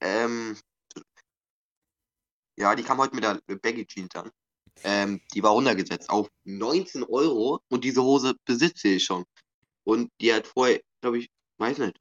Ähm, 0.00 0.56
ja, 2.56 2.74
die 2.74 2.82
kam 2.82 2.98
heute 2.98 3.14
mit 3.14 3.24
der 3.24 3.40
Baggy 3.56 3.86
Jeans 3.86 4.14
an. 4.14 4.30
Ähm, 4.84 5.20
die 5.34 5.42
war 5.42 5.50
runtergesetzt 5.52 6.08
auf 6.08 6.28
19 6.44 7.02
Euro 7.04 7.60
und 7.68 7.84
diese 7.84 8.02
Hose 8.02 8.34
besitze 8.44 8.88
ich 8.88 9.04
schon. 9.04 9.24
Und 9.84 10.10
die 10.20 10.32
hat 10.32 10.46
vorher, 10.46 10.80
glaube 11.00 11.18
ich, 11.18 11.30
weiß 11.58 11.78
nicht, 11.78 12.00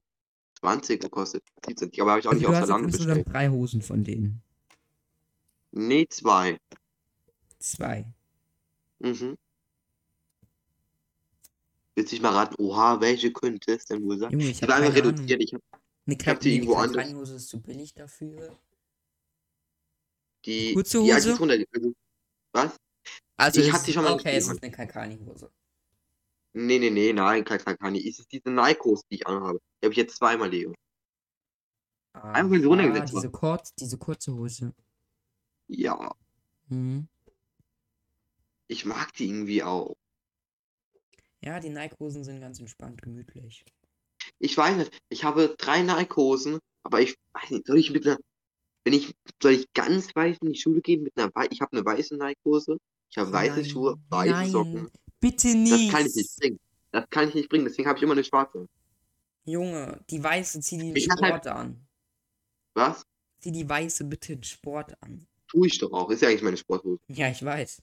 20 0.59 1.01
gekostet. 1.01 1.43
17, 1.65 1.91
aber 2.01 2.11
habe 2.11 2.20
ich 2.20 2.28
auch 2.28 2.32
Also 2.32 2.39
nicht 2.39 2.47
du 2.49 2.53
hast 2.53 2.59
der 2.61 2.68
Lange 2.68 2.88
bestellt. 2.88 3.28
drei 3.32 3.49
Hosen 3.49 3.82
von 3.82 4.03
denen. 4.03 4.41
Nee, 5.72 6.07
zwei. 6.09 6.59
Zwei. 7.59 8.05
Mhm. 8.99 9.38
Willst 11.98 12.12
du 12.12 12.16
dich 12.16 12.22
mal 12.22 12.32
raten, 12.32 12.54
oha, 12.62 13.02
welche 13.02 13.34
könnte 13.34 13.74
es 13.74 13.86
denn 13.86 14.04
wohl 14.04 14.20
sein? 14.20 14.32
Junge, 14.32 14.50
ich 14.50 14.60
Die 14.60 14.62
habe 14.66 14.76
einfach 14.76 14.93
reduziert. 14.95 15.41
Ich 15.41 15.52
hab 15.56 15.62
Eine 16.06 16.16
hab 16.28 16.39
die 16.39 16.54
irgendwo 16.54 16.74
die 16.74 16.78
anders. 16.78 16.95
Kaltani-Hose 16.98 17.36
ist 17.38 17.50
zu 17.50 17.60
billig 17.60 17.91
dafür. 17.95 18.56
die, 20.45 20.76
Kurze 20.76 21.02
die, 21.02 21.12
Hose? 21.12 21.34
ich 21.34 21.39
runter, 21.39 21.56
also, 21.74 21.93
was? 22.54 22.78
Also 23.36 23.62
Ich 23.62 23.66
die 23.66 23.72
ist- 23.76 23.93
schon 23.95 24.04
mal 24.04 24.14
Okay, 24.14 24.36
es 24.38 24.48
ist 24.48 24.62
eine 24.62 24.72
Kalkani-Hose. 24.72 25.52
Nee, 26.54 26.78
nee, 26.78 26.91
nee, 26.91 27.14
nein, 27.14 27.43
kein 27.43 27.58
Kalkani. 27.60 28.08
Es 28.08 28.20
ist 28.20 28.32
diese 28.32 28.52
Nike-Hose, 28.52 29.02
die 29.10 29.16
ich 29.16 29.26
anhabe. 29.28 29.60
Die 29.82 29.86
habe 29.88 29.93
ich 29.93 29.98
jetzt 29.98 30.18
zweimal, 30.18 30.52
Leo. 30.52 30.76
Einfach, 32.14 32.52
wenn 32.52 32.62
sie 32.62 32.66
Ah, 32.68 32.70
runtergesetzt 32.70 33.14
diese, 33.14 33.32
kurz, 33.32 33.74
diese 33.74 33.98
kurze 33.98 34.34
Hose. 34.36 34.72
Ja, 35.68 36.16
Mhm. 36.68 37.08
ich 38.68 38.86
mag 38.86 39.12
die 39.14 39.26
irgendwie 39.30 39.64
auch. 39.64 39.95
Ja, 41.43 41.59
die 41.59 41.69
Nike-Hosen 41.69 42.23
sind 42.23 42.41
ganz 42.41 42.59
entspannt, 42.59 43.01
gemütlich. 43.01 43.63
Ich 44.39 44.57
weiß 44.57 44.77
nicht, 44.77 44.91
ich 45.09 45.23
habe 45.23 45.55
drei 45.57 45.81
Nike-Hosen, 45.83 46.59
aber 46.83 47.01
ich 47.01 47.15
weiß 47.33 47.51
nicht, 47.51 47.67
soll 47.67 47.77
ich 47.79 47.91
mit 47.91 48.05
einer, 48.05 48.17
wenn 48.83 48.93
ich, 48.93 49.13
soll 49.41 49.53
ich 49.53 49.71
ganz 49.73 50.15
weiß 50.15 50.38
in 50.41 50.53
die 50.53 50.59
Schule 50.59 50.81
gehen 50.81 51.03
mit 51.03 51.13
einer, 51.17 51.31
ich 51.51 51.61
habe 51.61 51.71
eine 51.73 51.85
weiße 51.85 52.15
Nike-Hose, 52.17 52.77
ich 53.09 53.17
habe 53.17 53.31
weiße 53.31 53.65
Schuhe, 53.65 53.97
weiße 54.09 54.31
nein, 54.31 54.49
Socken. 54.49 54.89
Bitte 55.19 55.47
Das 55.47 55.55
nicht. 55.55 55.91
kann 55.91 56.05
ich 56.05 56.15
nicht 56.15 56.38
bringen. 56.38 56.59
Das 56.91 57.09
kann 57.09 57.27
ich 57.29 57.35
nicht 57.35 57.49
bringen, 57.49 57.65
deswegen 57.65 57.88
habe 57.88 57.97
ich 57.99 58.03
immer 58.03 58.13
eine 58.13 58.23
schwarze. 58.23 58.67
Junge, 59.45 60.03
die 60.09 60.23
weiße, 60.23 60.59
zieh 60.61 60.77
die 60.77 60.89
in 60.89 61.09
halt- 61.09 61.19
Sport 61.43 61.47
an. 61.47 61.88
Was? 62.73 63.03
Zieh 63.39 63.51
die 63.51 63.67
weiße 63.67 64.03
bitte 64.05 64.33
in 64.33 64.43
Sport 64.43 65.01
an. 65.01 65.27
Tue 65.47 65.67
ich 65.67 65.77
doch 65.79 65.91
auch. 65.93 66.09
Ist 66.09 66.21
ja 66.21 66.27
eigentlich 66.29 66.41
meine 66.43 66.57
Sporthose. 66.57 66.99
Ja, 67.07 67.29
ich 67.29 67.43
weiß. 67.43 67.81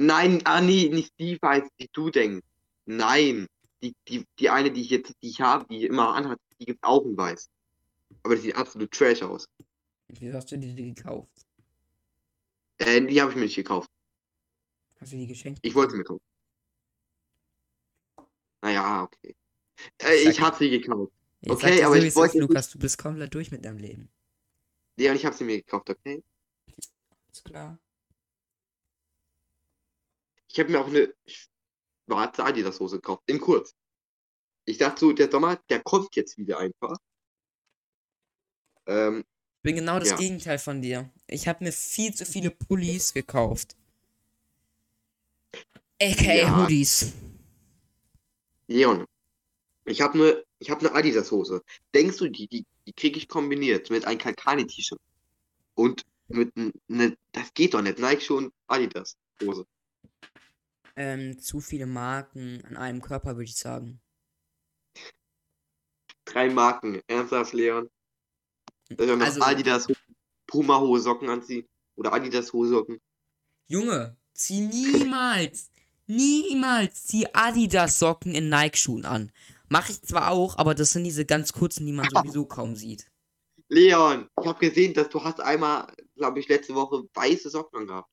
Nein, 0.00 0.40
ah 0.44 0.60
nee, 0.60 0.88
nicht 0.88 1.12
die 1.18 1.38
weiß, 1.42 1.64
die 1.80 1.88
du 1.92 2.08
denkst. 2.10 2.46
Nein. 2.86 3.48
Die, 3.82 3.94
die, 4.08 4.24
die 4.38 4.48
eine, 4.48 4.70
die 4.70 4.82
ich 4.82 4.90
jetzt, 4.90 5.12
die 5.22 5.28
ich 5.28 5.40
habe, 5.40 5.66
die 5.68 5.84
immer 5.84 6.14
anhat, 6.14 6.38
die 6.60 6.66
gibt 6.66 6.82
auch 6.84 7.04
in 7.04 7.16
weiß. 7.16 7.50
Aber 8.22 8.36
die 8.36 8.42
sieht 8.42 8.56
absolut 8.56 8.92
trash 8.92 9.22
aus. 9.22 9.48
Wieso 10.08 10.36
hast 10.36 10.50
du 10.52 10.56
die, 10.56 10.72
die 10.74 10.94
gekauft? 10.94 11.28
Äh, 12.78 13.02
die 13.02 13.20
habe 13.20 13.32
ich 13.32 13.36
mir 13.36 13.44
nicht 13.44 13.56
gekauft. 13.56 13.90
Hast 15.00 15.12
du 15.12 15.16
die 15.16 15.26
geschenkt? 15.26 15.58
Ich 15.62 15.74
wollte 15.74 15.92
sie 15.92 15.98
mir 15.98 16.04
kaufen. 16.04 16.22
Naja, 18.62 19.02
okay. 19.02 19.34
Äh, 19.98 20.14
Ich 20.22 20.28
ich 20.28 20.40
habe 20.40 20.56
sie 20.56 20.70
gekauft. 20.70 21.12
Jetzt 21.40 21.52
okay, 21.52 21.82
aber 21.82 21.96
so, 21.96 22.02
ich 22.02 22.12
wie 22.12 22.16
wollte 22.16 22.38
Lukas, 22.38 22.70
du 22.70 22.78
bist 22.78 22.98
komplett 22.98 23.34
durch 23.34 23.50
mit 23.50 23.64
deinem 23.64 23.78
Leben. 23.78 24.08
Ja, 24.96 25.10
und 25.10 25.16
ich 25.16 25.26
habe 25.26 25.36
sie 25.36 25.44
mir 25.44 25.56
gekauft, 25.56 25.90
okay? 25.90 26.22
Ist 27.32 27.44
klar. 27.44 27.78
Ich 30.50 30.58
habe 30.58 30.70
mir 30.70 30.80
auch 30.80 30.86
eine 30.88 31.12
schwarze 32.06 32.44
Adidas-Hose 32.44 32.96
gekauft. 32.96 33.22
In 33.26 33.40
kurz. 33.40 33.74
Ich 34.64 34.78
dachte 34.78 35.00
so, 35.00 35.12
der 35.12 35.30
Sommer, 35.30 35.56
der 35.68 35.80
kommt 35.82 36.14
jetzt 36.16 36.36
wieder 36.38 36.58
einfach. 36.58 36.96
Ähm, 38.86 39.24
Ich 39.58 39.62
bin 39.62 39.76
genau 39.76 39.98
das 39.98 40.10
Ja. 40.10 40.16
Gegenteil 40.16 40.58
von 40.58 40.80
dir. 40.82 41.10
Ich 41.26 41.48
habe 41.48 41.64
mir 41.64 41.72
viel 41.72 42.14
zu 42.14 42.24
viele 42.24 42.50
Pullis 42.50 43.12
gekauft. 43.12 43.76
AKA 46.00 46.34
Ja. 46.34 46.56
Hoodies. 46.62 47.12
Leon, 48.68 49.06
ich 49.84 50.00
habe 50.00 50.14
eine 50.14 50.44
ich 50.60 50.70
hab 50.70 50.82
ne 50.82 50.92
Adidas-Hose. 50.92 51.62
Denkst 51.94 52.18
du, 52.18 52.28
die, 52.28 52.48
die, 52.48 52.66
die 52.86 52.92
kriege 52.92 53.18
ich 53.18 53.28
kombiniert 53.28 53.90
mit 53.90 54.04
einem 54.04 54.18
Kalkani-T-Shirt 54.18 55.00
und 55.74 56.02
mit 56.28 56.52
ne, 56.88 57.16
das 57.32 57.54
geht 57.54 57.74
doch 57.74 57.82
nicht. 57.82 57.98
Nike 57.98 58.22
schon 58.22 58.52
Adidas-Hose. 58.66 59.66
Ähm, 61.00 61.38
zu 61.38 61.60
viele 61.60 61.86
Marken 61.86 62.60
an 62.64 62.76
einem 62.76 63.00
Körper, 63.00 63.36
würde 63.36 63.44
ich 63.44 63.56
sagen. 63.56 64.00
Drei 66.24 66.50
Marken. 66.50 67.00
Ernsthaft, 67.06 67.52
Leon? 67.52 67.88
Auch 68.98 69.06
noch 69.06 69.20
Also- 69.20 69.40
Adidas 69.42 69.86
Puma 70.48 70.80
hohe 70.80 70.98
Socken 70.98 71.28
anziehen? 71.28 71.68
Oder 71.96 72.12
Adidas 72.12 72.52
hohe 72.52 72.66
Socken? 72.66 72.98
Junge, 73.68 74.16
zieh 74.34 74.60
niemals, 74.60 75.70
niemals 76.08 77.06
zieh 77.06 77.26
Adidas-Socken 77.32 78.34
in 78.34 78.48
Nike-Schuhen 78.48 79.04
an. 79.04 79.30
Mach 79.68 79.88
ich 79.90 80.02
zwar 80.02 80.30
auch, 80.32 80.56
aber 80.58 80.74
das 80.74 80.90
sind 80.90 81.04
diese 81.04 81.24
ganz 81.26 81.52
kurzen, 81.52 81.86
die 81.86 81.92
man 81.92 82.08
sowieso 82.34 82.44
kaum 82.46 82.74
sieht. 82.74 83.08
Leon, 83.68 84.28
ich 84.40 84.46
habe 84.46 84.58
gesehen, 84.58 84.94
dass 84.94 85.10
du 85.10 85.22
hast 85.22 85.40
einmal, 85.40 85.86
glaube 86.16 86.40
ich, 86.40 86.48
letzte 86.48 86.74
Woche 86.74 87.04
weiße 87.14 87.50
Socken 87.50 87.80
angehabt. 87.80 88.10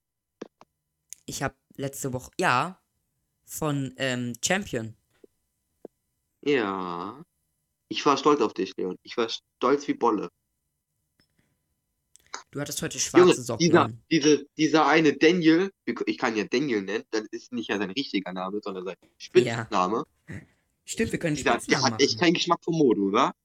Ich 1.25 1.41
habe 1.41 1.55
letzte 1.75 2.13
Woche, 2.13 2.31
ja, 2.39 2.79
von 3.45 3.93
ähm, 3.97 4.33
Champion. 4.43 4.95
Ja. 6.41 7.23
Ich 7.87 8.05
war 8.05 8.17
stolz 8.17 8.41
auf 8.41 8.53
dich, 8.53 8.75
Leon. 8.77 8.97
Ich 9.03 9.15
war 9.17 9.29
stolz 9.29 9.87
wie 9.87 9.93
Bolle. 9.93 10.29
Du 12.51 12.59
hattest 12.59 12.81
heute 12.81 12.97
Junge, 12.97 13.33
schwarze 13.33 13.43
Socken 13.43 13.65
dieser, 13.65 13.91
diese, 14.11 14.45
dieser 14.57 14.87
eine 14.87 15.13
Daniel, 15.13 15.71
ich 16.05 16.17
kann 16.17 16.35
ja 16.35 16.43
Daniel 16.45 16.81
nennen, 16.81 17.05
das 17.11 17.25
ist 17.31 17.51
nicht 17.53 17.69
ja 17.69 17.77
sein 17.77 17.91
richtiger 17.91 18.33
Name, 18.33 18.59
sondern 18.61 18.85
sein 18.85 18.95
Spitzname. 19.17 20.05
Stimmt, 20.85 21.11
wir 21.11 21.19
können 21.19 21.35
Dieser, 21.35 21.51
der 21.51 21.59
Spitznamen 21.59 21.93
hat 21.93 22.01
echt 22.01 22.19
keinen 22.19 22.33
Geschmack 22.33 22.63
von 22.63 22.75
Mode, 22.75 23.01
oder? 23.01 23.35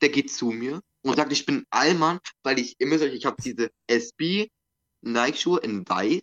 Der 0.00 0.08
geht 0.10 0.30
zu 0.30 0.46
mir 0.46 0.82
und 1.02 1.16
sagt, 1.16 1.32
ich 1.32 1.46
bin 1.46 1.64
Allmann, 1.70 2.20
weil 2.42 2.58
ich 2.58 2.78
immer 2.78 2.98
so, 2.98 3.06
ich 3.06 3.24
habe 3.24 3.40
diese 3.42 3.70
SB 3.86 4.50
Nike-Schuhe 5.02 5.60
in 5.60 5.88
weiß 5.88 6.22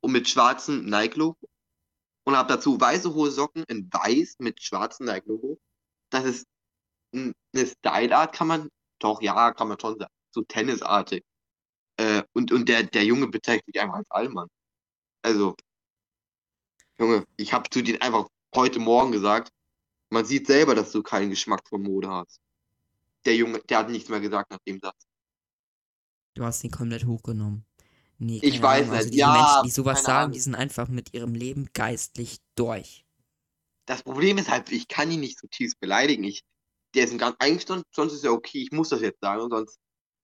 und 0.00 0.12
mit 0.12 0.28
schwarzem 0.28 0.84
Nike-Logo 0.84 1.48
und 2.24 2.36
habe 2.36 2.48
dazu 2.48 2.80
weiße 2.80 3.14
hohe 3.14 3.30
Socken 3.30 3.64
in 3.68 3.88
weiß 3.92 4.36
mit 4.38 4.62
schwarzem 4.62 5.06
Nike-Logo. 5.06 5.58
Das 6.10 6.24
ist 6.24 6.46
eine 7.12 7.34
Style-Art, 7.56 8.34
kann 8.34 8.48
man, 8.48 8.68
doch, 8.98 9.22
ja, 9.22 9.52
kann 9.52 9.68
man 9.68 9.80
schon 9.80 9.98
sagen, 9.98 10.12
so 10.30 10.42
tennisartig. 10.42 11.24
Äh, 11.96 12.22
und, 12.32 12.52
und 12.52 12.68
der, 12.68 12.84
der 12.84 13.04
Junge 13.04 13.28
bezeichnet 13.28 13.66
mich 13.66 13.80
einfach 13.80 13.96
als 13.96 14.10
Allmann. 14.10 14.48
Also, 15.22 15.56
Junge, 16.98 17.24
ich 17.36 17.52
habe 17.52 17.68
zu 17.70 17.82
dir 17.82 18.00
einfach 18.02 18.28
heute 18.54 18.78
Morgen 18.78 19.12
gesagt, 19.12 19.50
man 20.10 20.24
sieht 20.24 20.46
selber, 20.46 20.74
dass 20.74 20.92
du 20.92 21.02
keinen 21.02 21.30
Geschmack 21.30 21.68
von 21.68 21.82
Mode 21.82 22.08
hast. 22.08 22.40
Der 23.24 23.36
Junge, 23.36 23.60
der 23.60 23.78
hat 23.78 23.90
nichts 23.90 24.08
mehr 24.08 24.20
gesagt 24.20 24.50
nach 24.50 24.60
dem 24.66 24.80
Satz. 24.80 25.06
Du 26.34 26.44
hast 26.44 26.62
ihn 26.62 26.70
komplett 26.70 27.04
hochgenommen. 27.04 27.67
Nee, 28.18 28.42
Ich 28.42 28.60
weiß 28.62 28.88
Ahnung, 28.88 28.90
also 28.90 29.08
nicht, 29.08 29.14
diese 29.14 29.20
ja, 29.20 29.32
Menschen, 29.32 29.62
die 29.62 29.70
sowas 29.70 30.04
sagen, 30.04 30.32
Ahnung. 30.32 30.32
die 30.32 30.40
sind 30.40 30.54
einfach 30.54 30.88
mit 30.88 31.14
ihrem 31.14 31.34
Leben 31.34 31.70
geistlich 31.72 32.38
durch. 32.54 33.04
Das 33.86 34.02
Problem 34.02 34.38
ist 34.38 34.48
halt, 34.50 34.70
ich 34.70 34.86
kann 34.88 35.10
ihn 35.10 35.20
nicht 35.20 35.38
so 35.38 35.46
tief 35.48 35.76
beleidigen. 35.78 36.24
Ich, 36.24 36.44
der 36.94 37.04
ist 37.04 37.12
ein 37.12 37.18
ganz 37.18 37.36
Einstand, 37.38 37.84
sonst 37.94 38.12
ist 38.12 38.24
er 38.24 38.32
okay, 38.32 38.62
ich 38.62 38.72
muss 38.72 38.90
das 38.90 39.00
jetzt 39.00 39.20
sagen, 39.20 39.42
und 39.42 39.50
sonst, 39.50 39.78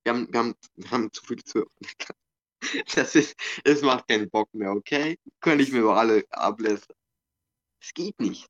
wir 0.04 0.12
haben, 0.12 0.32
wir 0.32 0.38
haben, 0.40 0.54
wir 0.76 0.90
haben 0.90 1.12
zu 1.12 1.22
viel 1.24 1.42
zu 1.44 1.64
Das 2.94 3.14
ist, 3.14 3.34
es 3.64 3.82
macht 3.82 4.08
keinen 4.08 4.30
Bock 4.30 4.52
mehr, 4.54 4.70
okay? 4.72 5.18
Könnte 5.40 5.64
ich 5.64 5.72
mir 5.72 5.80
über 5.80 5.96
alle 5.96 6.24
ablästern. 6.30 6.96
Es 7.82 7.94
geht 7.94 8.20
nicht. 8.20 8.48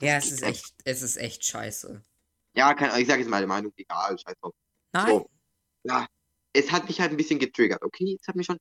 Ja, 0.00 0.16
es 0.18 0.30
ist 0.30 0.42
nicht. 0.42 0.64
echt, 0.64 0.74
es 0.84 1.02
ist 1.02 1.16
echt 1.16 1.44
scheiße. 1.44 2.02
Ja, 2.54 2.74
kann, 2.74 2.98
ich 3.00 3.06
sage 3.06 3.20
jetzt 3.22 3.30
meine 3.30 3.46
Meinung, 3.46 3.72
egal, 3.76 4.18
scheiß 4.18 4.34
drauf. 4.40 4.54
Nein, 4.92 5.06
So. 5.08 5.30
Ja, 5.84 6.06
es 6.52 6.72
hat 6.72 6.88
mich 6.88 7.00
halt 7.00 7.12
ein 7.12 7.16
bisschen 7.16 7.38
getriggert, 7.38 7.82
okay? 7.82 8.18
Es 8.20 8.28
hat 8.28 8.36
mich 8.36 8.46
schon. 8.46 8.58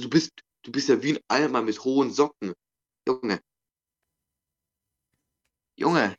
Du 0.00 0.10
bist, 0.10 0.32
du 0.62 0.72
bist 0.72 0.88
ja 0.88 1.02
wie 1.02 1.14
ein 1.14 1.20
Alma 1.28 1.62
mit 1.62 1.82
hohen 1.84 2.10
Socken. 2.10 2.52
Junge. 3.06 3.40
Junge. 5.78 6.16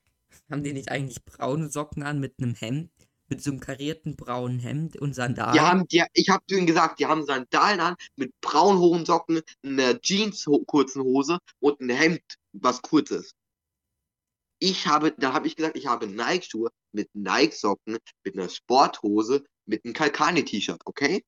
haben 0.50 0.64
die 0.64 0.74
nicht 0.74 0.90
eigentlich 0.90 1.24
braune 1.26 1.70
Socken 1.70 2.04
an 2.04 2.20
mit 2.20 2.36
einem 2.40 2.56
Hemd? 2.56 2.92
Mit 3.30 3.44
so 3.44 3.52
einem 3.52 3.60
karierten 3.60 4.16
braunen 4.16 4.60
Hemd 4.60 4.96
und 4.96 5.14
Sandalen? 5.14 5.54
Die 5.54 5.60
haben, 5.60 5.88
die, 5.90 6.04
ich 6.14 6.30
habe 6.30 6.44
ihnen 6.50 6.66
gesagt, 6.66 7.00
die 7.00 7.06
haben 7.08 7.26
Sandalen 7.26 7.82
an 7.82 7.96
mit 8.16 8.32
braun 8.40 8.78
hohen 8.78 9.06
Socken, 9.06 9.42
einer 9.64 10.00
Jeans 10.00 10.48
ho 10.48 10.64
kurzen 10.64 11.04
Hose 11.04 11.40
und 11.60 11.82
ein 11.82 11.90
Hemd, 11.90 12.24
was 12.54 12.82
kurz 12.82 13.12
ist. 13.12 13.36
Ich 14.60 14.88
habe, 14.88 15.12
da 15.12 15.34
habe 15.34 15.46
ich 15.48 15.58
gesagt, 15.58 15.76
ich 15.76 15.88
habe 15.88 16.08
Nike-Schuhe 16.08 16.70
mit 16.94 17.14
Nike-Socken, 17.14 17.98
mit 18.24 18.36
einer 18.36 18.50
Sporthose, 18.50 19.44
mit 19.66 19.84
einem 19.84 19.94
Kalkani-T-Shirt, 19.94 20.82
okay? 20.86 21.24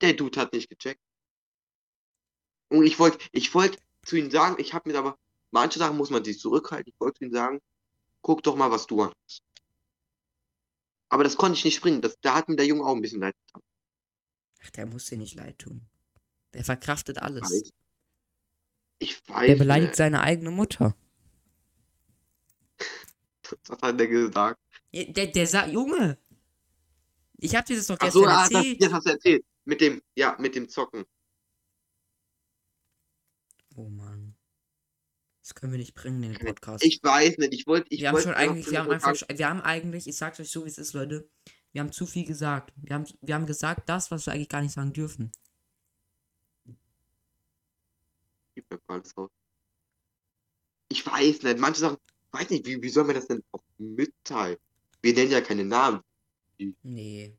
Der 0.00 0.14
Dude 0.14 0.40
hat 0.40 0.52
nicht 0.52 0.70
gecheckt. 0.70 1.00
Und 2.72 2.86
ich 2.86 2.98
wollte, 2.98 3.18
ich 3.32 3.54
wollte 3.54 3.78
zu 4.02 4.16
ihm 4.16 4.30
sagen, 4.30 4.56
ich 4.58 4.72
habe 4.72 4.90
mir 4.90 4.98
aber, 4.98 5.18
manche 5.50 5.78
Sachen 5.78 5.98
muss 5.98 6.08
man 6.08 6.24
sich 6.24 6.38
zurückhalten. 6.38 6.90
Ich 6.92 6.98
wollte 6.98 7.18
zu 7.18 7.24
ihm 7.26 7.32
sagen, 7.32 7.60
guck 8.22 8.42
doch 8.42 8.56
mal, 8.56 8.70
was 8.70 8.86
du 8.86 9.04
hast. 9.04 9.42
Aber 11.10 11.22
das 11.22 11.36
konnte 11.36 11.58
ich 11.58 11.64
nicht 11.64 11.76
springen. 11.76 12.00
Das, 12.00 12.16
da 12.22 12.34
hat 12.34 12.48
mir 12.48 12.56
der 12.56 12.64
Junge 12.64 12.84
auch 12.84 12.94
ein 12.94 13.02
bisschen 13.02 13.20
leid 13.20 13.34
getan. 13.46 13.62
Ach, 14.64 14.70
der 14.70 14.86
muss 14.86 15.04
dir 15.06 15.18
nicht 15.18 15.34
leid 15.34 15.58
tun. 15.58 15.82
Der 16.54 16.64
verkraftet 16.64 17.18
alles. 17.18 17.42
Weiß. 17.42 17.70
Ich 19.00 19.28
weiß. 19.28 19.46
Der 19.48 19.56
beleidigt 19.56 19.90
nicht. 19.90 19.96
seine 19.96 20.22
eigene 20.22 20.50
Mutter. 20.50 20.96
Was 23.66 23.82
hat 23.82 24.00
der 24.00 24.08
gesagt? 24.08 24.58
Der, 24.92 25.26
der 25.26 25.46
sagt, 25.46 25.70
Junge! 25.72 26.16
Ich 27.36 27.54
hab 27.54 27.66
dir 27.66 27.76
das 27.76 27.88
doch 27.88 27.96
Ach 27.98 28.04
gestern 28.06 28.22
so, 28.22 28.28
ah, 28.28 28.48
das, 28.48 28.50
erzählt. 28.50 28.82
das 28.82 28.92
hast 28.92 29.06
du 29.06 29.10
erzählt. 29.10 29.44
Mit 29.64 29.80
dem, 29.82 30.00
ja, 30.14 30.36
mit 30.38 30.54
dem 30.54 30.70
Zocken. 30.70 31.04
Oh 33.76 33.88
Mann. 33.88 34.34
Das 35.42 35.54
können 35.54 35.72
wir 35.72 35.78
nicht 35.78 35.94
bringen 35.94 36.22
in 36.22 36.34
den 36.34 36.46
Podcast. 36.46 36.84
Ich 36.84 37.02
weiß 37.02 37.38
nicht, 37.38 37.52
ich 37.52 37.66
wollte, 37.66 37.86
ich 37.90 38.00
wir 38.00 38.10
haben 38.10 38.20
schon 38.20 38.34
eigentlich, 38.34 38.70
wir 38.70 38.78
haben 38.78 38.90
einfach, 38.90 39.14
wir 39.28 39.48
haben 39.48 39.60
eigentlich, 39.60 40.06
ich 40.06 40.16
sag's 40.16 40.38
euch 40.38 40.50
so, 40.50 40.64
wie 40.64 40.68
es 40.68 40.78
ist, 40.78 40.92
Leute. 40.92 41.28
Wir 41.72 41.80
haben 41.80 41.90
zu 41.90 42.06
viel 42.06 42.24
gesagt. 42.24 42.72
Wir 42.76 42.94
haben, 42.94 43.06
wir 43.20 43.34
haben 43.34 43.46
gesagt, 43.46 43.88
das, 43.88 44.10
was 44.10 44.26
wir 44.26 44.34
eigentlich 44.34 44.48
gar 44.48 44.62
nicht 44.62 44.72
sagen 44.72 44.92
dürfen. 44.92 45.32
Mal 48.70 48.80
alles 48.86 49.16
raus. 49.16 49.30
Ich 50.88 51.04
weiß 51.04 51.42
nicht, 51.42 51.58
manche 51.58 51.80
Sachen, 51.80 51.96
weiß 52.30 52.50
nicht, 52.50 52.66
wie, 52.66 52.80
wie 52.80 52.88
soll 52.88 53.04
man 53.04 53.16
das 53.16 53.26
denn 53.26 53.42
auch 53.52 53.62
mitteilen? 53.78 54.58
Wir 55.00 55.14
nennen 55.14 55.32
ja 55.32 55.40
keine 55.40 55.64
Namen. 55.64 56.02
Nee. 56.82 57.36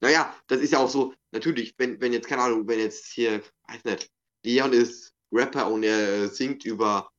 Naja, 0.00 0.34
das 0.46 0.60
ist 0.60 0.72
ja 0.72 0.78
auch 0.78 0.88
so, 0.88 1.14
natürlich, 1.32 1.74
wenn, 1.78 2.00
wenn 2.00 2.12
jetzt, 2.12 2.28
keine 2.28 2.42
Ahnung, 2.42 2.68
wenn 2.68 2.78
jetzt 2.78 3.06
hier, 3.06 3.42
weiß 3.66 3.84
nicht, 3.84 4.12
Leon 4.48 4.72
ist 4.72 5.14
Rapper 5.30 5.70
und 5.70 5.82
er 5.82 6.30
singt 6.30 6.64
über 6.64 7.10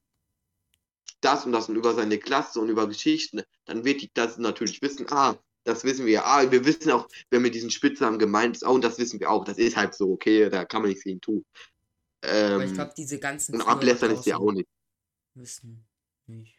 das 1.22 1.46
und 1.46 1.52
das 1.52 1.70
und 1.70 1.76
über 1.76 1.94
seine 1.94 2.18
Klasse 2.18 2.60
und 2.60 2.70
über 2.70 2.88
Geschichten, 2.88 3.44
dann 3.66 3.86
wird 3.86 4.02
die 4.02 4.10
das 4.14 4.40
natürlich 4.40 4.82
wissen, 4.82 5.06
ah, 5.12 5.38
das 5.64 5.84
wissen 5.84 6.08
wir, 6.08 6.26
ah, 6.26 6.50
wir 6.50 6.66
wissen 6.66 6.90
auch, 6.92 7.08
wer 7.30 7.40
mit 7.40 7.54
diesen 7.54 7.70
Spitznamen 7.70 8.18
gemeint 8.18 8.56
ist, 8.56 8.64
oh, 8.64 8.72
und 8.72 8.84
das 8.84 8.98
wissen 8.98 9.20
wir 9.20 9.30
auch, 9.30 9.44
das 9.44 9.60
ist 9.60 9.76
halt 9.76 9.94
so, 9.94 10.12
okay, 10.12 10.50
da 10.50 10.66
kann 10.66 10.82
man 10.82 10.90
nichts 10.90 11.04
gegen 11.04 11.22
tun. 11.22 11.46
Aber 12.22 12.64
ich 12.64 12.70
Ähm, 12.72 12.74
glaube, 12.74 12.94
diese 12.98 13.20
ganzen 13.20 13.54
und 13.54 13.62
Führer 13.62 13.74
ablästern 13.74 14.12
ist 14.12 14.26
ja 14.26 14.38
auch 14.38 14.52
nicht. 14.52 14.70
Wissen 15.36 15.86
nicht. 16.26 16.58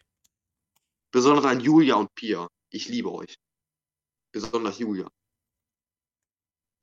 Besonders 1.11 1.47
an 1.47 1.59
Julia 1.59 1.97
und 1.97 2.15
Pia. 2.15 2.49
Ich 2.71 2.89
liebe 2.89 3.11
euch. 3.13 3.37
Besonders 4.31 4.79
Julia. 4.79 5.11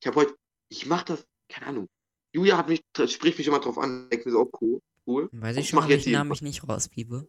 Ich 0.00 0.06
habe 0.06 0.16
heute, 0.16 0.36
ich 0.68 0.84
mach 0.84 1.04
das, 1.04 1.26
keine 1.48 1.68
Ahnung. 1.68 1.88
Julia 2.32 2.56
hat 2.58 2.68
mich, 2.68 2.82
spricht 3.06 3.38
mich 3.38 3.46
immer 3.46 3.60
drauf 3.60 3.78
an, 3.78 4.08
denkt 4.10 4.26
mir 4.26 4.32
so, 4.32 4.40
oh, 4.40 4.50
cool, 4.60 4.80
cool. 5.06 5.28
Weiß 5.32 5.56
Ich 5.56 5.64
ich 5.64 5.68
schon 5.70 5.78
mach 5.78 5.88
jetzt 5.88 6.04
jeden 6.04 6.18
Namen 6.18 6.32
ich 6.32 6.42
nicht 6.42 6.66
rauspiepe. 6.68 7.28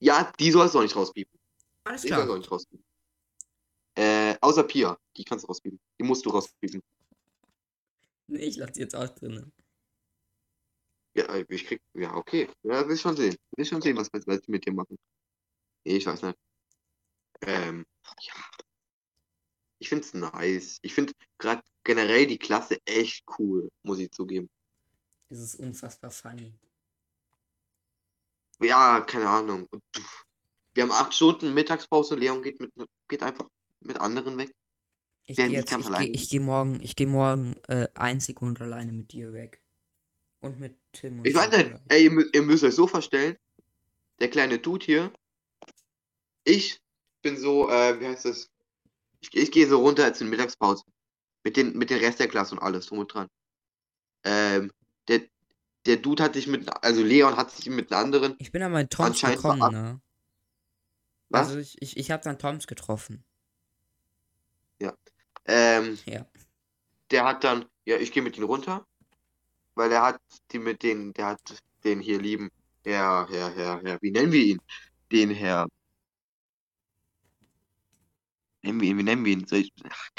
Ja, 0.00 0.32
die 0.38 0.50
sollst 0.50 0.74
du 0.74 0.78
auch 0.78 0.82
nicht 0.82 0.96
rauspiepen. 0.96 1.38
Alles 1.84 2.02
Die 2.02 2.08
sollst 2.08 2.20
du 2.20 2.24
klar. 2.26 2.34
auch 2.34 2.38
nicht 2.38 2.50
rauspiepen. 2.50 2.84
Äh, 3.94 4.36
außer 4.40 4.62
Pia, 4.64 4.96
die 5.16 5.24
kannst 5.24 5.44
du 5.44 5.48
rauspiepen. 5.48 5.80
Die 5.98 6.04
musst 6.04 6.24
du 6.24 6.30
rauspiepen. 6.30 6.82
Nee, 8.28 8.44
ich 8.44 8.56
lasse 8.56 8.72
die 8.72 8.80
jetzt 8.80 8.94
auch 8.94 9.08
drin. 9.08 9.52
Ja, 11.14 11.34
ich 11.48 11.66
krieg, 11.66 11.80
ja, 11.94 12.14
okay. 12.14 12.48
Ja, 12.62 12.86
will 12.86 12.94
ich 12.94 13.00
schon 13.00 13.16
sehen. 13.16 13.36
Will 13.56 13.62
ich 13.64 13.68
schon 13.68 13.82
sehen, 13.82 13.96
was, 13.96 14.08
was, 14.12 14.26
was 14.26 14.40
die 14.42 14.52
mit 14.52 14.64
dir 14.66 14.72
machen. 14.72 14.96
Nee, 15.84 15.96
ich 15.96 16.06
weiß 16.06 16.22
nicht. 16.22 16.38
Ähm, 17.42 17.86
ja. 18.20 18.34
Ich 19.80 19.88
find's 19.88 20.14
nice. 20.14 20.78
Ich 20.82 20.94
find 20.94 21.12
gerade 21.38 21.62
generell 21.88 22.26
die 22.26 22.38
Klasse 22.38 22.78
echt 22.84 23.24
cool, 23.38 23.70
muss 23.82 23.98
ich 23.98 24.10
zugeben. 24.10 24.50
Es 25.30 25.38
ist 25.38 25.54
unfassbar 25.54 26.10
funny. 26.10 26.52
Ja, 28.60 29.00
keine 29.00 29.26
Ahnung. 29.26 29.66
Wir 30.74 30.82
haben 30.82 30.92
acht 30.92 31.14
Stunden 31.14 31.54
Mittagspause. 31.54 32.14
Leon 32.14 32.42
geht 32.42 32.60
mit, 32.60 32.70
geht 33.08 33.22
einfach 33.22 33.48
mit 33.80 33.98
anderen 33.98 34.36
weg. 34.36 34.54
Ich 35.24 35.36
gehe 35.36 35.48
jetzt, 35.48 35.72
ich 35.72 36.14
ich 36.14 36.28
gehe 36.28 36.40
morgen, 36.40 36.78
ich 36.82 36.94
gehe 36.94 37.06
morgen 37.06 37.56
äh, 37.68 37.88
einzig 37.94 38.42
und 38.42 38.60
alleine 38.60 38.92
mit 38.92 39.12
dir 39.12 39.32
weg. 39.32 39.62
Und 40.40 40.60
mit 40.60 40.76
Tim 40.92 41.20
und 41.20 41.26
Ich 41.26 41.34
weiß 41.34 41.50
nicht, 41.56 41.74
ey, 41.88 42.04
ihr, 42.04 42.34
ihr 42.34 42.42
müsst 42.42 42.64
euch 42.64 42.74
so 42.74 42.86
vorstellen, 42.86 43.38
der 44.20 44.28
kleine 44.28 44.58
Dude 44.58 44.84
hier, 44.84 45.12
ich 46.44 46.82
bin 47.22 47.38
so, 47.38 47.70
äh, 47.70 47.98
wie 47.98 48.06
heißt 48.06 48.26
das? 48.26 48.50
Ich, 49.20 49.34
ich 49.34 49.50
gehe 49.50 49.66
so 49.66 49.80
runter 49.80 50.06
jetzt 50.06 50.20
in 50.20 50.28
Mittagspause. 50.28 50.84
Mit 51.44 51.56
den, 51.56 51.76
mit 51.76 51.90
dem 51.90 51.98
Rest 51.98 52.20
der 52.20 52.28
Klasse 52.28 52.54
und 52.54 52.60
alles 52.62 52.86
drum 52.86 52.98
und 53.00 53.12
dran. 53.14 53.28
Ähm, 54.24 54.72
der, 55.08 55.22
der 55.86 55.96
Dude 55.96 56.22
hat 56.22 56.34
sich 56.34 56.46
mit, 56.46 56.68
also 56.84 57.02
Leon 57.02 57.36
hat 57.36 57.50
sich 57.50 57.66
mit 57.70 57.92
einem 57.92 58.04
anderen, 58.04 58.36
Ich 58.38 58.52
bin 58.52 58.62
aber 58.62 58.80
in 58.80 58.88
Toms 58.88 59.20
gekommen, 59.20 59.72
ne? 59.72 60.00
was? 61.28 61.48
Also 61.48 61.58
ich, 61.58 61.80
ich, 61.80 61.96
ich 61.96 62.10
habe 62.10 62.22
dann 62.22 62.38
Toms 62.38 62.66
getroffen. 62.66 63.24
Ähm, 65.48 65.98
Ja. 66.04 66.26
der 67.10 67.24
hat 67.24 67.42
dann, 67.42 67.64
ja, 67.86 67.96
ich 67.96 68.12
gehe 68.12 68.22
mit 68.22 68.36
ihm 68.36 68.44
runter, 68.44 68.86
weil 69.74 69.90
er 69.90 70.02
hat 70.02 70.20
die 70.52 70.58
mit 70.58 70.82
den, 70.82 71.14
der 71.14 71.26
hat 71.28 71.62
den 71.84 72.00
hier 72.00 72.20
lieben, 72.20 72.50
Herr, 72.84 73.26
Herr, 73.30 73.54
Herr, 73.54 73.80
Herr, 73.82 73.98
wie 74.02 74.10
nennen 74.10 74.30
wir 74.30 74.44
ihn? 74.44 74.60
Den 75.10 75.30
Herr, 75.30 75.66
nennen 78.62 78.78
wir 78.80 78.90
ihn, 78.90 78.98
wie 78.98 79.02
nennen 79.02 79.24
wir 79.24 79.32
ihn? 79.32 79.46
Soll 79.46 79.60
ich, 79.60 79.72
ach, 79.88 80.10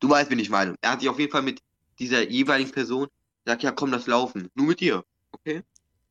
du 0.00 0.08
weißt, 0.08 0.30
wen 0.30 0.38
ich 0.38 0.50
meine. 0.50 0.76
Er 0.80 0.92
hat 0.92 1.00
sich 1.00 1.08
auf 1.08 1.18
jeden 1.18 1.32
Fall 1.32 1.42
mit 1.42 1.60
dieser 1.98 2.28
jeweiligen 2.28 2.70
Person 2.70 3.08
gesagt, 3.44 3.62
ja, 3.62 3.72
komm, 3.72 3.90
lass 3.90 4.06
laufen, 4.06 4.50
nur 4.54 4.66
mit 4.66 4.80
dir, 4.80 5.04
okay? 5.32 5.62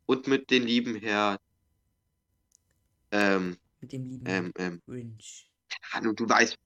Und 0.06 0.28
mit 0.28 0.50
den 0.50 0.64
lieben 0.64 0.96
Herr, 0.96 1.40
ähm, 3.12 3.58
Mit 3.80 3.94
dem 3.94 4.06
lieben 4.06 4.26
ähm, 4.28 4.52
ähm, 4.58 4.82
Grinch. 4.86 5.50
Ah, 5.92 6.02
du, 6.02 6.14
du 6.14 6.28
weißt, 6.28 6.58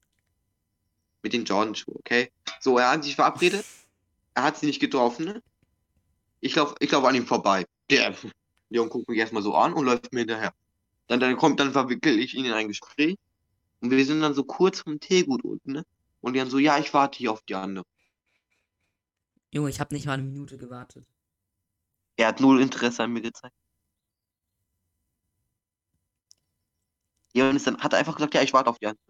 mit 1.22 1.32
den 1.32 1.44
Jordan-Schuhen, 1.44 1.96
okay? 1.98 2.30
So, 2.60 2.78
er 2.78 2.90
hat 2.90 3.04
sich 3.04 3.14
verabredet, 3.14 3.64
er 4.34 4.42
hat 4.44 4.58
sie 4.58 4.66
nicht 4.66 4.80
getroffen, 4.80 5.26
ne? 5.26 5.42
Ich 6.40 6.56
lauf, 6.56 6.74
ich 6.80 6.90
lauf 6.90 7.04
an 7.04 7.14
ihm 7.14 7.26
vorbei. 7.26 7.64
Der 7.88 8.14
Leon 8.68 8.88
guckt 8.88 9.08
mich 9.08 9.18
erstmal 9.18 9.42
so 9.42 9.54
an 9.54 9.72
und 9.74 9.84
läuft 9.84 10.12
mir 10.12 10.20
hinterher. 10.20 10.52
Dann, 11.06 11.20
dann 11.20 11.36
kommt, 11.36 11.60
dann 11.60 11.72
verwickel 11.72 12.18
ich 12.18 12.34
ihn 12.34 12.46
in 12.46 12.52
ein 12.52 12.68
Gespräch 12.68 13.16
und 13.80 13.90
wir 13.90 14.04
sind 14.04 14.20
dann 14.22 14.34
so 14.34 14.44
kurz 14.44 14.80
vom 14.80 14.98
Teegut 14.98 15.44
unten, 15.44 15.72
ne? 15.72 15.84
Und 16.22 16.32
die 16.32 16.38
dann 16.38 16.50
so, 16.50 16.58
ja, 16.58 16.78
ich 16.78 16.94
warte 16.94 17.18
hier 17.18 17.32
auf 17.32 17.42
die 17.42 17.54
andere. 17.54 17.84
Junge, 19.52 19.68
ich 19.68 19.80
habe 19.80 19.94
nicht 19.94 20.06
mal 20.06 20.14
eine 20.14 20.22
Minute 20.22 20.56
gewartet. 20.56 21.06
Er 22.16 22.28
hat 22.28 22.40
null 22.40 22.62
Interesse 22.62 23.02
an 23.02 23.12
mir 23.12 23.20
gezeigt. 23.20 23.54
Leon 27.34 27.56
ist 27.56 27.66
dann, 27.66 27.78
hat 27.78 27.94
einfach 27.94 28.16
gesagt, 28.16 28.34
ja, 28.34 28.42
ich 28.42 28.52
warte 28.52 28.70
auf 28.70 28.78
die 28.78 28.86
andere. 28.86 29.04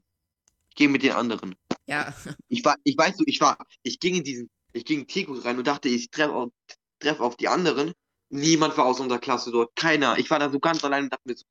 Ich 0.70 0.76
gehe 0.76 0.88
mit 0.88 1.02
den 1.02 1.12
anderen. 1.12 1.54
Ja, 1.86 2.14
Ich 2.48 2.64
war, 2.64 2.76
ich 2.84 2.96
weiß 2.96 3.16
so, 3.18 3.24
ich 3.26 3.40
war, 3.40 3.58
ich 3.82 4.00
ging 4.00 4.16
in 4.16 4.24
diesen, 4.24 4.50
ich 4.72 4.84
ging 4.84 5.00
in 5.00 5.06
Teegut 5.06 5.44
rein 5.44 5.58
und 5.58 5.66
dachte, 5.66 5.88
ich 5.88 6.10
treffe 6.10 6.32
auf, 6.32 6.50
treff 6.98 7.20
auf 7.20 7.36
die 7.36 7.48
anderen. 7.48 7.92
Niemand 8.30 8.76
war 8.78 8.86
aus 8.86 9.00
unserer 9.00 9.18
Klasse 9.18 9.50
dort, 9.50 9.76
keiner. 9.76 10.16
Ich 10.18 10.30
war 10.30 10.38
da 10.38 10.50
so 10.50 10.58
ganz 10.58 10.82
allein 10.84 11.04
und 11.04 11.12
dachte 11.12 11.28
mir 11.28 11.36
so. 11.36 11.44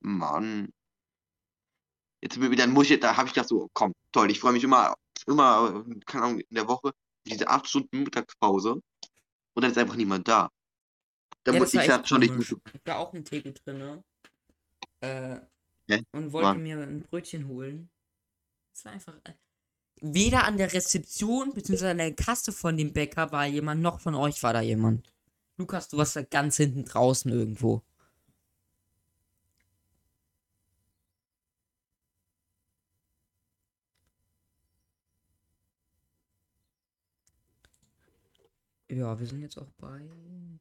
Mann. 0.00 0.72
Jetzt 2.22 2.34
bin 2.34 2.44
ich 2.44 2.50
wieder, 2.52 2.66
muss 2.68 2.88
ich, 2.90 3.00
da 3.00 3.16
habe 3.16 3.26
ich 3.28 3.34
gedacht 3.34 3.48
so, 3.48 3.68
komm, 3.72 3.92
toll, 4.12 4.30
ich 4.30 4.38
freue 4.40 4.52
mich 4.52 4.62
immer, 4.64 4.94
immer, 5.26 5.84
keine 6.06 6.24
Ahnung, 6.24 6.40
in 6.40 6.54
der 6.54 6.68
Woche, 6.68 6.92
diese 7.26 7.48
acht 7.48 7.68
Stunden 7.68 8.04
Mittagspause 8.04 8.74
und 9.54 9.62
dann 9.62 9.70
ist 9.70 9.78
einfach 9.78 9.96
niemand 9.96 10.28
da. 10.28 10.48
Da 11.44 11.52
ja 11.52 11.58
muss 11.58 11.72
das 11.72 11.82
ich 11.82 11.90
sag 11.90 12.06
schon, 12.08 12.22
ich 12.22 12.28
komisch. 12.30 12.52
muss, 12.52 12.60
Ich 12.72 12.80
war 12.84 12.98
auch 12.98 13.12
im 13.12 13.24
Theke 13.24 13.52
drin, 13.52 13.78
ne? 13.78 14.04
Äh, 15.00 15.40
Hä? 15.88 16.02
und 16.12 16.32
wollte 16.32 16.50
Wann? 16.50 16.62
mir 16.62 16.78
ein 16.78 17.02
Brötchen 17.02 17.48
holen. 17.48 17.90
Es 18.72 18.84
war 18.84 18.92
einfach. 18.92 19.14
Äh, 19.24 19.32
weder 20.00 20.44
an 20.44 20.56
der 20.56 20.72
Rezeption 20.72 21.52
bzw. 21.52 21.88
an 21.88 21.98
der 21.98 22.14
Kasse 22.14 22.52
von 22.52 22.76
dem 22.76 22.92
Bäcker 22.92 23.32
war 23.32 23.46
jemand, 23.46 23.82
noch 23.82 24.00
von 24.00 24.14
euch 24.14 24.42
war 24.42 24.52
da 24.52 24.60
jemand. 24.60 25.12
Lukas, 25.56 25.88
du 25.88 25.96
warst 25.96 26.16
da 26.16 26.22
ganz 26.22 26.56
hinten 26.56 26.84
draußen 26.84 27.30
irgendwo. 27.30 27.82
Ja, 38.92 39.18
wir 39.18 39.26
sind 39.26 39.40
jetzt 39.40 39.56
auch 39.56 39.70
bei 39.78 40.00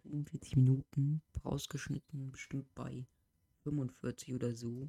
47 0.04 0.56
Minuten. 0.56 1.22
Rausgeschnitten, 1.44 2.32
bestimmt 2.32 2.74
bei 2.76 3.06
45 3.64 4.34
oder 4.36 4.56
so. 4.56 4.88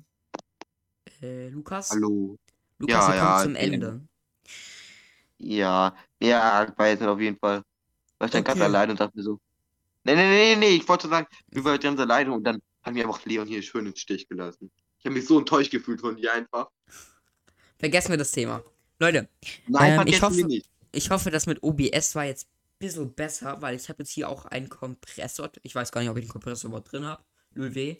Äh, 1.21 1.49
Lukas? 1.49 1.91
hallo. 1.91 2.39
Lukas, 2.79 2.95
Ja, 2.95 3.09
wir 3.09 3.21
kommen 3.21 3.33
ja, 3.33 3.43
zum 3.43 3.55
Ende. 3.57 4.01
Ja, 5.39 5.97
ja, 6.23 6.65
ich 6.69 6.79
weiß 6.79 7.03
auf 7.03 7.19
jeden 7.21 7.37
Fall. 7.37 7.63
War 8.19 8.27
ich 8.27 8.31
dann 8.31 8.45
ganz 8.45 8.59
Okay. 8.61 8.67
alleine 8.67 8.93
und 8.93 9.01
dachte 9.01 9.17
mir 9.17 9.25
so, 9.25 9.41
nee, 10.05 10.15
nee, 10.15 10.55
nee, 10.55 10.57
nee, 10.57 10.77
ich 10.77 10.89
wollte 10.89 11.09
sagen, 11.09 11.27
wir 11.49 11.65
waren 11.65 11.81
ganz 11.81 11.99
alleine 11.99 12.33
und 12.33 12.45
dann 12.45 12.63
hat 12.85 12.95
mir 12.95 13.05
einfach 13.05 13.25
Leon 13.25 13.49
hier 13.49 13.61
schön 13.63 13.87
im 13.87 13.97
Stich 13.97 14.29
gelassen. 14.29 14.71
Ich 15.01 15.05
habe 15.05 15.17
mich 15.17 15.27
so 15.27 15.39
enttäuscht 15.41 15.73
gefühlt 15.73 16.01
von 16.01 16.15
dir 16.15 16.33
einfach. 16.33 16.71
Vergessen 17.77 18.11
wir 18.11 18.19
das 18.19 18.31
Thema. 18.31 18.63
Leute, 19.01 19.29
Nein, 19.67 20.01
Ähm, 20.01 20.07
ich 20.07 20.21
wir 20.21 20.29
hoffe- 20.29 20.47
nicht. 20.47 20.69
ich 20.93 21.11
hoffe, 21.11 21.33
das 21.33 21.47
mit 21.47 21.61
OBS 21.65 22.15
war 22.15 22.25
jetzt 22.27 22.47
bisschen 22.83 23.15
besser, 23.15 23.63
weil 23.63 23.75
ich 23.77 23.89
habe 23.89 24.03
jetzt 24.03 24.11
hier 24.11 24.29
auch 24.29 24.45
einen 24.47 24.69
Kompressor. 24.69 25.51
Ich 25.63 25.75
weiß 25.75 25.93
gar 25.93 26.01
nicht, 26.01 26.11
ob 26.11 26.19
ich 26.19 26.27
den 26.27 26.33
Kompressor 26.33 26.69
überhaupt 26.69 26.93
drin 26.93 27.07
habe. 27.07 27.25
Lulw. 27.55 27.97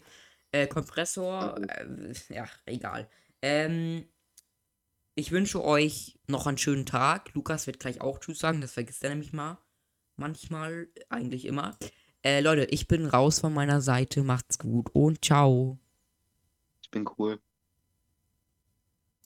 Äh, 0.51 0.67
Kompressor, 0.67 1.57
äh, 1.67 2.13
ja, 2.29 2.47
egal. 2.65 3.09
Ähm, 3.41 4.05
ich 5.15 5.31
wünsche 5.31 5.63
euch 5.63 6.19
noch 6.27 6.45
einen 6.45 6.57
schönen 6.57 6.85
Tag. 6.85 7.33
Lukas 7.33 7.65
wird 7.65 7.79
gleich 7.79 8.01
auch 8.01 8.19
Tschüss 8.19 8.39
sagen, 8.39 8.61
das 8.61 8.73
vergisst 8.73 9.03
er 9.03 9.09
nämlich 9.09 9.33
mal. 9.33 9.57
Manchmal, 10.15 10.87
eigentlich 11.09 11.45
immer. 11.45 11.77
Äh, 12.23 12.41
Leute, 12.41 12.65
ich 12.65 12.87
bin 12.87 13.05
raus 13.07 13.39
von 13.39 13.53
meiner 13.53 13.81
Seite. 13.81 14.23
Macht's 14.23 14.59
gut 14.59 14.89
und 14.93 15.25
ciao. 15.25 15.79
Ich 16.83 16.91
bin 16.91 17.09
cool. 17.17 17.39